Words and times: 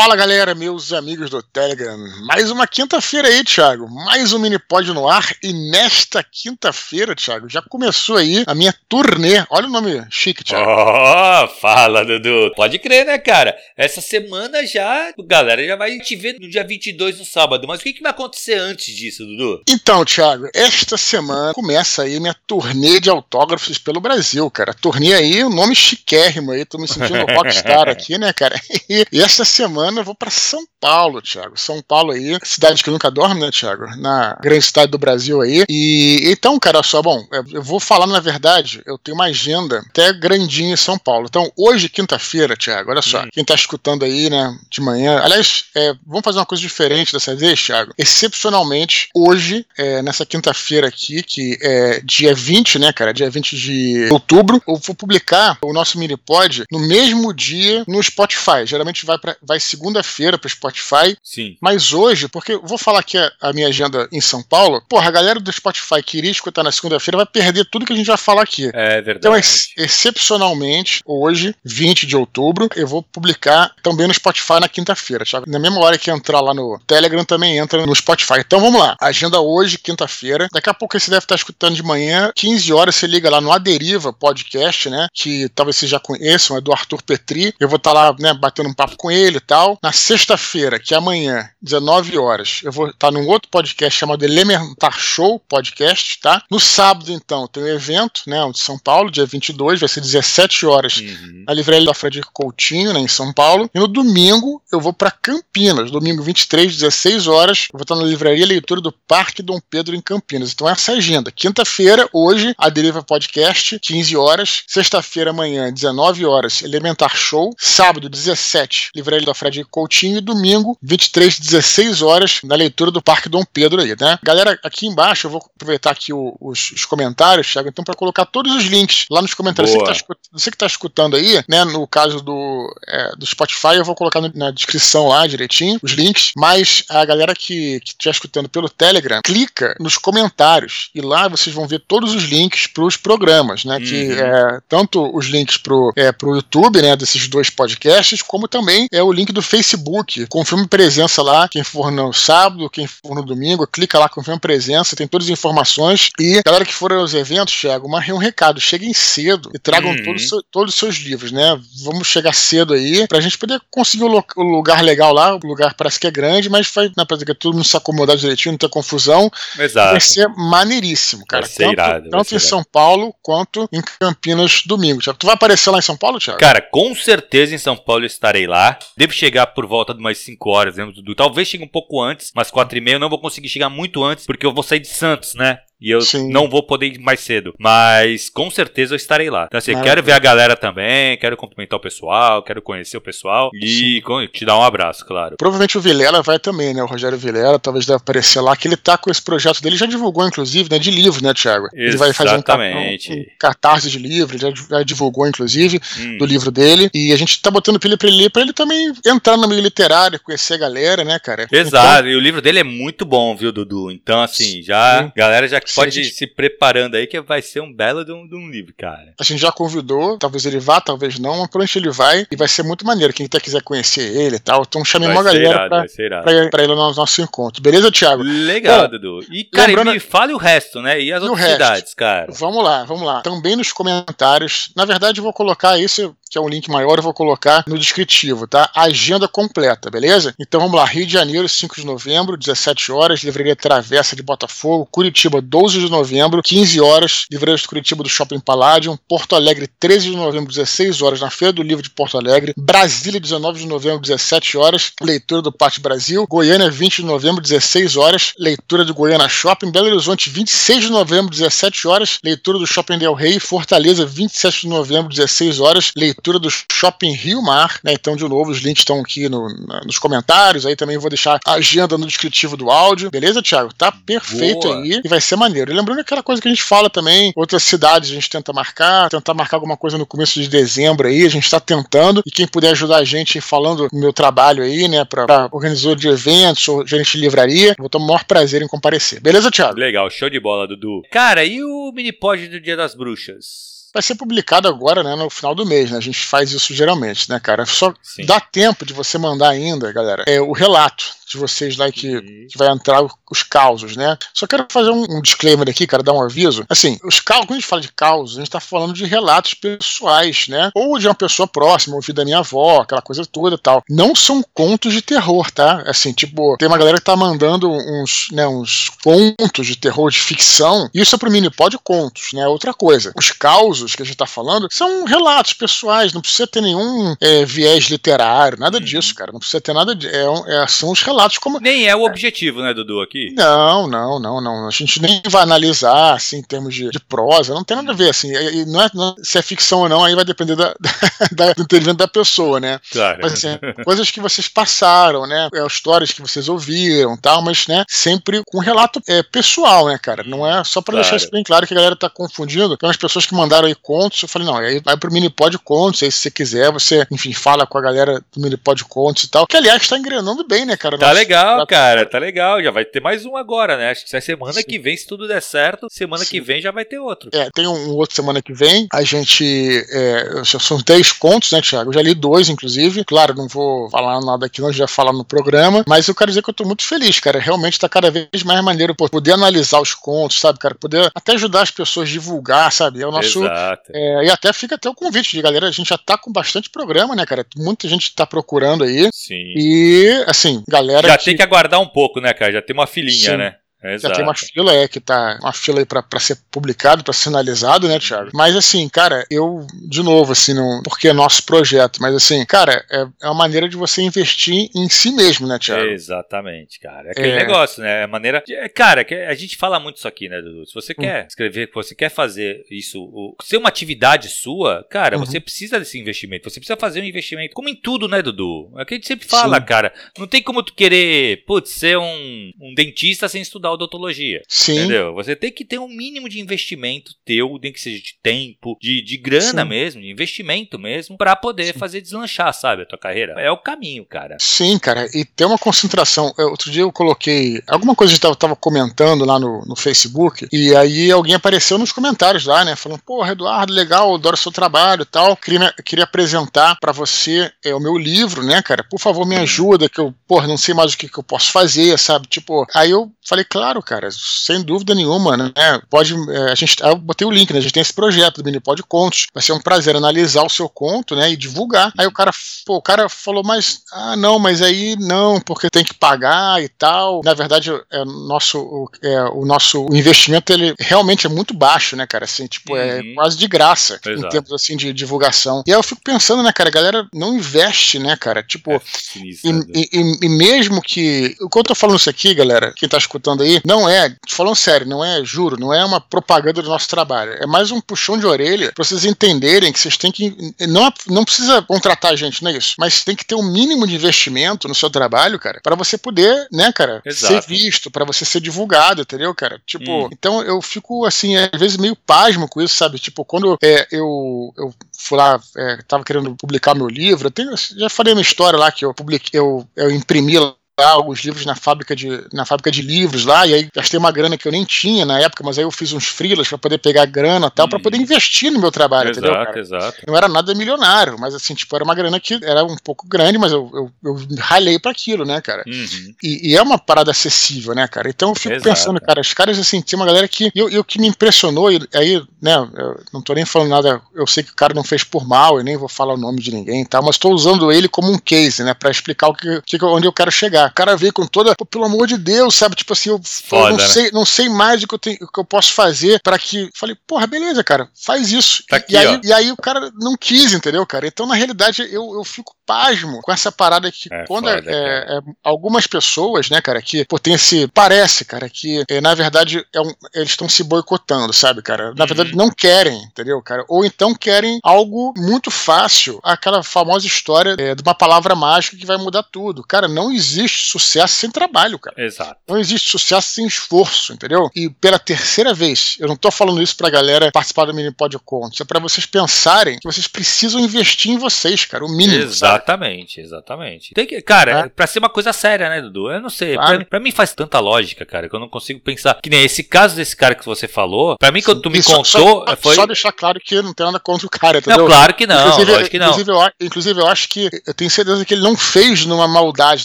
Fala 0.00 0.14
galera, 0.14 0.54
meus 0.54 0.92
amigos 0.92 1.28
do 1.28 1.42
Telegram. 1.42 1.98
Mais 2.24 2.52
uma 2.52 2.68
quinta-feira 2.68 3.26
aí, 3.26 3.42
Thiago. 3.42 3.90
Mais 3.90 4.32
um 4.32 4.38
mini 4.38 4.56
pod 4.56 4.92
no 4.92 5.08
ar. 5.08 5.28
E 5.42 5.52
nesta 5.52 6.22
quinta-feira, 6.22 7.16
Thiago, 7.16 7.48
já 7.48 7.60
começou 7.60 8.16
aí 8.16 8.44
a 8.46 8.54
minha 8.54 8.72
turnê. 8.88 9.44
Olha 9.50 9.66
o 9.66 9.70
nome 9.70 10.06
chique, 10.08 10.44
Thiago. 10.44 10.70
Oh, 10.70 11.48
fala, 11.60 12.04
Dudu. 12.04 12.52
Pode 12.54 12.78
crer, 12.78 13.06
né, 13.06 13.18
cara? 13.18 13.56
Essa 13.76 14.00
semana 14.00 14.64
já, 14.64 15.12
galera, 15.18 15.66
já 15.66 15.74
vai 15.74 15.98
te 15.98 16.14
ver 16.14 16.36
no 16.38 16.48
dia 16.48 16.62
22, 16.62 17.18
no 17.18 17.24
sábado. 17.24 17.66
Mas 17.66 17.80
o 17.80 17.82
que, 17.82 17.92
que 17.92 18.00
vai 18.00 18.12
acontecer 18.12 18.54
antes 18.54 18.94
disso, 18.94 19.26
Dudu? 19.26 19.64
Então, 19.68 20.04
Thiago, 20.04 20.48
esta 20.54 20.96
semana 20.96 21.52
começa 21.54 22.04
aí 22.04 22.20
minha 22.20 22.36
turnê 22.46 23.00
de 23.00 23.10
autógrafos 23.10 23.78
pelo 23.78 24.00
Brasil, 24.00 24.48
cara. 24.48 24.72
Turnê 24.72 25.12
aí, 25.12 25.42
o 25.42 25.48
um 25.48 25.52
nome 25.52 25.74
chiquérrimo 25.74 26.52
aí. 26.52 26.64
Tô 26.64 26.78
me 26.78 26.86
sentindo 26.86 27.26
rockstar 27.34 27.88
aqui, 27.90 28.16
né, 28.16 28.32
cara? 28.32 28.54
E 29.12 29.20
esta 29.20 29.44
semana 29.44 29.87
eu 29.96 30.04
vou 30.04 30.14
para 30.14 30.30
São 30.30 30.64
Paulo, 30.80 31.22
Thiago. 31.22 31.58
São 31.58 31.82
Paulo 31.82 32.12
aí, 32.12 32.38
cidade 32.42 32.82
que 32.82 32.90
nunca 32.90 33.10
dorme, 33.10 33.40
né, 33.40 33.50
Thiago? 33.50 33.86
Na 33.96 34.36
grande 34.40 34.64
cidade 34.64 34.90
do 34.90 34.98
Brasil 34.98 35.40
aí. 35.40 35.64
E 35.68 36.30
então, 36.30 36.58
cara, 36.58 36.82
só, 36.82 37.02
bom, 37.02 37.24
eu 37.52 37.62
vou 37.62 37.80
falar 37.80 38.06
na 38.06 38.20
verdade, 38.20 38.82
eu 38.86 38.98
tenho 38.98 39.16
uma 39.16 39.26
agenda 39.26 39.82
até 39.88 40.12
grandinha 40.12 40.74
em 40.74 40.76
São 40.76 40.98
Paulo. 40.98 41.26
Então, 41.28 41.50
hoje, 41.56 41.88
quinta-feira, 41.88 42.56
Thiago, 42.56 42.90
olha 42.90 43.02
só, 43.02 43.22
hum. 43.22 43.28
quem 43.32 43.44
tá 43.44 43.54
escutando 43.54 44.04
aí, 44.04 44.28
né, 44.30 44.56
de 44.70 44.80
manhã. 44.80 45.20
Aliás, 45.22 45.64
é, 45.74 45.94
vamos 46.06 46.24
fazer 46.24 46.38
uma 46.38 46.46
coisa 46.46 46.60
diferente 46.60 47.12
dessa 47.12 47.34
vez, 47.34 47.62
Thiago. 47.62 47.92
Excepcionalmente, 47.96 49.08
hoje, 49.14 49.66
é, 49.76 50.02
nessa 50.02 50.24
quinta-feira 50.26 50.88
aqui, 50.88 51.22
que 51.22 51.58
é 51.60 52.00
dia 52.04 52.34
20, 52.34 52.78
né, 52.78 52.92
cara? 52.92 53.12
Dia 53.12 53.30
20 53.30 53.56
de 53.56 54.08
outubro, 54.10 54.62
eu 54.66 54.76
vou 54.76 54.94
publicar 54.94 55.58
o 55.62 55.72
nosso 55.72 55.98
mini 55.98 56.16
pod 56.16 56.64
no 56.70 56.78
mesmo 56.78 57.32
dia 57.32 57.84
no 57.86 58.02
Spotify. 58.02 58.64
Geralmente 58.64 59.04
vai, 59.06 59.18
pra, 59.18 59.36
vai 59.42 59.60
segunda-feira 59.68 60.38
pro 60.38 60.48
Spotify. 60.48 61.16
Sim. 61.22 61.56
Mas 61.60 61.92
hoje, 61.92 62.28
porque 62.28 62.52
eu 62.52 62.62
vou 62.62 62.78
falar 62.78 63.00
aqui 63.00 63.18
a, 63.18 63.30
a, 63.40 63.52
minha 63.52 63.68
agenda 63.68 64.08
em 64.12 64.20
São 64.20 64.42
Paulo, 64.42 64.82
porra, 64.88 65.08
a 65.08 65.12
galera 65.12 65.40
do 65.40 65.52
Spotify 65.52 66.02
que 66.02 66.18
iria 66.18 66.30
escutar 66.30 66.62
na 66.62 66.72
segunda-feira 66.72 67.16
vai 67.16 67.26
perder 67.26 67.66
tudo 67.70 67.86
que 67.86 67.92
a 67.92 67.96
gente 67.96 68.06
vai 68.06 68.16
falar 68.16 68.42
aqui. 68.42 68.70
É 68.72 69.00
verdade. 69.00 69.18
Então, 69.18 69.36
ex 69.36 69.68
excepcionalmente, 69.76 71.02
hoje, 71.04 71.54
20 71.64 72.06
de 72.06 72.16
outubro, 72.16 72.68
eu 72.76 72.86
vou 72.86 73.02
publicar 73.02 73.72
também 73.82 74.06
no 74.06 74.14
Spotify 74.14 74.60
na 74.60 74.68
quinta-feira. 74.68 75.24
Na 75.46 75.58
mesma 75.58 75.80
hora 75.80 75.98
que 75.98 76.10
entrar 76.10 76.40
lá 76.40 76.54
no 76.54 76.78
Telegram, 76.86 77.24
também 77.24 77.58
entra 77.58 77.84
no 77.84 77.94
Spotify. 77.94 78.38
Então 78.38 78.60
vamos 78.60 78.80
lá. 78.80 78.96
Agenda 79.00 79.40
hoje, 79.40 79.78
quinta-feira. 79.78 80.48
Daqui 80.52 80.70
a 80.70 80.74
pouco 80.74 80.98
você 80.98 81.10
deve 81.10 81.24
estar 81.24 81.34
escutando 81.34 81.74
de 81.74 81.82
manhã, 81.82 82.32
15 82.34 82.72
horas, 82.72 82.96
você 82.96 83.06
liga 83.06 83.30
lá 83.30 83.40
no 83.40 83.52
Aderiva 83.52 84.12
Podcast, 84.12 84.88
né? 84.88 85.08
Que 85.12 85.48
talvez 85.50 85.76
você 85.76 85.86
já 85.86 85.98
conheçam, 85.98 86.56
é 86.56 86.60
do 86.60 86.72
Arthur 86.72 87.02
Petri. 87.02 87.54
Eu 87.58 87.68
vou 87.68 87.76
estar 87.76 87.92
lá, 87.92 88.14
né, 88.18 88.32
batendo 88.34 88.68
um 88.68 88.74
papo 88.74 88.96
com 88.96 89.10
ele 89.10 89.38
e 89.38 89.40
tal. 89.40 89.57
Na 89.82 89.92
sexta-feira, 89.92 90.78
que 90.78 90.94
é 90.94 90.96
amanhã, 90.96 91.48
19 91.60 92.18
horas, 92.18 92.60
eu 92.62 92.72
vou 92.72 92.88
estar 92.88 93.10
num 93.10 93.26
outro 93.26 93.50
podcast 93.50 93.98
chamado 93.98 94.24
Elementar 94.24 94.98
Show 94.98 95.40
Podcast, 95.48 96.20
tá? 96.20 96.42
No 96.50 96.60
sábado, 96.60 97.12
então, 97.12 97.46
tem 97.46 97.62
um 97.62 97.68
evento, 97.68 98.22
né, 98.26 98.38
de 98.52 98.58
São 98.58 98.78
Paulo, 98.78 99.10
dia 99.10 99.26
22, 99.26 99.80
vai 99.80 99.88
ser 99.88 100.00
17 100.00 100.66
horas, 100.66 100.98
uhum. 100.98 101.44
na 101.46 101.54
livraria 101.54 101.86
da 101.86 101.94
Frederico 101.94 102.32
Coutinho, 102.32 102.92
né, 102.92 103.00
em 103.00 103.08
São 103.08 103.32
Paulo. 103.32 103.70
E 103.74 103.78
no 103.78 103.88
domingo, 103.88 104.62
eu 104.72 104.80
vou 104.80 104.92
para 104.92 105.10
Campinas, 105.10 105.90
domingo 105.90 106.22
23, 106.22 106.76
16 106.76 107.26
horas, 107.26 107.68
eu 107.72 107.78
vou 107.78 107.82
estar 107.82 107.96
na 107.96 108.04
livraria 108.04 108.46
Leitura 108.46 108.80
do 108.80 108.92
Parque 108.92 109.42
Dom 109.42 109.60
Pedro, 109.60 109.94
em 109.94 110.00
Campinas. 110.00 110.52
Então, 110.52 110.68
essa 110.68 110.92
é 110.92 110.94
a 110.94 110.98
agenda. 110.98 111.32
Quinta-feira, 111.32 112.08
hoje, 112.12 112.54
a 112.58 112.68
Deriva 112.68 113.02
Podcast, 113.02 113.78
15 113.80 114.16
horas. 114.16 114.62
Sexta-feira, 114.66 115.30
amanhã, 115.30 115.72
19 115.72 116.24
horas, 116.24 116.62
Elementar 116.62 117.16
Show. 117.16 117.54
Sábado, 117.58 118.08
17, 118.08 118.90
livraria 118.94 119.26
da 119.26 119.34
Fred 119.48 119.64
Coutinho. 119.64 120.18
E 120.18 120.20
domingo, 120.20 120.76
23, 120.82 121.38
16 121.38 122.02
horas, 122.02 122.40
na 122.44 122.54
leitura 122.54 122.90
do 122.90 123.02
Parque 123.02 123.28
Dom 123.28 123.44
Pedro 123.44 123.80
aí, 123.80 123.94
né? 124.00 124.18
Galera, 124.22 124.58
aqui 124.62 124.86
embaixo, 124.86 125.26
eu 125.26 125.30
vou 125.30 125.44
aproveitar 125.54 125.90
aqui 125.90 126.12
o, 126.12 126.36
os, 126.40 126.70
os, 126.72 126.84
comentários, 126.84 127.50
Thiago, 127.50 127.68
então, 127.68 127.84
para 127.84 127.94
colocar 127.94 128.24
todos 128.26 128.54
os 128.54 128.64
links 128.64 129.06
lá 129.10 129.20
nos 129.20 129.34
comentários. 129.34 129.72
Você 129.72 129.78
que, 129.78 130.06
tá, 130.06 130.14
você 130.32 130.50
que 130.50 130.56
tá 130.56 130.66
escutando 130.66 131.16
aí, 131.16 131.42
né? 131.48 131.64
No 131.64 131.86
caso 131.86 132.20
do, 132.20 132.74
é, 132.86 133.16
do 133.16 133.26
Spotify, 133.26 133.76
eu 133.76 133.84
vou 133.84 133.94
colocar 133.94 134.20
no, 134.20 134.30
na 134.34 134.50
descrição 134.50 135.08
lá 135.08 135.26
direitinho 135.26 135.78
os 135.82 135.92
links. 135.92 136.32
Mas 136.36 136.84
a 136.88 137.04
galera 137.04 137.34
que 137.34 137.80
estiver 137.84 138.10
escutando 138.10 138.48
pelo 138.48 138.68
Telegram, 138.68 139.20
clica 139.22 139.76
nos 139.78 139.96
comentários 139.96 140.90
e 140.94 141.00
lá 141.00 141.28
vocês 141.28 141.54
vão 141.54 141.66
ver 141.66 141.82
todos 141.86 142.14
os 142.14 142.24
links 142.24 142.66
para 142.66 142.84
os 142.84 142.96
programas, 142.96 143.64
né? 143.64 143.76
Uhum. 143.76 143.84
Que 143.84 144.12
é 144.12 144.60
tanto 144.68 145.16
os 145.16 145.26
links 145.26 145.56
pro, 145.56 145.92
é, 145.96 146.12
pro 146.12 146.34
YouTube, 146.34 146.82
né? 146.82 146.96
Desses 146.96 147.28
dois 147.28 147.50
podcasts, 147.50 148.22
como 148.22 148.48
também 148.48 148.88
é 148.92 149.02
o 149.02 149.12
link 149.12 149.32
do 149.32 149.37
Facebook. 149.42 150.26
Confirme 150.28 150.66
presença 150.66 151.22
lá, 151.22 151.48
quem 151.48 151.62
for 151.62 151.90
no 151.90 152.12
sábado, 152.12 152.70
quem 152.70 152.86
for 152.86 153.14
no 153.14 153.24
domingo, 153.24 153.66
clica 153.66 153.98
lá, 153.98 154.08
confirme 154.08 154.40
presença, 154.40 154.96
tem 154.96 155.06
todas 155.06 155.26
as 155.26 155.32
informações. 155.32 156.10
E 156.18 156.40
galera 156.44 156.64
que 156.64 156.74
for 156.74 156.92
aos 156.92 157.14
eventos, 157.14 157.54
Thiago, 157.54 157.86
uma, 157.86 157.98
um 158.12 158.18
recado: 158.18 158.60
cheguem 158.60 158.92
cedo 158.92 159.50
e 159.54 159.58
tragam 159.58 159.90
uhum. 159.90 160.04
todos, 160.04 160.28
todos 160.50 160.74
os 160.74 160.78
seus 160.78 160.96
livros, 160.96 161.32
né? 161.32 161.58
Vamos 161.84 162.08
chegar 162.08 162.34
cedo 162.34 162.74
aí 162.74 163.06
pra 163.06 163.20
gente 163.20 163.38
poder 163.38 163.60
conseguir 163.70 164.04
o, 164.04 164.42
lugar 164.42 164.82
legal 164.82 165.12
lá. 165.12 165.34
O 165.34 165.40
lugar 165.44 165.74
parece 165.74 165.98
que 166.00 166.06
é 166.06 166.10
grande, 166.10 166.48
mas 166.48 166.70
vai 166.74 166.90
na 166.96 167.06
prática 167.06 167.34
todo 167.34 167.54
mundo 167.54 167.64
se 167.64 167.76
acomodar 167.76 168.16
direitinho, 168.16 168.52
não 168.52 168.58
ter 168.58 168.68
confusão. 168.68 169.30
Exato. 169.58 169.92
Vai 169.92 170.00
ser 170.00 170.28
maneiríssimo, 170.28 171.24
cara. 171.26 171.42
Vai 171.42 171.50
ser 171.50 171.64
tanto, 171.64 171.72
irado, 171.72 172.10
tanto 172.10 172.34
em 172.34 172.38
São 172.38 172.64
Paulo 172.64 173.14
quanto 173.22 173.68
em 173.72 173.82
Campinas 174.00 174.62
domingo. 174.66 175.00
Thiago. 175.00 175.18
Tu 175.18 175.26
vai 175.26 175.34
aparecer 175.34 175.70
lá 175.70 175.78
em 175.78 175.82
São 175.82 175.96
Paulo, 175.96 176.18
Thiago? 176.18 176.38
Cara, 176.38 176.60
com 176.60 176.94
certeza 176.94 177.54
em 177.54 177.58
São 177.58 177.76
Paulo 177.76 178.02
eu 178.02 178.06
estarei 178.06 178.46
lá. 178.46 178.78
Devo 178.96 179.12
chegar 179.12 179.27
por 179.46 179.66
volta 179.66 179.94
de 179.94 180.00
umas 180.00 180.18
5 180.18 180.50
horas, 180.50 180.76
lembro 180.76 181.02
do. 181.02 181.14
Talvez 181.14 181.48
chegue 181.48 181.64
um 181.64 181.68
pouco 181.68 182.00
antes, 182.02 182.32
mas 182.34 182.50
4 182.50 182.78
e 182.78 182.80
meia 182.80 182.94
eu 182.96 183.00
não 183.00 183.08
vou 183.08 183.20
conseguir 183.20 183.48
chegar 183.48 183.68
muito 183.68 184.02
antes, 184.02 184.26
porque 184.26 184.46
eu 184.46 184.52
vou 184.52 184.62
sair 184.62 184.80
de 184.80 184.88
Santos, 184.88 185.34
né? 185.34 185.60
E 185.80 185.90
eu 185.90 186.00
Sim. 186.00 186.30
não 186.30 186.48
vou 186.48 186.62
poder 186.62 186.86
ir 186.86 186.98
mais 186.98 187.20
cedo. 187.20 187.54
Mas 187.58 188.28
com 188.28 188.50
certeza 188.50 188.94
eu 188.94 188.96
estarei 188.96 189.30
lá. 189.30 189.44
Então, 189.46 189.58
assim, 189.58 189.72
Maravilha. 189.72 189.94
quero 189.94 190.06
ver 190.06 190.12
a 190.12 190.18
galera 190.18 190.56
também, 190.56 191.16
quero 191.18 191.36
cumprimentar 191.36 191.78
o 191.78 191.82
pessoal, 191.82 192.42
quero 192.42 192.60
conhecer 192.60 192.96
o 192.96 193.00
pessoal 193.00 193.50
e 193.54 194.00
Sim. 194.02 194.28
te 194.32 194.44
dar 194.44 194.58
um 194.58 194.62
abraço, 194.62 195.04
claro. 195.06 195.36
Provavelmente 195.38 195.78
o 195.78 195.80
Vilela 195.80 196.22
vai 196.22 196.38
também, 196.38 196.74
né? 196.74 196.82
O 196.82 196.86
Rogério 196.86 197.16
Vilela 197.16 197.58
talvez 197.58 197.86
deve 197.86 197.98
aparecer 197.98 198.40
lá, 198.40 198.56
que 198.56 198.66
ele 198.66 198.76
tá 198.76 198.98
com 198.98 199.10
esse 199.10 199.22
projeto 199.22 199.62
dele, 199.62 199.76
já 199.76 199.86
divulgou, 199.86 200.26
inclusive, 200.26 200.68
né? 200.70 200.78
De 200.78 200.90
livro, 200.90 201.22
né, 201.22 201.32
Thiago? 201.32 201.68
Ele 201.72 201.96
vai 201.96 202.12
fazer 202.12 202.36
um, 202.36 202.38
um, 202.38 203.14
um 203.14 203.24
catarse 203.38 203.90
de 203.90 203.98
livro, 203.98 204.36
ele 204.36 204.54
já, 204.70 204.82
divulgou, 204.82 205.26
inclusive, 205.26 205.80
hum. 205.98 206.18
do 206.18 206.26
livro 206.26 206.50
dele. 206.50 206.90
E 206.92 207.12
a 207.12 207.16
gente 207.16 207.40
tá 207.40 207.50
botando 207.50 207.78
pilha 207.78 207.96
pra 207.96 208.08
ele 208.08 208.28
pra 208.28 208.42
ele 208.42 208.52
também 208.52 208.92
entrar 209.06 209.36
no 209.36 209.48
meio 209.48 209.62
literário, 209.62 210.20
conhecer 210.20 210.54
a 210.54 210.58
galera, 210.58 211.04
né, 211.04 211.18
cara? 211.18 211.46
Exato, 211.50 212.00
então... 212.00 212.10
e 212.10 212.16
o 212.16 212.20
livro 212.20 212.42
dele 212.42 212.58
é 212.58 212.64
muito 212.64 213.04
bom, 213.04 213.36
viu, 213.36 213.52
Dudu? 213.52 213.90
Então, 213.90 214.20
assim, 214.20 214.62
já, 214.62 215.02
Sim. 215.02 215.12
galera 215.16 215.46
já 215.46 215.60
pode 215.74 215.90
gente... 216.02 216.14
se 216.14 216.26
preparando 216.26 216.96
aí 216.96 217.06
que 217.06 217.20
vai 217.20 217.42
ser 217.42 217.60
um 217.60 217.72
belo 217.72 218.04
de 218.04 218.12
um, 218.12 218.26
de 218.26 218.34
um, 218.34 218.48
livro, 218.48 218.74
cara. 218.76 219.14
A 219.18 219.24
gente 219.24 219.40
já 219.40 219.52
convidou, 219.52 220.18
talvez 220.18 220.46
ele 220.46 220.58
vá, 220.58 220.80
talvez 220.80 221.18
não, 221.18 221.38
mas 221.38 221.48
provavelmente 221.48 221.78
ele 221.78 221.90
vai 221.90 222.26
e 222.30 222.36
vai 222.36 222.48
ser 222.48 222.62
muito 222.62 222.86
maneiro. 222.86 223.12
Quem 223.12 223.26
até 223.26 223.40
quiser 223.40 223.62
conhecer 223.62 224.16
ele 224.16 224.36
e 224.36 224.40
tal, 224.40 224.62
então 224.66 224.84
chamei 224.84 225.08
uma 225.08 225.22
galera 225.22 225.44
irado, 225.44 225.68
pra, 225.68 226.22
pra, 226.22 226.50
pra, 226.50 226.64
ir 226.64 226.68
no 226.68 226.76
nosso 226.76 227.22
encontro. 227.22 227.62
Beleza, 227.62 227.90
Thiago? 227.90 228.22
Legal, 228.22 228.88
Dudu. 228.88 229.20
E, 229.30 229.44
cara, 229.44 229.68
lembrando... 229.68 229.92
me 229.92 230.00
fale 230.00 230.32
o 230.32 230.38
resto, 230.38 230.80
né? 230.80 231.00
E 231.00 231.12
as 231.12 231.22
e 231.22 231.26
outras 231.26 231.50
cidades, 231.50 231.94
cara? 231.94 232.32
Vamos 232.32 232.62
lá, 232.62 232.84
vamos 232.84 233.04
lá. 233.04 233.22
Também 233.22 233.56
nos 233.56 233.72
comentários. 233.72 234.70
Na 234.76 234.84
verdade, 234.84 235.20
eu 235.20 235.24
vou 235.24 235.32
colocar 235.32 235.78
isso 235.78 236.14
que 236.28 236.38
é 236.38 236.40
um 236.40 236.48
link 236.48 236.68
maior, 236.68 236.98
eu 236.98 237.02
vou 237.02 237.14
colocar 237.14 237.64
no 237.66 237.78
descritivo, 237.78 238.46
tá? 238.46 238.70
Agenda 238.74 239.26
completa, 239.26 239.90
beleza? 239.90 240.34
Então 240.38 240.60
vamos 240.60 240.76
lá, 240.76 240.84
Rio 240.84 241.06
de 241.06 241.12
Janeiro, 241.12 241.48
5 241.48 241.76
de 241.76 241.86
novembro, 241.86 242.36
17 242.36 242.92
horas, 242.92 243.22
Livraria 243.22 243.56
Travessa 243.56 244.14
de 244.14 244.22
Botafogo, 244.22 244.88
Curitiba, 244.90 245.40
12 245.40 245.57
de 245.66 245.90
novembro, 245.90 246.42
15 246.42 246.80
horas, 246.80 247.26
Livraria 247.30 247.56
de 247.56 247.66
Curitiba 247.66 248.02
do 248.02 248.08
Shopping 248.08 248.40
Palladium, 248.40 248.96
Porto 249.08 249.34
Alegre, 249.34 249.68
13 249.80 250.10
de 250.10 250.16
novembro, 250.16 250.52
16 250.52 251.02
horas, 251.02 251.20
na 251.20 251.30
Feira 251.30 251.52
do 251.52 251.62
Livro 251.62 251.82
de 251.82 251.90
Porto 251.90 252.16
Alegre, 252.16 252.54
Brasília, 252.56 253.20
19 253.20 253.60
de 253.60 253.66
novembro, 253.66 254.00
17 254.00 254.56
horas, 254.56 254.92
leitura 255.00 255.42
do 255.42 255.52
Pátio 255.52 255.82
Brasil, 255.82 256.26
Goiânia, 256.28 256.70
20 256.70 256.96
de 256.96 257.04
novembro, 257.04 257.42
16 257.42 257.96
horas, 257.96 258.32
leitura 258.38 258.84
do 258.84 258.94
Goiânia 258.94 259.28
Shopping, 259.28 259.70
Belo 259.70 259.86
Horizonte, 259.86 260.30
26 260.30 260.84
de 260.84 260.90
novembro, 260.90 261.30
17 261.30 261.88
horas, 261.88 262.18
leitura 262.22 262.58
do 262.58 262.66
Shopping 262.66 262.98
Del 262.98 263.14
Rey, 263.14 263.38
Fortaleza, 263.40 264.06
27 264.06 264.62
de 264.62 264.68
novembro, 264.68 265.12
16 265.12 265.60
horas, 265.60 265.92
leitura 265.96 266.38
do 266.38 266.48
Shopping 266.50 267.12
Rio 267.12 267.42
Mar, 267.42 267.80
né? 267.82 267.92
Então, 267.92 268.16
de 268.16 268.28
novo, 268.28 268.50
os 268.50 268.58
links 268.58 268.82
estão 268.82 269.00
aqui 269.00 269.28
no, 269.28 269.48
na, 269.66 269.80
nos 269.84 269.98
comentários. 269.98 270.66
Aí 270.66 270.76
também 270.76 270.98
vou 270.98 271.10
deixar 271.10 271.38
a 271.44 271.52
agenda 271.54 271.98
no 271.98 272.06
descritivo 272.06 272.56
do 272.56 272.70
áudio. 272.70 273.10
Beleza, 273.10 273.42
Thiago? 273.42 273.72
Tá 273.74 273.90
perfeito 273.90 274.68
Boa. 274.68 274.82
aí 274.82 275.00
e 275.04 275.08
vai 275.08 275.20
ser 275.20 275.36
maneiro. 275.48 275.72
Lembrando 275.72 276.00
aquela 276.00 276.22
coisa 276.22 276.40
que 276.40 276.48
a 276.48 276.50
gente 276.50 276.62
fala 276.62 276.88
também, 276.90 277.32
outras 277.34 277.62
cidades 277.62 278.10
a 278.10 278.14
gente 278.14 278.30
tenta 278.30 278.52
marcar, 278.52 279.08
tentar 279.08 279.34
marcar 279.34 279.56
alguma 279.56 279.76
coisa 279.76 279.98
no 279.98 280.06
começo 280.06 280.40
de 280.40 280.48
dezembro 280.48 281.08
aí, 281.08 281.24
a 281.24 281.30
gente 281.30 281.44
está 281.44 281.58
tentando. 281.58 282.22
E 282.26 282.30
quem 282.30 282.46
puder 282.46 282.70
ajudar 282.70 282.98
a 282.98 283.04
gente 283.04 283.40
falando 283.40 283.88
do 283.88 283.98
meu 283.98 284.12
trabalho 284.12 284.62
aí, 284.62 284.88
né, 284.88 285.04
para 285.04 285.48
organizador 285.50 285.96
de 285.96 286.08
eventos 286.08 286.66
ou 286.68 286.86
gerente 286.86 287.12
de 287.12 287.20
livraria, 287.20 287.74
vou 287.78 287.88
ter 287.88 287.98
o 287.98 288.06
maior 288.06 288.24
prazer 288.24 288.62
em 288.62 288.68
comparecer. 288.68 289.20
Beleza, 289.20 289.50
Thiago? 289.50 289.78
Legal, 289.78 290.10
show 290.10 290.28
de 290.28 290.38
bola, 290.38 290.66
Dudu. 290.66 291.02
Cara, 291.10 291.44
e 291.44 291.62
o 291.62 291.92
mini 291.92 292.12
pod 292.12 292.46
do 292.48 292.60
Dia 292.60 292.76
das 292.76 292.94
Bruxas? 292.94 293.77
Vai 293.92 294.02
ser 294.02 294.14
publicado 294.14 294.68
agora, 294.68 295.02
né, 295.02 295.14
no 295.14 295.30
final 295.30 295.54
do 295.54 295.66
mês, 295.66 295.90
né? 295.90 295.98
A 295.98 296.02
gente 296.02 296.18
faz 296.18 296.52
isso 296.52 296.74
geralmente, 296.74 297.28
né, 297.28 297.40
cara? 297.40 297.64
Só 297.66 297.92
Sim. 298.02 298.26
dá 298.26 298.40
tempo 298.40 298.84
de 298.84 298.92
você 298.92 299.18
mandar 299.18 299.50
ainda, 299.50 299.92
galera, 299.92 300.24
é 300.26 300.40
o 300.40 300.52
relato 300.52 301.18
de 301.28 301.36
vocês 301.36 301.76
lá 301.76 301.92
que, 301.92 302.16
uhum. 302.16 302.46
que 302.50 302.56
vai 302.56 302.68
entrar 302.68 303.06
os 303.30 303.42
causos, 303.42 303.96
né? 303.96 304.16
Só 304.32 304.46
quero 304.46 304.66
fazer 304.70 304.90
um, 304.90 305.04
um, 305.08 305.20
disclaimer 305.20 305.68
aqui, 305.68 305.86
cara, 305.86 306.02
dar 306.02 306.14
um 306.14 306.22
aviso. 306.22 306.64
Assim, 306.68 306.98
os 307.04 307.20
causos, 307.20 307.46
quando 307.46 307.58
a 307.58 307.60
gente 307.60 307.68
fala 307.68 307.82
de 307.82 307.92
causos, 307.92 308.36
a 308.36 308.40
gente 308.40 308.50
tá 308.50 308.60
falando 308.60 308.94
de 308.94 309.04
relatos 309.04 309.54
pessoais, 309.54 310.48
né? 310.48 310.70
Ou 310.74 310.98
de 310.98 311.06
uma 311.06 311.14
pessoa 311.14 311.46
próxima, 311.46 311.96
ouvi 311.96 312.12
da 312.12 312.24
minha 312.24 312.38
avó, 312.38 312.80
aquela 312.80 313.02
coisa 313.02 313.26
toda 313.26 313.56
e 313.56 313.58
tal. 313.58 313.84
Não 313.88 314.14
são 314.14 314.42
contos 314.54 314.94
de 314.94 315.02
terror, 315.02 315.50
tá? 315.50 315.82
Assim, 315.86 316.12
tipo, 316.12 316.56
tem 316.56 316.68
uma 316.68 316.78
galera 316.78 316.98
que 316.98 317.04
tá 317.04 317.16
mandando 317.16 317.70
uns, 317.70 318.28
né, 318.32 318.46
uns 318.46 318.90
contos 319.02 319.66
de 319.66 319.76
terror, 319.76 320.10
de 320.10 320.20
ficção. 320.20 320.88
Isso 320.94 321.14
é 321.14 321.18
pro 321.18 321.30
Minipod 321.30 321.78
contos, 321.84 322.32
né? 322.32 322.46
Outra 322.46 322.72
coisa. 322.72 323.12
Os 323.14 323.30
causos 323.30 323.77
que 323.94 324.02
a 324.02 324.04
gente 324.04 324.16
tá 324.16 324.26
falando 324.26 324.68
são 324.70 325.04
relatos 325.04 325.52
pessoais, 325.52 326.12
não 326.12 326.20
precisa 326.20 326.46
ter 326.46 326.60
nenhum 326.60 327.14
é, 327.20 327.44
viés 327.44 327.84
literário, 327.84 328.58
nada 328.58 328.78
uhum. 328.78 328.84
disso, 328.84 329.14
cara. 329.14 329.32
Não 329.32 329.40
precisa 329.40 329.60
ter 329.60 329.72
nada 329.72 329.94
de. 329.94 330.06
É, 330.06 330.24
é, 330.46 330.66
são 330.66 330.90
os 330.90 331.02
relatos 331.02 331.38
como. 331.38 331.60
Nem 331.60 331.88
é 331.88 331.94
o 331.94 332.04
objetivo, 332.04 332.62
né, 332.62 332.74
Dudu, 332.74 333.00
aqui? 333.00 333.34
Não, 333.36 333.86
não, 333.86 334.20
não, 334.20 334.40
não. 334.40 334.68
A 334.68 334.70
gente 334.70 335.00
nem 335.00 335.20
vai 335.28 335.42
analisar, 335.42 336.14
assim, 336.14 336.38
em 336.38 336.42
termos 336.42 336.74
de, 336.74 336.90
de 336.90 337.00
prosa, 337.00 337.54
não 337.54 337.64
tem 337.64 337.76
nada 337.76 337.92
a 337.92 337.94
ver, 337.94 338.10
assim. 338.10 338.32
E 338.32 338.64
não 338.66 338.82
é, 338.82 338.90
não, 338.94 339.14
se 339.22 339.38
é 339.38 339.42
ficção 339.42 339.80
ou 339.80 339.88
não, 339.88 340.04
aí 340.04 340.14
vai 340.14 340.24
depender 340.24 340.56
da, 340.56 340.74
da, 341.32 341.52
do 341.52 341.62
entendimento 341.62 341.98
da 341.98 342.08
pessoa, 342.08 342.60
né? 342.60 342.80
Claro. 342.90 343.18
Mas, 343.22 343.32
assim, 343.32 343.58
coisas 343.84 344.10
que 344.10 344.20
vocês 344.20 344.48
passaram, 344.48 345.26
né? 345.26 345.48
É, 345.54 345.66
histórias 345.66 346.12
que 346.12 346.20
vocês 346.20 346.48
ouviram 346.48 347.16
tal, 347.16 347.42
mas, 347.42 347.66
né, 347.66 347.84
sempre 347.88 348.42
com 348.46 348.58
relato 348.58 349.00
é, 349.08 349.22
pessoal, 349.22 349.86
né, 349.86 349.98
cara? 349.98 350.22
Não 350.24 350.46
é 350.46 350.62
só 350.64 350.80
pra 350.80 350.92
claro. 350.92 351.04
deixar 351.04 351.16
isso 351.16 351.30
bem 351.30 351.42
claro 351.42 351.66
que 351.66 351.74
a 351.74 351.76
galera 351.76 351.96
tá 351.96 352.08
confundindo. 352.08 352.76
Tem 352.76 352.88
umas 352.88 352.96
pessoas 352.96 353.26
que 353.26 353.34
mandaram 353.34 353.67
contos, 353.74 354.22
eu 354.22 354.28
falei, 354.28 354.46
não, 354.46 354.56
aí 354.56 354.80
vai 354.84 354.96
pro 354.96 355.12
Minipod 355.12 355.58
Contos, 355.58 356.02
aí 356.02 356.10
se 356.10 356.18
você 356.18 356.30
quiser, 356.30 356.72
você, 356.72 357.06
enfim, 357.10 357.32
fala 357.32 357.66
com 357.66 357.78
a 357.78 357.82
galera 357.82 358.22
do 358.32 358.40
Minipod 358.40 358.84
Contos 358.84 359.24
e 359.24 359.30
tal, 359.30 359.46
que 359.46 359.56
aliás 359.56 359.86
tá 359.86 359.98
engrenando 359.98 360.46
bem, 360.46 360.64
né, 360.64 360.76
cara? 360.76 360.98
Tá 360.98 361.12
legal, 361.12 361.66
cara, 361.66 362.06
tá 362.06 362.18
legal. 362.18 362.62
Já 362.62 362.70
vai 362.70 362.84
ter 362.84 363.00
mais 363.00 363.24
um 363.24 363.36
agora, 363.36 363.76
né? 363.76 363.90
Acho 363.90 364.06
que 364.06 364.16
é 364.16 364.20
semana 364.20 364.52
Sim. 364.54 364.62
que 364.62 364.78
vem, 364.78 364.96
se 364.96 365.06
tudo 365.06 365.26
der 365.26 365.42
certo, 365.42 365.86
semana 365.90 366.24
Sim. 366.24 366.30
que 366.30 366.40
vem 366.40 366.60
já 366.60 366.70
vai 366.70 366.84
ter 366.84 366.98
outro. 366.98 367.30
É, 367.32 367.48
tem 367.54 367.66
um, 367.66 367.90
outro 367.94 368.14
semana 368.14 368.42
que 368.42 368.52
vem. 368.52 368.86
A 368.92 369.02
gente. 369.02 369.84
É, 369.90 370.42
são 370.44 370.78
10 370.78 371.12
contos, 371.12 371.52
né, 371.52 371.60
Thiago? 371.60 371.90
Eu 371.90 371.94
já 371.94 372.02
li 372.02 372.14
dois, 372.14 372.48
inclusive. 372.48 373.04
Claro, 373.04 373.34
não 373.34 373.48
vou 373.48 373.90
falar 373.90 374.20
nada 374.20 374.46
aqui, 374.46 374.60
não, 374.60 374.72
já 374.72 374.86
falar 374.86 375.12
no 375.12 375.24
programa. 375.24 375.84
Mas 375.86 376.08
eu 376.08 376.14
quero 376.14 376.30
dizer 376.30 376.42
que 376.42 376.50
eu 376.50 376.54
tô 376.54 376.64
muito 376.64 376.84
feliz, 376.84 377.18
cara. 377.20 377.38
Realmente 377.38 377.78
tá 377.78 377.88
cada 377.88 378.10
vez 378.10 378.42
mais 378.44 378.62
maneiro 378.62 378.94
poder 378.94 379.32
analisar 379.32 379.80
os 379.80 379.94
contos, 379.94 380.40
sabe, 380.40 380.58
cara? 380.58 380.74
Poder 380.74 381.10
até 381.14 381.32
ajudar 381.32 381.62
as 381.62 381.70
pessoas 381.70 382.08
a 382.08 382.12
divulgar, 382.12 382.72
sabe? 382.72 383.02
É 383.02 383.06
o 383.06 383.12
nosso. 383.12 383.44
Exato. 383.44 383.57
É, 383.92 384.24
e 384.24 384.30
até 384.30 384.52
fica 384.52 384.74
até 384.74 384.88
o 384.88 384.94
convite 384.94 385.36
de 385.36 385.42
galera. 385.42 385.68
A 385.68 385.70
gente 385.70 385.88
já 385.88 385.98
tá 385.98 386.16
com 386.16 386.32
bastante 386.32 386.70
programa, 386.70 387.14
né, 387.14 387.24
cara? 387.26 387.46
Muita 387.56 387.88
gente 387.88 388.14
tá 388.14 388.26
procurando 388.26 388.84
aí. 388.84 389.08
Sim. 389.12 389.54
E, 389.56 390.24
assim, 390.26 390.62
galera. 390.68 391.08
Já 391.08 391.18
que... 391.18 391.24
tem 391.24 391.36
que 391.36 391.42
aguardar 391.42 391.80
um 391.80 391.88
pouco, 391.88 392.20
né, 392.20 392.32
cara? 392.32 392.52
Já 392.52 392.62
tem 392.62 392.74
uma 392.74 392.86
filhinha, 392.86 393.36
né? 393.36 393.56
Exato. 393.82 394.08
Já 394.08 394.16
tem 394.16 394.24
uma 394.24 394.34
fila, 394.34 394.74
é, 394.74 394.88
que 394.88 394.98
tá 394.98 395.38
uma 395.40 395.52
fila 395.52 395.78
aí 395.78 395.86
pra, 395.86 396.02
pra 396.02 396.18
ser 396.18 396.36
publicado, 396.50 397.04
pra 397.04 397.12
ser 397.12 397.28
analisado, 397.28 397.86
né, 397.86 397.98
Thiago? 397.98 398.30
Mas 398.34 398.56
assim, 398.56 398.88
cara, 398.88 399.24
eu, 399.30 399.64
de 399.88 400.02
novo, 400.02 400.32
assim, 400.32 400.52
não, 400.52 400.82
porque 400.82 401.08
é 401.08 401.12
nosso 401.12 401.44
projeto, 401.44 401.98
mas 402.00 402.14
assim, 402.14 402.44
cara, 402.44 402.84
é, 402.90 403.06
é 403.22 403.26
uma 403.26 403.34
maneira 403.34 403.68
de 403.68 403.76
você 403.76 404.02
investir 404.02 404.68
em 404.74 404.88
si 404.88 405.12
mesmo, 405.12 405.46
né, 405.46 405.58
Thiago? 405.58 405.84
Exatamente, 405.84 406.80
cara. 406.80 407.08
É 407.08 407.10
aquele 407.12 407.30
é... 407.30 407.36
negócio, 407.36 407.82
né? 407.82 408.00
É 408.00 408.02
a 408.04 408.08
maneira. 408.08 408.42
De, 408.44 408.54
é, 408.54 408.68
cara, 408.68 409.06
a 409.28 409.34
gente 409.34 409.56
fala 409.56 409.78
muito 409.78 409.96
isso 409.96 410.08
aqui, 410.08 410.28
né, 410.28 410.42
Dudu? 410.42 410.66
Se 410.66 410.74
você 410.74 410.92
hum. 410.92 411.02
quer 411.02 411.26
escrever, 411.26 411.68
se 411.68 411.74
você 411.74 411.94
quer 411.94 412.10
fazer 412.10 412.64
isso, 412.70 413.00
o, 413.00 413.36
ser 413.42 413.58
uma 413.58 413.68
atividade 413.68 414.28
sua, 414.28 414.84
cara, 414.90 415.16
uhum. 415.16 415.24
você 415.24 415.38
precisa 415.38 415.78
desse 415.78 415.98
investimento. 415.98 416.50
Você 416.50 416.58
precisa 416.58 416.76
fazer 416.76 417.00
um 417.00 417.04
investimento. 417.04 417.54
Como 417.54 417.68
em 417.68 417.76
tudo, 417.76 418.08
né, 418.08 418.22
Dudu? 418.22 418.72
É 418.76 418.82
o 418.82 418.86
que 418.86 418.94
a 418.94 418.96
gente 418.96 419.06
sempre 419.06 419.28
fala, 419.28 419.60
Sim. 419.60 419.66
cara. 419.66 419.92
Não 420.18 420.26
tem 420.26 420.42
como 420.42 420.62
tu 420.62 420.74
querer, 420.74 421.44
putz, 421.46 421.70
ser 421.70 421.96
um, 421.96 422.50
um 422.60 422.74
dentista 422.74 423.28
sem 423.28 423.40
estudar 423.40 423.67
estudar 423.68 423.72
odontologia. 423.72 424.42
Sim. 424.48 424.78
Entendeu? 424.78 425.14
Você 425.14 425.36
tem 425.36 425.52
que 425.52 425.64
ter 425.64 425.78
um 425.78 425.88
mínimo 425.88 426.28
de 426.28 426.40
investimento 426.40 427.12
teu, 427.24 427.58
nem 427.62 427.72
que 427.72 427.80
seja 427.80 428.02
de 428.02 428.14
tempo, 428.22 428.76
de, 428.80 429.02
de 429.02 429.16
grana 429.16 429.62
Sim. 429.62 429.68
mesmo, 429.68 430.00
de 430.00 430.10
investimento 430.10 430.78
mesmo, 430.78 431.16
para 431.16 431.36
poder 431.36 431.72
Sim. 431.72 431.78
fazer 431.78 432.00
deslanchar, 432.00 432.52
sabe, 432.54 432.82
a 432.82 432.86
tua 432.86 432.98
carreira. 432.98 433.34
É 433.38 433.50
o 433.50 433.58
caminho, 433.58 434.04
cara. 434.04 434.36
Sim, 434.40 434.78
cara, 434.78 435.06
e 435.14 435.24
ter 435.24 435.44
uma 435.44 435.58
concentração. 435.58 436.32
Outro 436.38 436.70
dia 436.70 436.82
eu 436.82 436.92
coloquei 436.92 437.60
alguma 437.66 437.94
coisa 437.94 438.18
que 438.18 438.26
eu 438.26 438.36
tava 438.36 438.56
comentando 438.56 439.24
lá 439.24 439.38
no, 439.38 439.64
no 439.66 439.76
Facebook, 439.76 440.48
e 440.52 440.74
aí 440.74 441.10
alguém 441.10 441.34
apareceu 441.34 441.78
nos 441.78 441.92
comentários 441.92 442.46
lá, 442.46 442.64
né, 442.64 442.76
falando, 442.76 443.00
porra, 443.00 443.32
Eduardo, 443.32 443.72
legal, 443.72 444.14
adoro 444.14 444.36
seu 444.36 444.52
trabalho 444.52 445.02
e 445.02 445.06
tal, 445.06 445.36
queria, 445.36 445.74
queria 445.84 446.04
apresentar 446.04 446.76
para 446.80 446.92
você 446.92 447.50
é, 447.64 447.74
o 447.74 447.80
meu 447.80 447.96
livro, 447.96 448.42
né, 448.42 448.62
cara, 448.62 448.84
por 448.84 448.98
favor 448.98 449.26
me 449.26 449.36
ajuda, 449.36 449.88
que 449.88 450.00
eu, 450.00 450.14
porra, 450.26 450.46
não 450.46 450.56
sei 450.56 450.74
mais 450.74 450.92
o 450.92 450.98
que, 450.98 451.08
que 451.08 451.18
eu 451.18 451.22
posso 451.22 451.50
fazer, 451.50 451.98
sabe, 451.98 452.26
tipo, 452.26 452.66
aí 452.74 452.90
eu 452.90 453.10
falei, 453.26 453.44
claro, 453.44 453.57
cara, 453.82 454.08
sem 454.10 454.62
dúvida 454.62 454.94
nenhuma, 454.94 455.36
né? 455.36 455.52
Pode, 455.90 456.14
é, 456.30 456.52
a 456.52 456.54
gente, 456.54 456.76
eu 456.82 456.96
botei 456.96 457.26
o 457.26 457.30
link, 457.30 457.52
né? 457.52 457.58
A 457.58 457.62
gente 457.62 457.72
tem 457.72 457.80
esse 457.80 457.92
projeto 457.92 458.42
do 458.42 458.44
Minipod 458.44 458.82
Contos. 458.82 459.26
Vai 459.32 459.42
ser 459.42 459.52
um 459.52 459.60
prazer 459.60 459.96
analisar 459.96 460.42
o 460.42 460.50
seu 460.50 460.68
conto, 460.68 461.14
né? 461.14 461.30
E 461.30 461.36
divulgar. 461.36 461.92
Aí 461.96 462.06
o 462.06 462.12
cara, 462.12 462.30
pô, 462.64 462.76
o 462.76 462.82
cara 462.82 463.08
falou, 463.08 463.42
mas, 463.44 463.82
ah, 463.92 464.16
não, 464.16 464.38
mas 464.38 464.62
aí 464.62 464.96
não, 464.98 465.40
porque 465.40 465.70
tem 465.70 465.84
que 465.84 465.94
pagar 465.94 466.62
e 466.62 466.68
tal. 466.68 467.20
Na 467.24 467.34
verdade, 467.34 467.70
é, 467.70 468.04
nosso, 468.04 468.58
o, 468.58 468.90
é, 469.02 469.22
o 469.30 469.44
nosso 469.44 469.86
investimento, 469.92 470.52
ele 470.52 470.74
realmente 470.78 471.26
é 471.26 471.30
muito 471.30 471.54
baixo, 471.54 471.96
né, 471.96 472.06
cara? 472.06 472.24
Assim, 472.24 472.46
tipo, 472.46 472.76
é 472.76 473.00
uhum. 473.00 473.10
é 473.10 473.14
quase 473.14 473.36
de 473.36 473.46
graça 473.46 474.00
Exato. 474.04 474.26
em 474.26 474.28
termos, 474.28 474.52
assim, 474.52 474.76
de 474.76 474.92
divulgação. 474.92 475.62
E 475.66 475.72
aí 475.72 475.78
eu 475.78 475.82
fico 475.82 476.00
pensando, 476.02 476.42
né, 476.42 476.52
cara, 476.52 476.68
a 476.68 476.72
galera 476.72 477.08
não 477.12 477.34
investe, 477.34 477.98
né, 477.98 478.16
cara? 478.16 478.42
Tipo, 478.42 478.72
é, 478.72 478.80
e, 479.16 479.38
e, 479.44 479.88
e, 479.92 480.18
e 480.22 480.28
mesmo 480.28 480.82
que. 480.82 481.36
Enquanto 481.40 481.70
eu 481.70 481.74
tô 481.74 481.74
falando 481.74 481.98
isso 481.98 482.10
aqui, 482.10 482.34
galera, 482.34 482.72
quem 482.74 482.88
tá 482.88 482.98
escutando 482.98 483.42
aí, 483.42 483.47
aí 483.48 483.60
não 483.64 483.88
é, 483.88 484.14
falando 484.28 484.56
sério, 484.56 484.86
não 484.86 485.04
é, 485.04 485.24
juro, 485.24 485.58
não 485.58 485.72
é 485.72 485.84
uma 485.84 486.00
propaganda 486.00 486.62
do 486.62 486.68
nosso 486.68 486.88
trabalho. 486.88 487.32
É 487.32 487.46
mais 487.46 487.70
um 487.70 487.80
puxão 487.80 488.18
de 488.18 488.26
orelha 488.26 488.72
para 488.72 488.84
vocês 488.84 489.04
entenderem 489.04 489.72
que 489.72 489.78
vocês 489.78 489.96
têm 489.96 490.12
que. 490.12 490.54
Não, 490.68 490.92
não 491.06 491.24
precisa 491.24 491.62
contratar 491.62 492.16
gente, 492.16 492.42
não 492.42 492.50
é 492.50 492.56
isso. 492.56 492.74
Mas 492.78 493.04
tem 493.04 493.16
que 493.16 493.24
ter 493.24 493.34
um 493.34 493.42
mínimo 493.42 493.86
de 493.86 493.94
investimento 493.94 494.68
no 494.68 494.74
seu 494.74 494.90
trabalho, 494.90 495.38
cara, 495.38 495.60
para 495.62 495.76
você 495.76 495.96
poder, 495.96 496.46
né, 496.52 496.72
cara, 496.72 497.02
Exato. 497.04 497.34
ser 497.34 497.48
visto, 497.48 497.90
para 497.90 498.04
você 498.04 498.24
ser 498.24 498.40
divulgado, 498.40 499.02
entendeu, 499.02 499.34
cara? 499.34 499.60
Tipo, 499.66 500.06
hum. 500.06 500.08
então 500.12 500.42
eu 500.42 500.60
fico, 500.60 501.04
assim, 501.04 501.36
às 501.36 501.58
vezes 501.58 501.76
meio 501.76 501.96
pasmo 501.96 502.48
com 502.48 502.60
isso, 502.60 502.74
sabe? 502.74 502.98
Tipo, 502.98 503.24
quando 503.24 503.56
é, 503.62 503.86
eu, 503.90 504.52
eu 504.56 504.74
fui 504.92 505.18
lá, 505.18 505.40
é, 505.56 505.78
tava 505.86 506.04
querendo 506.04 506.34
publicar 506.34 506.74
meu 506.74 506.88
livro, 506.88 507.28
eu 507.28 507.30
tenho, 507.30 507.54
já 507.56 507.88
falei 507.88 508.12
uma 508.12 508.22
história 508.22 508.58
lá 508.58 508.70
que 508.70 508.84
eu 508.84 508.92
publiquei, 508.92 509.38
eu, 509.38 509.66
eu 509.76 509.90
imprimi 509.90 510.38
lá 510.38 510.54
alguns 510.84 511.20
livros 511.24 511.44
na 511.44 511.54
fábrica 511.54 511.94
de, 511.94 512.08
na 512.32 512.44
fábrica 512.44 512.70
de 512.70 512.82
livros 512.82 513.24
lá, 513.24 513.46
e 513.46 513.54
aí 513.54 513.68
gastei 513.74 513.98
uma 513.98 514.12
grana 514.12 514.36
que 514.36 514.46
eu 514.46 514.52
nem 514.52 514.64
tinha 514.64 515.04
na 515.04 515.20
época, 515.20 515.42
mas 515.44 515.58
aí 515.58 515.64
eu 515.64 515.70
fiz 515.70 515.92
uns 515.92 516.06
freelas 516.06 516.48
para 516.48 516.58
poder 516.58 516.78
pegar 516.78 517.06
grana 517.06 517.46
e 517.46 517.50
tal, 517.50 517.66
hum. 517.66 517.70
para 517.70 517.80
poder 517.80 517.96
investir 517.98 518.50
no 518.50 518.60
meu 518.60 518.70
trabalho, 518.70 519.10
exato, 519.10 519.26
entendeu? 519.26 519.44
Cara? 519.44 519.58
Exato. 519.58 519.98
Não 520.06 520.16
era 520.16 520.28
nada 520.28 520.54
milionário, 520.54 521.16
mas 521.18 521.34
assim, 521.34 521.54
tipo, 521.54 521.74
era 521.74 521.84
uma 521.84 521.94
grana 521.94 522.20
que 522.20 522.38
era 522.42 522.64
um 522.64 522.76
pouco 522.76 523.06
grande, 523.06 523.38
mas 523.38 523.52
eu, 523.52 523.70
eu, 523.74 523.90
eu 524.04 524.26
ralei 524.38 524.78
para 524.78 524.90
aquilo, 524.90 525.24
né, 525.24 525.40
cara? 525.40 525.62
Uhum. 525.66 526.14
E, 526.22 526.50
e, 526.50 526.56
é 526.56 526.62
uma 526.62 526.78
parada 526.78 527.10
acessível, 527.10 527.74
né, 527.74 527.86
cara? 527.88 528.08
Então 528.08 528.30
eu 528.30 528.34
fico 528.34 528.54
exato. 528.54 528.68
pensando, 528.68 529.00
cara, 529.00 529.20
os 529.20 529.32
caras, 529.32 529.58
assim, 529.58 529.80
tem 529.80 529.98
uma 529.98 530.06
galera 530.06 530.28
que. 530.28 530.50
E 530.54 530.78
o 530.78 530.84
que 530.84 531.00
me 531.00 531.06
impressionou, 531.06 531.70
e 531.70 531.80
aí, 531.94 532.22
né, 532.40 532.54
eu 532.54 533.00
não 533.12 533.22
tô 533.22 533.34
nem 533.34 533.44
falando 533.44 533.70
nada, 533.70 534.00
eu 534.14 534.26
sei 534.26 534.42
que 534.42 534.52
o 534.52 534.56
cara 534.56 534.74
não 534.74 534.84
fez 534.84 535.04
por 535.04 535.26
mal, 535.26 535.58
eu 535.58 535.64
nem 535.64 535.76
vou 535.76 535.88
falar 535.88 536.14
o 536.14 536.18
nome 536.18 536.40
de 536.40 536.52
ninguém 536.52 536.82
e 536.82 536.86
tal, 536.86 537.02
mas 537.02 537.18
tô 537.18 537.30
usando 537.30 537.72
ele 537.72 537.88
como 537.88 538.10
um 538.10 538.18
case, 538.18 538.62
né, 538.62 538.74
para 538.74 538.90
explicar 538.90 539.28
o 539.28 539.34
que, 539.34 539.62
que, 539.62 539.84
onde 539.84 540.06
eu 540.06 540.12
quero 540.12 540.30
chegar. 540.30 540.67
O 540.68 540.74
cara 540.74 540.96
veio 540.96 541.12
com 541.12 541.26
toda 541.26 541.54
pô, 541.54 541.66
pelo 541.66 541.84
amor 541.84 542.06
de 542.06 542.16
Deus, 542.16 542.54
sabe? 542.54 542.76
Tipo 542.76 542.92
assim, 542.92 543.10
eu, 543.10 543.20
Foda, 543.22 543.66
eu 543.66 543.70
não, 543.70 543.76
né? 543.76 543.88
sei, 543.88 544.10
não 544.12 544.24
sei 544.24 544.48
mais 544.48 544.82
o 544.82 544.86
que 544.86 544.94
eu, 544.94 544.98
tenho, 544.98 545.18
o 545.22 545.32
que 545.32 545.40
eu 545.40 545.44
posso 545.44 545.72
fazer 545.72 546.20
para 546.22 546.38
que. 546.38 546.70
Falei, 546.74 546.96
porra, 547.06 547.26
beleza, 547.26 547.62
cara, 547.64 547.88
faz 547.94 548.30
isso. 548.32 548.62
Tá 548.68 548.76
aqui, 548.76 548.94
e, 548.94 548.96
aí, 548.96 549.20
e, 549.24 549.32
aí, 549.32 549.52
o 549.52 549.56
cara 549.56 549.90
não 549.94 550.16
quis, 550.16 550.52
entendeu, 550.52 550.86
cara? 550.86 551.06
Então, 551.06 551.26
na 551.26 551.34
realidade, 551.34 551.82
eu, 551.90 552.14
eu 552.14 552.24
fico 552.24 552.54
pasmo 552.68 553.22
com 553.22 553.32
essa 553.32 553.50
parada 553.50 553.90
que 553.90 554.12
é, 554.12 554.26
quando 554.26 554.50
foda, 554.50 554.62
é, 554.70 555.16
é, 555.16 555.20
algumas 555.42 555.86
pessoas, 555.86 556.50
né, 556.50 556.60
cara, 556.60 556.82
que 556.82 557.06
pô, 557.06 557.18
tem 557.18 557.32
esse. 557.32 557.66
Parece, 557.68 558.26
cara, 558.26 558.46
que 558.50 558.84
é, 558.90 559.00
na 559.00 559.14
verdade 559.14 559.64
é 559.74 559.80
um, 559.80 559.90
eles 560.14 560.28
estão 560.28 560.46
se 560.46 560.62
boicotando, 560.62 561.32
sabe, 561.32 561.62
cara? 561.62 561.94
Na 561.94 562.04
uhum. 562.04 562.06
verdade, 562.06 562.36
não 562.36 562.50
querem, 562.50 563.02
entendeu, 563.04 563.40
cara? 563.40 563.64
Ou 563.68 563.86
então 563.86 564.14
querem 564.14 564.60
algo 564.62 565.14
muito 565.16 565.50
fácil, 565.50 566.20
aquela 566.22 566.62
famosa 566.62 567.06
história 567.06 567.56
é, 567.58 567.74
de 567.74 567.82
uma 567.82 567.94
palavra 567.94 568.34
mágica 568.34 568.76
que 568.76 568.84
vai 568.84 568.98
mudar 568.98 569.22
tudo. 569.22 569.64
Cara, 569.66 569.88
não 569.88 570.12
existe 570.12 570.70
sucesso 570.70 571.14
sem 571.14 571.30
trabalho, 571.30 571.78
cara. 571.78 571.96
Exato. 571.98 572.36
Não 572.46 572.58
existe 572.58 572.90
sucesso 572.90 573.30
sem 573.30 573.46
esforço, 573.46 574.12
entendeu? 574.12 574.50
E 574.54 574.68
pela 574.68 574.98
terceira 574.98 575.54
vez, 575.54 575.96
eu 575.98 576.06
não 576.06 576.16
tô 576.16 576.30
falando 576.30 576.62
isso 576.62 576.76
pra 576.76 576.90
galera 576.90 577.32
participar 577.32 577.64
do 577.64 577.72
Mini 577.72 577.92
Pod 577.92 578.18
Contos, 578.18 578.60
é 578.60 578.64
pra 578.64 578.78
vocês 578.78 579.06
pensarem 579.06 579.78
que 579.78 579.90
vocês 579.90 580.06
precisam 580.06 580.60
investir 580.60 581.12
em 581.12 581.18
vocês, 581.18 581.64
cara, 581.64 581.82
o 581.82 581.88
mínimo. 581.88 582.22
Exato 582.22 582.57
Exatamente, 582.58 583.20
exatamente. 583.20 583.94
Tem 583.94 584.06
que, 584.06 584.20
cara, 584.20 584.50
é. 584.66 584.68
pra 584.68 584.86
ser 584.86 584.98
uma 584.98 585.08
coisa 585.08 585.32
séria, 585.32 585.68
né, 585.68 585.80
Dudu? 585.80 586.10
Eu 586.10 586.20
não 586.20 586.30
sei. 586.30 586.54
Claro. 586.54 586.78
Pra, 586.78 586.86
pra, 586.86 587.00
mim 587.00 587.10
faz 587.10 587.32
tanta 587.32 587.58
lógica, 587.60 588.04
cara, 588.04 588.28
que 588.28 588.34
eu 588.34 588.40
não 588.40 588.48
consigo 588.48 588.80
pensar. 588.80 589.18
Que 589.22 589.30
nem 589.30 589.44
esse 589.44 589.62
caso 589.62 589.96
desse 589.96 590.16
cara 590.16 590.34
que 590.34 590.44
você 590.44 590.66
falou. 590.66 591.16
Pra 591.18 591.32
mim, 591.32 591.42
quando 591.42 591.62
tu 591.62 591.70
me 591.70 591.82
contou. 591.82 592.04
Só, 592.04 592.56
foi... 592.56 592.74
só 592.74 592.86
deixar 592.86 593.12
claro 593.12 593.40
que 593.40 593.60
não 593.62 593.72
tem 593.72 593.86
nada 593.86 594.00
contra 594.00 594.26
o 594.26 594.30
cara, 594.30 594.58
entendeu? 594.58 594.80
Não, 594.80 594.86
claro 594.86 595.14
que 595.14 595.26
não. 595.26 595.48
Inclusive, 595.52 595.88
que 595.88 595.98
não. 595.98 596.06
Inclusive 596.08 596.30
eu, 596.30 596.50
inclusive, 596.60 597.00
eu 597.00 597.06
acho 597.06 597.28
que. 597.28 597.50
Eu 597.66 597.74
tenho 597.74 597.90
certeza 597.90 598.24
que 598.24 598.34
ele 598.34 598.42
não 598.42 598.56
fez 598.56 599.04
numa 599.06 599.28
maldade, 599.28 599.84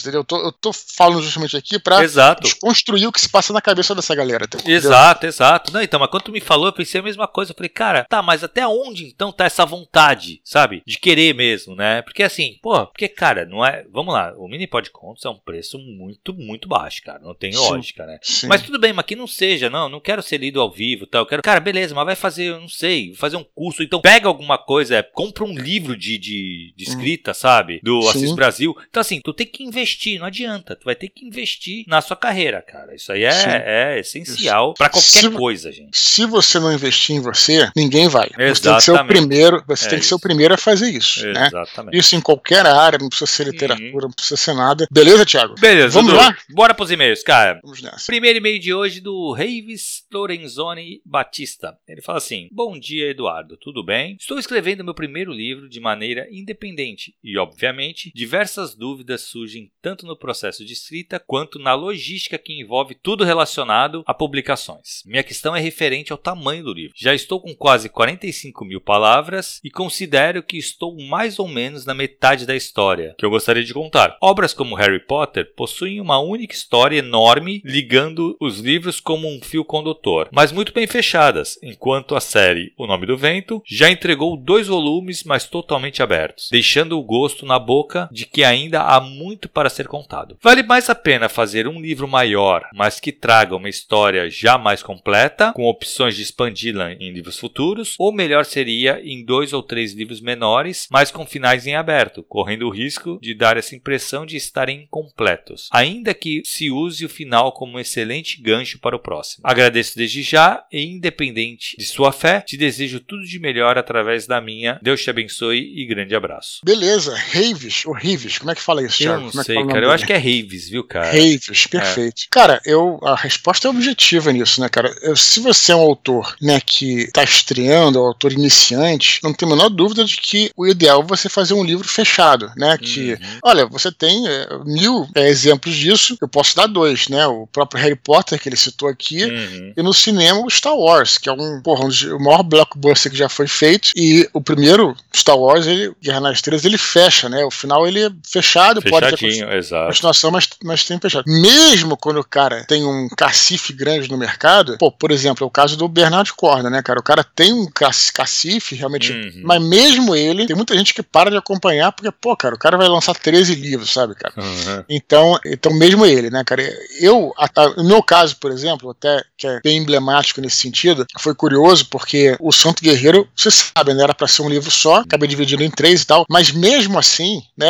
entendeu? 0.00 0.20
Eu 0.20 0.24
tô, 0.24 0.36
eu 0.36 0.52
tô 0.52 0.72
falando 0.72 1.22
justamente 1.22 1.56
aqui 1.56 1.78
pra 1.78 2.02
exato. 2.02 2.42
desconstruir 2.42 3.06
o 3.06 3.12
que 3.12 3.20
se 3.20 3.28
passa 3.28 3.52
na 3.52 3.60
cabeça 3.60 3.94
dessa 3.94 4.14
galera. 4.14 4.44
Entendeu? 4.44 4.74
Exato, 4.74 5.26
exato. 5.26 5.72
Não, 5.72 5.82
então, 5.82 6.00
mas 6.00 6.10
quando 6.10 6.24
tu 6.24 6.32
me 6.32 6.40
falou, 6.40 6.66
eu 6.66 6.72
pensei 6.72 7.00
a 7.00 7.04
mesma 7.04 7.28
coisa. 7.28 7.52
Eu 7.52 7.56
falei, 7.56 7.68
cara, 7.68 8.04
tá, 8.08 8.22
mas 8.22 8.44
até 8.44 8.66
onde 8.66 9.06
então 9.06 9.32
tá 9.32 9.44
essa 9.44 9.64
vontade, 9.64 10.40
sabe? 10.44 10.82
De 10.86 10.98
querer 10.98 11.34
mesmo, 11.34 11.74
né? 11.74 12.02
Porque 12.02 12.22
assim, 12.22 12.58
pô, 12.64 12.86
porque, 12.86 13.08
cara, 13.08 13.44
não 13.44 13.62
é. 13.62 13.84
Vamos 13.92 14.14
lá, 14.14 14.32
o 14.38 14.48
mini 14.48 14.66
pod 14.66 14.90
contos 14.90 15.22
é 15.26 15.28
um 15.28 15.36
preço 15.38 15.78
muito, 15.78 16.32
muito 16.32 16.66
baixo, 16.66 17.02
cara. 17.02 17.18
Não 17.18 17.34
tem 17.34 17.52
sim, 17.52 17.58
lógica, 17.58 18.06
né? 18.06 18.18
Sim. 18.22 18.46
Mas 18.46 18.62
tudo 18.62 18.80
bem, 18.80 18.90
mas 18.90 19.04
que 19.04 19.14
não 19.14 19.26
seja, 19.26 19.68
não, 19.68 19.86
não 19.86 20.00
quero 20.00 20.22
ser 20.22 20.38
lido 20.38 20.58
ao 20.62 20.72
vivo 20.72 21.06
tal. 21.06 21.22
Eu 21.22 21.26
quero. 21.26 21.42
Cara, 21.42 21.60
beleza, 21.60 21.94
mas 21.94 22.06
vai 22.06 22.16
fazer, 22.16 22.44
eu 22.44 22.60
não 22.60 22.68
sei, 22.68 23.12
fazer 23.14 23.36
um 23.36 23.44
curso. 23.44 23.82
Então 23.82 24.00
pega 24.00 24.28
alguma 24.28 24.56
coisa, 24.56 24.96
é, 24.96 25.02
compra 25.02 25.44
um 25.44 25.52
livro 25.52 25.94
de, 25.94 26.16
de, 26.16 26.72
de 26.74 26.84
hum. 26.84 26.88
escrita, 26.88 27.32
hum. 27.32 27.34
sabe? 27.34 27.80
Do 27.82 28.00
sim. 28.00 28.08
Assis 28.08 28.32
Brasil. 28.32 28.74
Então, 28.88 29.02
assim, 29.02 29.20
tu 29.22 29.34
tem 29.34 29.46
que 29.46 29.62
investir, 29.62 30.18
não 30.18 30.26
adianta. 30.26 30.74
Tu 30.74 30.86
vai 30.86 30.94
ter 30.94 31.10
que 31.10 31.26
investir 31.26 31.84
na 31.86 32.00
sua 32.00 32.16
carreira, 32.16 32.62
cara. 32.62 32.94
Isso 32.94 33.12
aí 33.12 33.24
é, 33.24 33.62
é 33.66 34.00
essencial 34.00 34.72
para 34.72 34.88
qualquer 34.88 35.20
se, 35.20 35.30
coisa, 35.30 35.70
gente. 35.70 35.98
Se 35.98 36.24
você 36.24 36.58
não 36.58 36.72
investir 36.72 37.16
em 37.16 37.20
você, 37.20 37.70
ninguém 37.76 38.08
vai. 38.08 38.30
Exatamente. 38.38 38.54
Você 38.56 38.62
tem 38.62 38.76
que 38.76 38.82
ser 38.84 38.92
o 38.92 39.06
primeiro, 39.06 39.64
você 39.66 39.86
é 39.86 39.88
tem 39.90 39.98
que 39.98 40.06
ser 40.06 40.14
o 40.14 40.20
primeiro 40.20 40.54
a 40.54 40.56
fazer 40.56 40.88
isso. 40.88 41.26
Né? 41.26 41.48
Exatamente. 41.48 41.94
Né? 41.94 42.00
Isso 42.00 42.16
em 42.16 42.22
qualquer 42.22 42.53
área, 42.62 42.98
não 42.98 43.08
precisa 43.08 43.30
ser 43.30 43.46
literatura, 43.48 43.88
uhum. 43.88 44.02
não 44.02 44.10
precisa 44.10 44.36
ser 44.36 44.54
nada. 44.54 44.86
Beleza, 44.90 45.26
Thiago? 45.26 45.54
Beleza, 45.58 45.94
Vamos 45.94 46.12
Dudu. 46.12 46.22
lá? 46.22 46.36
Bora 46.50 46.74
pros 46.74 46.90
e-mails, 46.90 47.22
cara. 47.22 47.60
Vamos 47.62 47.82
nessa. 47.82 48.06
Primeiro 48.06 48.38
e-mail 48.38 48.58
de 48.58 48.72
hoje 48.72 49.00
do 49.00 49.32
Reives 49.32 50.04
Lorenzoni 50.12 51.00
Batista. 51.04 51.76
Ele 51.88 52.02
fala 52.02 52.18
assim: 52.18 52.48
Bom 52.52 52.78
dia, 52.78 53.10
Eduardo. 53.10 53.56
Tudo 53.56 53.84
bem? 53.84 54.16
Estou 54.18 54.38
escrevendo 54.38 54.84
meu 54.84 54.94
primeiro 54.94 55.32
livro 55.32 55.68
de 55.68 55.80
maneira 55.80 56.26
independente 56.30 57.14
e, 57.22 57.36
obviamente, 57.38 58.12
diversas 58.14 58.74
dúvidas 58.74 59.22
surgem 59.22 59.70
tanto 59.82 60.06
no 60.06 60.16
processo 60.16 60.64
de 60.64 60.72
escrita 60.72 61.18
quanto 61.18 61.58
na 61.58 61.74
logística 61.74 62.38
que 62.38 62.60
envolve 62.60 62.94
tudo 62.94 63.24
relacionado 63.24 64.02
a 64.06 64.14
publicações. 64.14 65.02
Minha 65.04 65.22
questão 65.22 65.54
é 65.54 65.60
referente 65.60 66.12
ao 66.12 66.18
tamanho 66.18 66.64
do 66.64 66.72
livro. 66.72 66.94
Já 66.96 67.14
estou 67.14 67.40
com 67.40 67.54
quase 67.54 67.88
45 67.88 68.64
mil 68.64 68.80
palavras 68.80 69.60
e 69.64 69.70
considero 69.70 70.42
que 70.42 70.56
estou 70.56 70.96
mais 71.02 71.38
ou 71.38 71.48
menos 71.48 71.84
na 71.84 71.94
metade 71.94 72.43
da 72.46 72.56
história 72.56 73.14
que 73.18 73.24
eu 73.24 73.30
gostaria 73.30 73.64
de 73.64 73.74
contar. 73.74 74.16
Obras 74.20 74.52
como 74.52 74.74
Harry 74.74 75.00
Potter 75.00 75.52
possuem 75.54 76.00
uma 76.00 76.18
única 76.18 76.54
história 76.54 76.98
enorme 76.98 77.60
ligando 77.64 78.36
os 78.40 78.60
livros 78.60 79.00
como 79.00 79.28
um 79.28 79.40
fio 79.40 79.64
condutor, 79.64 80.28
mas 80.32 80.52
muito 80.52 80.72
bem 80.72 80.86
fechadas, 80.86 81.58
enquanto 81.62 82.14
a 82.14 82.20
série 82.20 82.72
O 82.76 82.86
Nome 82.86 83.06
do 83.06 83.16
Vento 83.16 83.62
já 83.66 83.90
entregou 83.90 84.36
dois 84.36 84.66
volumes, 84.66 85.24
mas 85.24 85.46
totalmente 85.46 86.02
abertos, 86.02 86.48
deixando 86.50 86.98
o 86.98 87.02
gosto 87.02 87.46
na 87.46 87.58
boca 87.58 88.08
de 88.10 88.26
que 88.26 88.44
ainda 88.44 88.82
há 88.82 89.00
muito 89.00 89.48
para 89.48 89.70
ser 89.70 89.86
contado. 89.86 90.36
Vale 90.42 90.62
mais 90.62 90.88
a 90.90 90.94
pena 90.94 91.28
fazer 91.28 91.66
um 91.68 91.80
livro 91.80 92.08
maior, 92.08 92.66
mas 92.74 92.98
que 92.98 93.12
traga 93.12 93.56
uma 93.56 93.68
história 93.68 94.28
já 94.30 94.58
mais 94.58 94.82
completa, 94.82 95.52
com 95.52 95.64
opções 95.64 96.16
de 96.16 96.22
expandi-la 96.22 96.92
em 96.92 97.12
livros 97.12 97.38
futuros, 97.38 97.94
ou 97.98 98.12
melhor 98.12 98.44
seria 98.44 99.00
em 99.04 99.24
dois 99.24 99.52
ou 99.52 99.62
três 99.62 99.92
livros 99.92 100.20
menores, 100.20 100.86
mas 100.90 101.10
com 101.10 101.26
finais 101.26 101.66
em 101.66 101.74
aberto, 101.74 102.23
correndo 102.28 102.66
o 102.66 102.70
risco 102.70 103.18
de 103.20 103.34
dar 103.34 103.56
essa 103.56 103.74
impressão 103.74 104.26
de 104.26 104.36
estarem 104.36 104.82
incompletos, 104.82 105.68
ainda 105.72 106.14
que 106.14 106.42
se 106.44 106.70
use 106.70 107.04
o 107.04 107.08
final 107.08 107.52
como 107.52 107.76
um 107.76 107.80
excelente 107.80 108.40
gancho 108.40 108.78
para 108.78 108.96
o 108.96 109.00
próximo. 109.00 109.42
Agradeço 109.44 109.96
desde 109.96 110.22
já 110.22 110.64
e, 110.72 110.84
independente 110.84 111.76
de 111.76 111.84
sua 111.84 112.12
fé, 112.12 112.40
te 112.40 112.56
desejo 112.56 113.00
tudo 113.00 113.24
de 113.24 113.38
melhor 113.38 113.78
através 113.78 114.26
da 114.26 114.40
minha. 114.40 114.78
Deus 114.82 115.02
te 115.02 115.10
abençoe 115.10 115.72
e 115.76 115.86
grande 115.86 116.14
abraço. 116.14 116.60
Beleza, 116.64 117.16
Raves, 117.16 117.84
ou 117.86 117.94
Rives, 117.94 118.38
como 118.38 118.50
é 118.50 118.54
que 118.54 118.60
fala 118.60 118.82
isso, 118.82 118.98
Thiago? 118.98 119.26
Eu 119.26 119.32
não 119.32 119.40
é 119.40 119.44
sei, 119.44 119.66
cara. 119.66 119.86
Eu 119.86 119.90
acho 119.90 120.06
que 120.06 120.12
é 120.12 120.18
Raves, 120.18 120.68
viu, 120.68 120.84
cara? 120.84 121.06
Raves, 121.06 121.66
perfeito. 121.66 122.22
É. 122.24 122.26
Cara, 122.30 122.60
eu, 122.64 122.98
a 123.02 123.14
resposta 123.14 123.68
é 123.68 123.70
objetiva 123.70 124.32
nisso, 124.32 124.60
né, 124.60 124.68
cara? 124.68 124.94
Eu, 125.02 125.16
se 125.16 125.40
você 125.40 125.72
é 125.72 125.76
um 125.76 125.80
autor, 125.80 126.36
né, 126.40 126.60
que 126.60 127.02
está 127.02 127.22
estreando, 127.22 128.00
um 128.00 128.06
autor 128.06 128.32
iniciante, 128.32 129.20
não 129.22 129.32
tem 129.32 129.48
a 129.48 129.50
menor 129.50 129.68
dúvida 129.68 130.04
de 130.04 130.16
que 130.16 130.50
o 130.56 130.66
ideal 130.66 131.02
é 131.02 131.06
você 131.06 131.28
fazer 131.28 131.54
um 131.54 131.64
livro 131.64 131.86
fechado, 131.86 132.13
né? 132.56 132.76
Que, 132.78 133.12
uhum. 133.12 133.18
olha, 133.42 133.66
você 133.66 133.90
tem 133.90 134.26
é, 134.28 134.48
mil 134.64 135.08
é, 135.14 135.28
exemplos 135.28 135.74
disso, 135.74 136.16
eu 136.20 136.28
posso 136.28 136.54
dar 136.56 136.66
dois, 136.66 137.08
né? 137.08 137.26
O 137.26 137.46
próprio 137.46 137.82
Harry 137.82 137.96
Potter, 137.96 138.40
que 138.40 138.48
ele 138.48 138.56
citou 138.56 138.88
aqui, 138.88 139.24
uhum. 139.24 139.72
e 139.76 139.82
no 139.82 139.92
cinema 139.92 140.40
o 140.44 140.50
Star 140.50 140.76
Wars, 140.76 141.18
que 141.18 141.28
é 141.28 141.32
um, 141.32 141.60
porra, 141.62 141.84
um, 141.84 142.16
o 142.16 142.22
maior 142.22 142.42
blockbuster 142.42 143.10
que 143.10 143.18
já 143.18 143.28
foi 143.28 143.46
feito, 143.46 143.90
e 143.96 144.28
o 144.32 144.40
primeiro 144.40 144.96
Star 145.14 145.38
Wars, 145.38 145.66
ele, 145.66 145.92
Guerra 146.02 146.20
nas 146.20 146.36
Estrelas, 146.36 146.64
ele 146.64 146.78
fecha, 146.78 147.28
né? 147.28 147.44
O 147.44 147.50
final 147.50 147.86
ele 147.86 148.04
é 148.04 148.10
fechado, 148.26 148.82
pode 148.82 149.16
ter 149.16 149.56
exato. 149.56 149.88
continuação, 149.88 150.30
mas, 150.30 150.48
mas 150.62 150.84
tem 150.84 150.98
fechado. 150.98 151.24
Mesmo 151.26 151.96
quando 151.96 152.20
o 152.20 152.24
cara 152.24 152.64
tem 152.64 152.84
um 152.84 153.08
cacife 153.16 153.72
grande 153.72 154.10
no 154.10 154.18
mercado, 154.18 154.76
pô, 154.78 154.90
por 154.90 155.10
exemplo, 155.10 155.44
é 155.44 155.46
o 155.46 155.50
caso 155.50 155.76
do 155.76 155.88
Bernard 155.88 156.32
Corda, 156.34 156.70
né, 156.70 156.82
cara? 156.82 156.98
O 156.98 157.02
cara 157.02 157.24
tem 157.24 157.52
um 157.52 157.68
cacife, 157.70 158.74
realmente, 158.74 159.12
uhum. 159.12 159.42
mas 159.44 159.62
mesmo 159.62 160.14
ele, 160.14 160.46
tem 160.46 160.56
muita 160.56 160.76
gente 160.76 160.94
que 160.94 161.02
para 161.02 161.30
de 161.30 161.36
acompanhar, 161.36 161.92
porque, 162.04 162.18
pô, 162.20 162.36
cara, 162.36 162.54
o 162.54 162.58
cara 162.58 162.76
vai 162.76 162.88
lançar 162.88 163.14
13 163.14 163.54
livros, 163.54 163.92
sabe, 163.92 164.14
cara? 164.14 164.34
Uhum. 164.36 164.84
Então, 164.88 165.38
então, 165.44 165.72
mesmo 165.72 166.04
ele, 166.04 166.30
né, 166.30 166.42
cara? 166.44 166.62
Eu, 167.00 167.32
no 167.76 167.84
meu 167.84 168.02
caso, 168.02 168.36
por 168.36 168.50
exemplo, 168.50 168.90
até 168.90 169.22
que 169.36 169.46
é 169.46 169.60
bem 169.62 169.78
emblemático 169.78 170.40
nesse 170.40 170.56
sentido, 170.56 171.06
foi 171.18 171.34
curioso, 171.34 171.86
porque 171.86 172.36
o 172.40 172.52
Santo 172.52 172.82
Guerreiro, 172.82 173.28
você 173.34 173.50
sabe, 173.50 173.94
né, 173.94 174.02
era 174.02 174.14
para 174.14 174.28
ser 174.28 174.42
um 174.42 174.48
livro 174.48 174.70
só, 174.70 174.96
acabei 174.96 175.28
dividindo 175.28 175.62
em 175.62 175.70
três 175.70 176.02
e 176.02 176.06
tal, 176.06 176.24
mas 176.28 176.50
mesmo 176.50 176.98
assim, 176.98 177.42
né, 177.56 177.68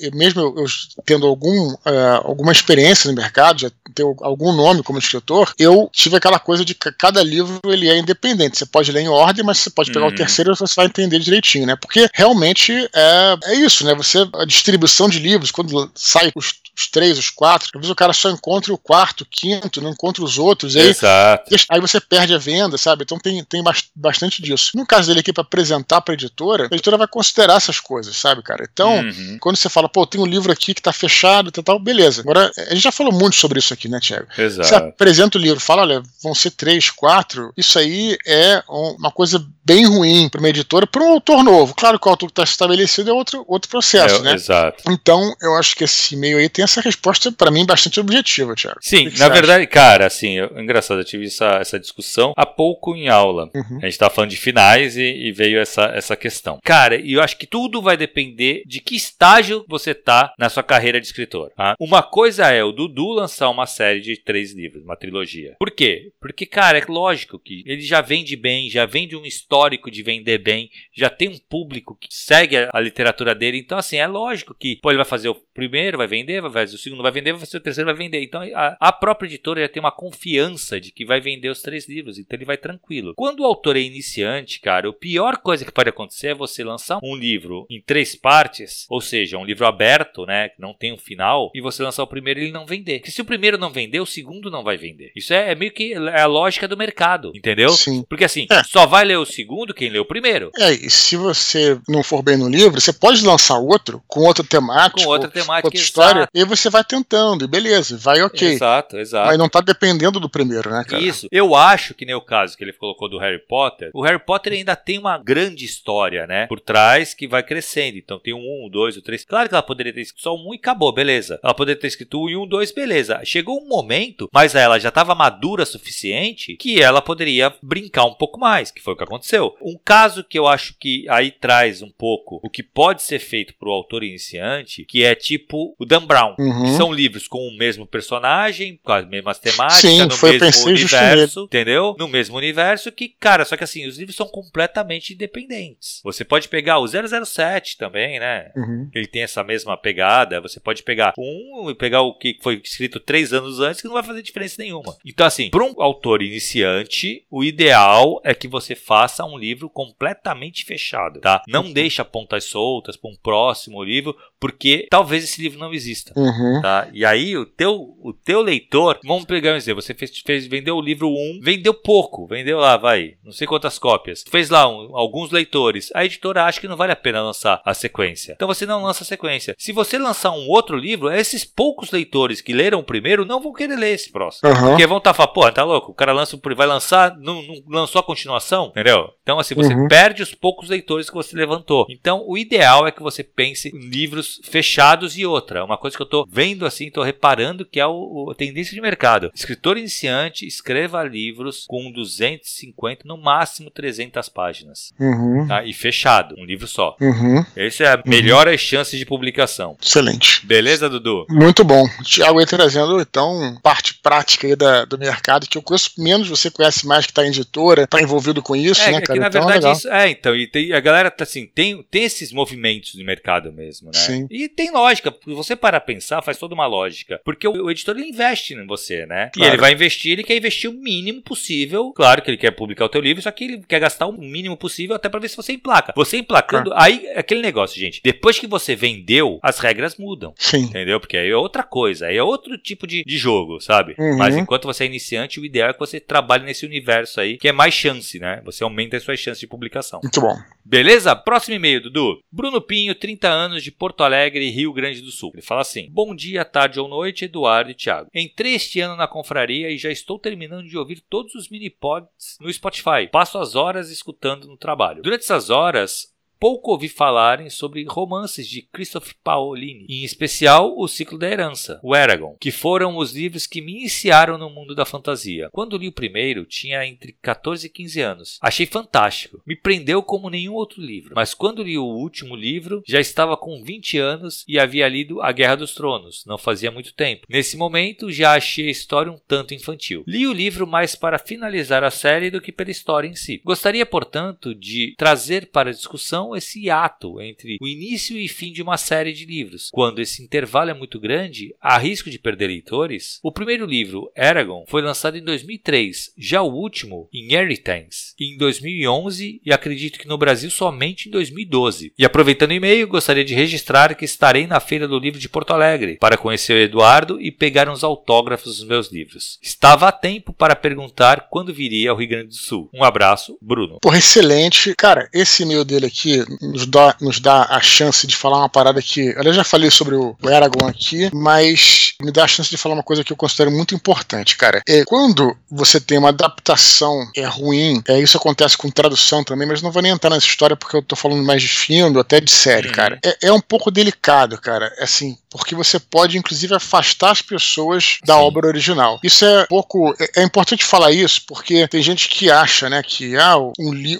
é, 0.00 0.10
mesmo 0.12 0.40
eu, 0.40 0.54
eu 0.58 0.66
tendo 1.04 1.26
algum, 1.26 1.72
uh, 1.72 2.22
alguma 2.24 2.52
experiência 2.52 3.08
no 3.08 3.16
mercado, 3.16 3.60
já 3.60 3.70
ter 3.92 4.02
algum 4.02 4.52
nome 4.52 4.82
como 4.82 4.98
escritor, 4.98 5.52
eu 5.58 5.88
tive 5.92 6.16
aquela 6.16 6.38
coisa 6.38 6.64
de 6.64 6.74
que 6.74 6.90
cada 6.92 7.22
livro 7.22 7.60
ele 7.66 7.88
é 7.88 7.98
independente. 7.98 8.58
Você 8.58 8.66
pode 8.66 8.90
ler 8.90 9.02
em 9.02 9.08
ordem, 9.08 9.44
mas 9.44 9.58
você 9.58 9.70
pode 9.70 9.92
pegar 9.92 10.06
uhum. 10.06 10.12
o 10.12 10.14
terceiro 10.14 10.52
e 10.52 10.56
você 10.56 10.74
vai 10.76 10.86
entender 10.86 11.18
direitinho, 11.18 11.66
né? 11.66 11.76
Porque 11.76 12.08
realmente 12.14 12.72
é, 12.94 13.36
é 13.44 13.54
isso, 13.64 13.84
né? 13.84 13.94
Você 13.94 14.28
a 14.34 14.44
distribuição 14.44 15.08
de 15.08 15.18
livros 15.18 15.50
quando 15.50 15.90
sai 15.94 16.32
os 16.34 16.62
os 16.76 16.88
três, 16.88 17.18
os 17.18 17.30
quatro, 17.30 17.68
às 17.74 17.80
vezes 17.80 17.90
o 17.90 17.94
cara 17.94 18.12
só 18.12 18.30
encontra 18.30 18.72
o 18.72 18.78
quarto, 18.78 19.22
o 19.22 19.26
quinto, 19.26 19.80
não 19.80 19.90
encontra 19.90 20.24
os 20.24 20.38
outros. 20.38 20.74
Aí, 20.74 20.88
Exato. 20.88 21.54
aí 21.68 21.80
você 21.80 22.00
perde 22.00 22.34
a 22.34 22.38
venda, 22.38 22.78
sabe? 22.78 23.02
Então 23.02 23.18
tem, 23.18 23.44
tem 23.44 23.62
bastante 23.94 24.40
disso. 24.40 24.72
No 24.74 24.86
caso 24.86 25.08
dele 25.08 25.20
aqui, 25.20 25.32
para 25.32 25.42
apresentar 25.42 26.00
para 26.00 26.14
a 26.14 26.16
editora, 26.16 26.68
a 26.70 26.74
editora 26.74 26.96
vai 26.96 27.06
considerar 27.06 27.56
essas 27.56 27.78
coisas, 27.78 28.16
sabe, 28.16 28.42
cara? 28.42 28.66
Então, 28.70 29.00
uhum. 29.00 29.36
quando 29.40 29.56
você 29.56 29.68
fala, 29.68 29.88
pô, 29.88 30.06
tem 30.06 30.20
um 30.20 30.26
livro 30.26 30.50
aqui 30.50 30.72
que 30.72 30.82
tá 30.82 30.92
fechado 30.92 31.48
e 31.48 31.62
tal, 31.62 31.78
beleza. 31.78 32.22
Agora, 32.22 32.50
a 32.56 32.74
gente 32.74 32.84
já 32.84 32.92
falou 32.92 33.12
muito 33.12 33.36
sobre 33.36 33.58
isso 33.58 33.74
aqui, 33.74 33.88
né, 33.88 34.00
Tiago? 34.00 34.26
Exato. 34.36 34.68
Você 34.68 34.74
apresenta 34.74 35.36
o 35.36 35.40
livro, 35.40 35.60
fala, 35.60 35.82
olha, 35.82 36.02
vão 36.22 36.34
ser 36.34 36.52
três, 36.52 36.88
quatro, 36.88 37.52
isso 37.56 37.78
aí 37.78 38.16
é 38.26 38.62
uma 38.68 39.10
coisa 39.10 39.44
bem 39.64 39.86
ruim 39.86 40.28
para 40.28 40.40
uma 40.40 40.48
editora, 40.48 40.86
para 40.86 41.02
um 41.02 41.12
autor 41.12 41.44
novo. 41.44 41.74
Claro 41.74 41.98
que 41.98 42.06
o 42.06 42.10
autor 42.10 42.26
que 42.26 42.32
está 42.32 42.42
estabelecido 42.42 43.10
é 43.10 43.12
outro, 43.12 43.44
outro 43.52 43.70
processo, 43.70 44.16
é, 44.16 44.22
né? 44.22 44.34
Exato. 44.34 44.84
Então, 44.90 45.34
eu 45.40 45.54
acho 45.56 45.76
que 45.76 45.84
esse 45.84 46.14
e-mail 46.14 46.38
aí 46.38 46.48
tem 46.48 46.62
essa 46.62 46.80
resposta, 46.80 47.30
para 47.32 47.50
mim, 47.50 47.66
bastante 47.66 48.00
objetiva, 48.00 48.54
Thiago. 48.54 48.78
Sim, 48.80 49.10
na 49.18 49.28
verdade, 49.28 49.64
acha? 49.64 49.72
cara, 49.72 50.06
assim, 50.06 50.38
eu, 50.38 50.58
engraçado, 50.58 51.00
eu 51.00 51.04
tive 51.04 51.26
essa, 51.26 51.58
essa 51.60 51.78
discussão 51.78 52.32
há 52.36 52.46
pouco 52.46 52.94
em 52.94 53.08
aula. 53.08 53.50
Uhum. 53.54 53.78
A 53.78 53.84
gente 53.84 53.92
estava 53.92 54.14
falando 54.14 54.30
de 54.30 54.36
finais 54.36 54.96
e, 54.96 55.02
e, 55.02 55.32
veio 55.32 55.60
essa, 55.60 55.84
essa 55.94 56.16
questão. 56.16 56.58
Cara, 56.64 56.96
e 56.96 57.12
eu 57.12 57.22
acho 57.22 57.36
que 57.36 57.46
tudo 57.46 57.82
vai 57.82 57.96
depender 57.96 58.62
de 58.66 58.80
que 58.80 58.96
estágio 58.96 59.64
você 59.68 59.94
tá 59.94 60.32
na 60.38 60.48
sua 60.48 60.62
carreira 60.62 61.00
de 61.00 61.06
escritor. 61.06 61.50
Tá? 61.56 61.74
Uma 61.78 62.02
coisa 62.02 62.48
é 62.48 62.62
o 62.62 62.72
Dudu 62.72 63.12
lançar 63.12 63.48
uma 63.50 63.66
série 63.66 64.00
de 64.00 64.16
três 64.16 64.52
livros, 64.52 64.84
uma 64.84 64.96
trilogia. 64.96 65.56
Por 65.58 65.70
quê? 65.70 66.10
Porque, 66.20 66.46
cara, 66.46 66.78
é 66.78 66.84
lógico 66.88 67.38
que 67.38 67.62
ele 67.66 67.82
já 67.82 68.00
vende 68.00 68.36
bem, 68.36 68.70
já 68.70 68.86
vende 68.86 69.16
um 69.16 69.24
histórico 69.24 69.90
de 69.90 70.02
vender 70.02 70.38
bem, 70.38 70.70
já 70.94 71.08
tem 71.08 71.28
um 71.28 71.38
público 71.38 71.96
que 72.00 72.08
segue 72.10 72.56
a, 72.56 72.70
a 72.72 72.80
literatura 72.80 73.34
dele. 73.42 73.58
Então, 73.58 73.76
assim, 73.76 73.96
é 73.96 74.06
lógico 74.06 74.54
que 74.54 74.76
pô, 74.76 74.90
ele 74.90 74.98
vai 74.98 75.04
fazer 75.04 75.28
o 75.28 75.34
primeiro, 75.34 75.98
vai 75.98 76.06
vender, 76.06 76.40
vai 76.40 76.50
fazer 76.50 76.76
o 76.76 76.78
segundo, 76.78 77.02
vai 77.02 77.10
vender, 77.10 77.32
vai 77.32 77.40
fazer 77.40 77.56
o 77.56 77.60
terceiro, 77.60 77.86
vai 77.86 77.96
vender. 77.96 78.22
Então, 78.22 78.40
a, 78.54 78.76
a 78.80 78.92
própria 78.92 79.26
editora 79.26 79.62
já 79.62 79.68
tem 79.68 79.80
uma 79.80 79.90
confiança 79.90 80.80
de 80.80 80.92
que 80.92 81.04
vai 81.04 81.20
vender 81.20 81.48
os 81.48 81.60
três 81.60 81.88
livros, 81.88 82.18
então 82.18 82.36
ele 82.36 82.44
vai 82.44 82.56
tranquilo. 82.56 83.14
Quando 83.16 83.40
o 83.40 83.44
autor 83.44 83.76
é 83.76 83.80
iniciante, 83.80 84.60
cara, 84.60 84.88
a 84.88 84.92
pior 84.92 85.38
coisa 85.38 85.64
que 85.64 85.72
pode 85.72 85.88
acontecer 85.88 86.28
é 86.28 86.34
você 86.34 86.62
lançar 86.62 87.00
um 87.02 87.16
livro 87.16 87.66
em 87.68 87.80
três 87.80 88.14
partes, 88.14 88.86
ou 88.88 89.00
seja, 89.00 89.38
um 89.38 89.44
livro 89.44 89.66
aberto, 89.66 90.24
né, 90.24 90.50
que 90.50 90.60
não 90.60 90.72
tem 90.72 90.92
um 90.92 90.98
final, 90.98 91.50
e 91.54 91.60
você 91.60 91.82
lançar 91.82 92.04
o 92.04 92.06
primeiro 92.06 92.38
e 92.38 92.44
ele 92.44 92.52
não 92.52 92.64
vender. 92.64 93.00
Porque 93.00 93.10
se 93.10 93.20
o 93.20 93.24
primeiro 93.24 93.58
não 93.58 93.72
vender, 93.72 94.00
o 94.00 94.06
segundo 94.06 94.50
não 94.50 94.62
vai 94.62 94.76
vender. 94.76 95.10
Isso 95.16 95.34
é, 95.34 95.50
é 95.50 95.54
meio 95.54 95.72
que 95.72 95.94
é 95.94 96.20
a 96.20 96.26
lógica 96.26 96.68
do 96.68 96.76
mercado, 96.76 97.32
entendeu? 97.34 97.70
Sim. 97.70 98.04
Porque 98.08 98.24
assim, 98.24 98.46
é. 98.50 98.62
só 98.62 98.86
vai 98.86 99.04
ler 99.04 99.18
o 99.18 99.26
segundo 99.26 99.74
quem 99.74 99.90
leu 99.90 100.02
o 100.02 100.06
primeiro. 100.06 100.50
É, 100.58 100.72
e 100.72 100.90
se 100.90 101.16
você 101.16 101.78
não 101.88 102.02
for 102.02 102.22
bem 102.22 102.36
no 102.36 102.48
livro, 102.48 102.80
você 102.80 102.92
pode 102.92 103.24
lançar 103.24 103.31
outro, 103.58 104.02
com 104.06 104.20
outra 104.20 104.44
temática, 104.44 105.02
com 105.02 105.08
outra 105.08 105.28
temática, 105.28 105.66
outra 105.66 105.80
história, 105.80 106.28
e 106.34 106.44
você 106.44 106.68
vai 106.70 106.84
tentando, 106.84 107.44
e 107.44 107.48
beleza, 107.48 107.96
vai 107.96 108.22
ok. 108.22 108.48
Exato, 108.48 108.98
exato. 108.98 109.26
Mas 109.28 109.38
não 109.38 109.48
tá 109.48 109.60
dependendo 109.60 110.18
do 110.18 110.28
primeiro, 110.28 110.70
né, 110.70 110.84
cara? 110.84 111.02
Isso. 111.02 111.28
Eu 111.30 111.54
acho 111.54 111.94
que 111.94 112.04
nem 112.04 112.14
o 112.14 112.20
caso 112.20 112.56
que 112.56 112.64
ele 112.64 112.72
colocou 112.72 113.08
do 113.08 113.18
Harry 113.18 113.38
Potter, 113.38 113.90
o 113.94 114.02
Harry 114.02 114.18
Potter 114.18 114.52
ainda 114.52 114.76
tem 114.76 114.98
uma 114.98 115.18
grande 115.18 115.64
história, 115.64 116.26
né? 116.26 116.46
Por 116.46 116.60
trás 116.60 117.14
que 117.14 117.28
vai 117.28 117.42
crescendo. 117.42 117.98
Então 117.98 118.18
tem 118.18 118.34
um 118.34 118.38
1, 118.38 118.66
um, 118.66 118.70
2, 118.70 118.96
o 118.96 119.02
3. 119.02 119.24
Claro 119.24 119.48
que 119.48 119.54
ela 119.54 119.62
poderia 119.62 119.92
ter 119.92 120.00
escrito 120.00 120.22
só 120.22 120.34
um 120.34 120.48
1 120.48 120.54
e 120.54 120.56
acabou, 120.56 120.92
beleza. 120.92 121.38
Ela 121.42 121.54
poderia 121.54 121.80
ter 121.80 121.88
escrito 121.88 122.22
um 122.22 122.28
e 122.28 122.36
um, 122.36 122.46
dois, 122.46 122.72
beleza. 122.72 123.20
Chegou 123.24 123.60
um 123.60 123.68
momento, 123.68 124.28
mas 124.32 124.54
ela 124.54 124.78
já 124.78 124.88
estava 124.88 125.14
madura 125.14 125.62
o 125.62 125.66
suficiente 125.66 126.56
que 126.56 126.80
ela 126.80 127.00
poderia 127.02 127.54
brincar 127.62 128.04
um 128.04 128.14
pouco 128.14 128.38
mais, 128.38 128.70
que 128.70 128.82
foi 128.82 128.94
o 128.94 128.96
que 128.96 129.04
aconteceu. 129.04 129.56
Um 129.60 129.78
caso 129.82 130.24
que 130.24 130.38
eu 130.38 130.46
acho 130.46 130.74
que 130.78 131.06
aí 131.08 131.30
traz 131.30 131.82
um 131.82 131.90
pouco 131.90 132.40
o 132.42 132.50
que 132.50 132.62
pode 132.62 133.02
ser 133.02 133.18
feito 133.22 133.54
para 133.54 133.68
o 133.68 133.72
autor 133.72 134.04
iniciante, 134.04 134.84
que 134.84 135.04
é 135.04 135.14
tipo 135.14 135.74
o 135.78 135.84
Dan 135.84 136.04
Brown. 136.04 136.34
Uhum. 136.38 136.76
São 136.76 136.92
livros 136.92 137.26
com 137.26 137.38
o 137.38 137.56
mesmo 137.56 137.86
personagem, 137.86 138.78
com 138.82 138.92
as 138.92 139.08
mesmas 139.08 139.38
temáticas, 139.38 139.80
Sim, 139.80 139.98
no 140.00 140.18
mesmo 140.22 140.68
universo, 140.68 141.44
entendeu? 141.44 141.94
No 141.98 142.08
mesmo 142.08 142.36
universo 142.36 142.92
que, 142.92 143.08
cara, 143.08 143.44
só 143.44 143.56
que 143.56 143.64
assim, 143.64 143.86
os 143.86 143.98
livros 143.98 144.16
são 144.16 144.26
completamente 144.26 145.14
independentes. 145.14 146.00
Você 146.04 146.24
pode 146.24 146.48
pegar 146.48 146.78
o 146.78 146.86
007 146.86 147.76
também, 147.76 148.18
né? 148.18 148.50
Uhum. 148.56 148.90
Ele 148.94 149.06
tem 149.06 149.22
essa 149.22 149.42
mesma 149.44 149.76
pegada. 149.76 150.40
Você 150.40 150.60
pode 150.60 150.82
pegar 150.82 151.12
um 151.16 151.70
e 151.70 151.74
pegar 151.74 152.02
o 152.02 152.16
que 152.18 152.38
foi 152.42 152.60
escrito 152.62 153.00
três 153.00 153.32
anos 153.32 153.60
antes, 153.60 153.80
que 153.80 153.86
não 153.86 153.94
vai 153.94 154.02
fazer 154.02 154.22
diferença 154.22 154.60
nenhuma. 154.60 154.96
Então, 155.04 155.26
assim, 155.26 155.50
para 155.50 155.64
um 155.64 155.74
autor 155.80 156.22
iniciante, 156.22 157.24
o 157.30 157.44
ideal 157.44 158.20
é 158.24 158.34
que 158.34 158.48
você 158.48 158.74
faça 158.74 159.24
um 159.24 159.38
livro 159.38 159.68
completamente 159.68 160.64
fechado, 160.64 161.20
tá? 161.20 161.42
Não 161.48 161.72
deixa 161.72 162.04
pontas 162.04 162.44
soltas 162.44 162.96
para 163.02 163.10
um 163.10 163.16
próximo 163.20 163.82
livro, 163.82 164.16
porque 164.38 164.86
talvez 164.88 165.24
esse 165.24 165.42
livro 165.42 165.58
não 165.58 165.72
exista, 165.74 166.12
uhum. 166.16 166.60
tá? 166.62 166.88
E 166.92 167.04
aí 167.04 167.36
o 167.36 167.44
teu, 167.44 167.96
o 168.00 168.12
teu 168.12 168.40
leitor, 168.40 168.98
vamos 169.04 169.24
pegar 169.24 169.52
um 169.52 169.56
exemplo, 169.56 169.82
você 169.82 169.92
fez, 169.92 170.18
fez 170.24 170.46
vendeu 170.46 170.76
o 170.76 170.80
livro 170.80 171.08
1, 171.08 171.40
vendeu 171.42 171.74
pouco, 171.74 172.26
vendeu 172.26 172.58
lá, 172.58 172.76
vai, 172.76 173.14
não 173.24 173.32
sei 173.32 173.46
quantas 173.46 173.78
cópias, 173.78 174.24
fez 174.30 174.48
lá 174.50 174.68
um, 174.68 174.96
alguns 174.96 175.30
leitores, 175.30 175.90
a 175.94 176.04
editora 176.04 176.44
acha 176.44 176.60
que 176.60 176.68
não 176.68 176.76
vale 176.76 176.92
a 176.92 176.96
pena 176.96 177.22
lançar 177.22 177.60
a 177.64 177.74
sequência, 177.74 178.34
então 178.34 178.46
você 178.48 178.64
não 178.64 178.82
lança 178.82 179.02
a 179.02 179.06
sequência. 179.06 179.54
Se 179.58 179.72
você 179.72 179.98
lançar 179.98 180.30
um 180.30 180.48
outro 180.48 180.76
livro, 180.76 181.10
esses 181.10 181.44
poucos 181.44 181.90
leitores 181.90 182.40
que 182.40 182.52
leram 182.52 182.80
o 182.80 182.84
primeiro 182.84 183.24
não 183.24 183.40
vão 183.40 183.52
querer 183.52 183.76
ler 183.76 183.94
esse 183.94 184.12
próximo, 184.12 184.48
uhum. 184.48 184.68
porque 184.68 184.86
vão 184.86 184.98
estar 184.98 185.10
tá 185.10 185.14
falando, 185.14 185.32
pô, 185.32 185.50
tá 185.50 185.64
louco, 185.64 185.90
o 185.90 185.94
cara 185.94 186.12
lança, 186.12 186.38
vai 186.56 186.66
lançar, 186.66 187.16
não, 187.18 187.42
não 187.42 187.62
lançou 187.68 187.98
a 187.98 188.04
continuação, 188.04 188.66
entendeu? 188.66 189.08
Então 189.22 189.38
assim, 189.38 189.54
você 189.54 189.74
uhum. 189.74 189.88
perde 189.88 190.22
os 190.22 190.34
poucos 190.34 190.68
leitores 190.68 191.08
que 191.08 191.14
você 191.14 191.36
levantou. 191.36 191.86
Então 191.88 192.24
o 192.26 192.36
ideal 192.36 192.86
é 192.86 192.91
que 192.92 193.02
você 193.02 193.22
pense 193.22 193.68
em 193.68 193.88
livros 193.88 194.40
fechados 194.44 195.16
e 195.16 195.26
outra, 195.26 195.64
uma 195.64 195.78
coisa 195.78 195.96
que 195.96 196.02
eu 196.02 196.08
tô 196.08 196.26
vendo 196.30 196.66
assim, 196.66 196.90
tô 196.90 197.02
reparando 197.02 197.64
que 197.64 197.80
é 197.80 197.86
o, 197.86 198.26
o 198.26 198.30
a 198.30 198.34
tendência 198.34 198.74
de 198.74 198.80
mercado. 198.80 199.30
Escritor 199.34 199.76
iniciante, 199.76 200.46
escreva 200.46 201.02
livros 201.02 201.64
com 201.66 201.90
250, 201.90 203.02
no 203.04 203.16
máximo 203.16 203.70
300 203.70 204.28
páginas. 204.28 204.92
Uhum. 204.98 205.46
Tá? 205.46 205.64
E 205.64 205.72
fechado, 205.72 206.34
um 206.38 206.44
livro 206.44 206.66
só. 206.66 206.96
Uhum. 207.00 207.44
Esse 207.56 207.84
é 207.84 207.92
a 207.92 208.02
melhor 208.06 208.48
uhum. 208.48 208.58
chance 208.58 208.96
de 208.96 209.06
publicação. 209.06 209.76
Excelente. 209.82 210.44
Beleza, 210.46 210.88
Dudu? 210.88 211.26
Muito 211.28 211.64
bom. 211.64 211.86
Tiago 212.04 212.38
aí 212.38 212.46
trazendo, 212.46 213.00
então, 213.00 213.58
parte 213.62 213.94
prática 214.02 214.46
aí 214.46 214.56
da, 214.56 214.84
do 214.84 214.98
mercado, 214.98 215.46
que 215.46 215.56
eu 215.56 215.62
conheço 215.62 215.92
menos, 215.98 216.28
você 216.28 216.50
conhece 216.50 216.86
mais 216.86 217.06
que 217.06 217.12
tá 217.12 217.24
em 217.24 217.28
editora, 217.28 217.86
tá 217.86 218.00
envolvido 218.00 218.42
com 218.42 218.56
isso, 218.56 218.82
é, 218.82 218.92
né, 218.92 219.00
cara? 219.00 219.12
Que, 219.14 219.20
na 219.20 219.28
então, 219.28 219.46
verdade, 219.46 219.66
é 219.66 219.72
isso, 219.72 219.88
é, 219.88 220.10
então, 220.10 220.34
e 220.34 220.46
tem, 220.46 220.72
a 220.72 220.80
galera 220.80 221.10
tá 221.10 221.24
assim, 221.24 221.46
tem, 221.46 221.82
tem 221.90 222.04
esses 222.04 222.32
movimentos 222.32 222.81
no 222.96 223.04
mercado 223.04 223.52
mesmo, 223.52 223.90
né? 223.92 223.98
Sim. 223.98 224.26
E 224.30 224.48
tem 224.48 224.70
lógica, 224.70 225.14
você 225.26 225.56
para 225.56 225.80
pensar, 225.80 226.22
faz 226.22 226.38
toda 226.38 226.54
uma 226.54 226.66
lógica. 226.66 227.20
Porque 227.24 227.46
o, 227.46 227.64
o 227.64 227.70
editor 227.70 227.96
ele 227.96 228.08
investe 228.08 228.54
em 228.54 228.66
você, 228.66 229.06
né? 229.06 229.30
Claro. 229.32 229.50
E 229.50 229.52
ele 229.52 229.60
vai 229.60 229.72
investir, 229.72 230.12
ele 230.12 230.24
quer 230.24 230.36
investir 230.36 230.70
o 230.70 230.74
mínimo 230.74 231.22
possível. 231.22 231.92
Claro 231.92 232.22
que 232.22 232.30
ele 232.30 232.36
quer 232.36 232.50
publicar 232.52 232.84
o 232.84 232.88
teu 232.88 233.00
livro, 233.00 233.22
só 233.22 233.30
que 233.30 233.44
ele 233.44 233.62
quer 233.66 233.80
gastar 233.80 234.06
o 234.06 234.12
mínimo 234.12 234.56
possível 234.56 234.96
até 234.96 235.08
para 235.08 235.20
ver 235.20 235.28
se 235.28 235.36
você 235.36 235.52
emplaca. 235.52 235.92
Você 235.96 236.18
emplacando, 236.18 236.72
ah. 236.72 236.84
aí 236.84 237.08
aquele 237.14 237.42
negócio, 237.42 237.78
gente. 237.78 238.00
Depois 238.02 238.38
que 238.38 238.46
você 238.46 238.74
vendeu, 238.74 239.38
as 239.42 239.58
regras 239.58 239.96
mudam. 239.96 240.34
Sim. 240.36 240.62
Entendeu? 240.64 241.00
Porque 241.00 241.16
aí 241.16 241.28
é 241.30 241.36
outra 241.36 241.62
coisa, 241.62 242.06
aí 242.06 242.16
é 242.16 242.22
outro 242.22 242.56
tipo 242.58 242.86
de, 242.86 243.04
de 243.04 243.18
jogo, 243.18 243.60
sabe? 243.60 243.94
Uhum. 243.98 244.18
Mas 244.18 244.36
enquanto 244.36 244.64
você 244.64 244.84
é 244.84 244.86
iniciante, 244.86 245.40
o 245.40 245.44
ideal 245.44 245.70
é 245.70 245.72
que 245.72 245.78
você 245.78 246.00
trabalhe 246.00 246.44
nesse 246.44 246.66
universo 246.66 247.20
aí, 247.20 247.38
que 247.38 247.48
é 247.48 247.52
mais 247.52 247.74
chance, 247.74 248.18
né? 248.18 248.40
Você 248.44 248.64
aumenta 248.64 248.96
as 248.96 249.02
suas 249.02 249.18
chances 249.18 249.40
de 249.40 249.46
publicação. 249.46 250.00
Muito 250.02 250.20
bom. 250.20 250.36
Beleza? 250.64 251.14
Próximo 251.14 251.56
e-mail, 251.56 251.82
Dudu. 251.82 252.20
Bruno 252.30 252.60
Pinho, 252.72 252.94
30 252.94 253.28
anos, 253.28 253.62
de 253.62 253.70
Porto 253.70 254.02
Alegre, 254.02 254.48
Rio 254.48 254.72
Grande 254.72 255.02
do 255.02 255.10
Sul. 255.10 255.30
Ele 255.34 255.42
fala 255.42 255.60
assim: 255.60 255.90
Bom 255.90 256.14
dia, 256.14 256.42
tarde 256.42 256.80
ou 256.80 256.88
noite, 256.88 257.26
Eduardo 257.26 257.70
e 257.70 257.74
Thiago. 257.74 258.08
Entrei 258.14 258.54
este 258.54 258.80
ano 258.80 258.96
na 258.96 259.06
confraria 259.06 259.68
e 259.68 259.76
já 259.76 259.90
estou 259.90 260.18
terminando 260.18 260.66
de 260.66 260.78
ouvir 260.78 261.04
todos 261.06 261.34
os 261.34 261.50
mini 261.50 261.68
pods 261.68 262.38
no 262.40 262.50
Spotify. 262.50 263.06
Passo 263.12 263.36
as 263.36 263.54
horas 263.54 263.90
escutando 263.90 264.48
no 264.48 264.56
trabalho. 264.56 265.02
Durante 265.02 265.20
essas 265.20 265.50
horas, 265.50 266.11
pouco 266.42 266.72
ouvi 266.72 266.88
falarem 266.88 267.48
sobre 267.48 267.84
romances 267.84 268.48
de 268.48 268.62
Christopher 268.62 269.14
Paolini, 269.22 269.86
em 269.88 270.02
especial 270.02 270.76
O 270.76 270.88
Ciclo 270.88 271.16
da 271.16 271.30
Herança, 271.30 271.78
o 271.84 271.94
Eragon, 271.94 272.36
que 272.40 272.50
foram 272.50 272.96
os 272.96 273.14
livros 273.14 273.46
que 273.46 273.60
me 273.60 273.70
iniciaram 273.78 274.36
no 274.36 274.50
mundo 274.50 274.74
da 274.74 274.84
fantasia. 274.84 275.48
Quando 275.52 275.78
li 275.78 275.86
o 275.86 275.92
primeiro, 275.92 276.44
tinha 276.44 276.84
entre 276.84 277.16
14 277.22 277.68
e 277.68 277.70
15 277.70 278.00
anos. 278.00 278.38
Achei 278.42 278.66
fantástico, 278.66 279.40
me 279.46 279.54
prendeu 279.54 280.02
como 280.02 280.28
nenhum 280.28 280.54
outro 280.54 280.82
livro, 280.82 281.12
mas 281.14 281.32
quando 281.32 281.62
li 281.62 281.78
o 281.78 281.84
último 281.84 282.34
livro, 282.34 282.82
já 282.88 282.98
estava 282.98 283.36
com 283.36 283.62
20 283.62 283.98
anos 283.98 284.44
e 284.48 284.58
havia 284.58 284.88
lido 284.88 285.22
A 285.22 285.30
Guerra 285.30 285.54
dos 285.54 285.76
Tronos, 285.76 286.24
não 286.26 286.36
fazia 286.36 286.72
muito 286.72 286.92
tempo. 286.92 287.24
Nesse 287.30 287.56
momento, 287.56 288.10
já 288.10 288.34
achei 288.34 288.66
a 288.66 288.72
história 288.72 289.12
um 289.12 289.18
tanto 289.28 289.54
infantil. 289.54 290.02
Li 290.08 290.26
o 290.26 290.32
livro 290.32 290.66
mais 290.66 290.96
para 290.96 291.20
finalizar 291.20 291.84
a 291.84 291.90
série 291.92 292.32
do 292.32 292.40
que 292.40 292.50
pela 292.50 292.72
história 292.72 293.06
em 293.06 293.14
si. 293.14 293.40
Gostaria, 293.44 293.86
portanto, 293.86 294.52
de 294.52 294.96
trazer 294.98 295.46
para 295.52 295.70
a 295.70 295.72
discussão 295.72 296.31
esse 296.36 296.60
hiato 296.64 297.20
entre 297.20 297.56
o 297.60 297.66
início 297.66 298.16
e 298.16 298.28
fim 298.28 298.52
de 298.52 298.62
uma 298.62 298.76
série 298.76 299.12
de 299.12 299.24
livros. 299.24 299.68
Quando 299.72 300.00
esse 300.00 300.22
intervalo 300.22 300.70
é 300.70 300.74
muito 300.74 300.98
grande, 301.00 301.54
há 301.60 301.78
risco 301.78 302.10
de 302.10 302.18
perder 302.18 302.48
leitores. 302.48 303.18
O 303.22 303.32
primeiro 303.32 303.66
livro, 303.66 304.10
Eragon, 304.16 304.64
foi 304.68 304.82
lançado 304.82 305.16
em 305.16 305.24
2003, 305.24 306.12
já 306.16 306.42
o 306.42 306.52
último, 306.52 307.08
Inheritance, 307.12 308.14
em 308.18 308.36
2011 308.36 309.40
e 309.44 309.52
acredito 309.52 309.98
que 309.98 310.08
no 310.08 310.18
Brasil 310.18 310.50
somente 310.50 311.08
em 311.08 311.12
2012. 311.12 311.92
E 311.98 312.04
aproveitando 312.04 312.50
o 312.50 312.54
e-mail, 312.54 312.86
gostaria 312.88 313.24
de 313.24 313.34
registrar 313.34 313.94
que 313.94 314.04
estarei 314.04 314.46
na 314.46 314.60
Feira 314.60 314.86
do 314.88 314.98
Livro 314.98 315.18
de 315.18 315.28
Porto 315.28 315.52
Alegre 315.52 315.96
para 315.98 316.16
conhecer 316.16 316.54
o 316.54 316.58
Eduardo 316.58 317.20
e 317.20 317.30
pegar 317.30 317.68
uns 317.68 317.84
autógrafos 317.84 318.56
dos 318.56 318.66
meus 318.66 318.90
livros. 318.90 319.38
Estava 319.42 319.88
a 319.88 319.92
tempo 319.92 320.32
para 320.32 320.56
perguntar 320.56 321.28
quando 321.30 321.52
viria 321.52 321.90
ao 321.90 321.96
Rio 321.96 322.08
Grande 322.08 322.28
do 322.28 322.34
Sul. 322.34 322.70
Um 322.72 322.84
abraço, 322.84 323.36
Bruno. 323.40 323.78
Porra, 323.80 323.98
excelente. 323.98 324.74
Cara, 324.76 325.08
esse 325.12 325.42
e-mail 325.42 325.64
dele 325.64 325.86
aqui 325.86 326.21
nos 326.40 326.66
dá, 326.66 326.94
nos 327.00 327.20
dá 327.20 327.46
a 327.50 327.60
chance 327.60 328.06
de 328.06 328.16
falar 328.16 328.38
uma 328.38 328.48
parada 328.48 328.80
que. 328.80 329.14
Eu 329.16 329.32
já 329.32 329.44
falei 329.44 329.70
sobre 329.70 329.94
o, 329.94 330.16
Aragorn 330.24 330.70
aqui, 330.70 331.10
mas 331.12 331.94
me 332.00 332.10
dá 332.10 332.24
a 332.24 332.28
chance 332.28 332.50
de 332.50 332.56
falar 332.56 332.74
uma 332.74 332.82
coisa 332.82 333.04
que 333.04 333.12
eu 333.12 333.16
considero 333.16 333.50
muito 333.50 333.74
importante, 333.74 334.36
cara. 334.36 334.62
É 334.68 334.84
quando 334.84 335.36
você 335.50 335.80
tem 335.80 335.98
uma 335.98 336.08
adaptação 336.08 337.08
é 337.16 337.26
ruim, 337.26 337.82
é, 337.88 338.00
isso 338.00 338.16
acontece 338.16 338.56
com 338.56 338.70
tradução 338.70 339.22
também, 339.22 339.46
mas 339.46 339.62
não 339.62 339.70
vou 339.70 339.82
nem 339.82 339.92
entrar 339.92 340.10
nessa 340.10 340.26
história 340.26 340.56
porque 340.56 340.76
eu 340.76 340.82
tô 340.82 340.96
falando 340.96 341.22
mais 341.22 341.42
de 341.42 341.48
filme 341.48 341.96
ou 341.96 342.00
até 342.00 342.20
de 342.20 342.30
série, 342.30 342.70
cara. 342.70 342.98
É, 343.04 343.28
é 343.28 343.32
um 343.32 343.40
pouco 343.40 343.70
delicado, 343.70 344.40
cara. 344.40 344.72
Assim, 344.78 345.16
porque 345.32 345.54
você 345.54 345.80
pode, 345.80 346.18
inclusive, 346.18 346.54
afastar 346.54 347.10
as 347.10 347.22
pessoas 347.22 347.98
da 348.04 348.14
Sim. 348.14 348.20
obra 348.20 348.46
original. 348.46 349.00
Isso 349.02 349.24
é 349.24 349.46
pouco. 349.46 349.94
É, 349.98 350.20
é, 350.20 350.24
importante 350.24 350.64
falar 350.64 350.92
isso, 350.92 351.22
porque 351.26 351.66
tem 351.68 351.82
gente 351.82 352.08
que 352.08 352.30
acha, 352.30 352.68
né, 352.68 352.82
que 352.82 353.16
ah, 353.16 353.38
um, 353.38 353.52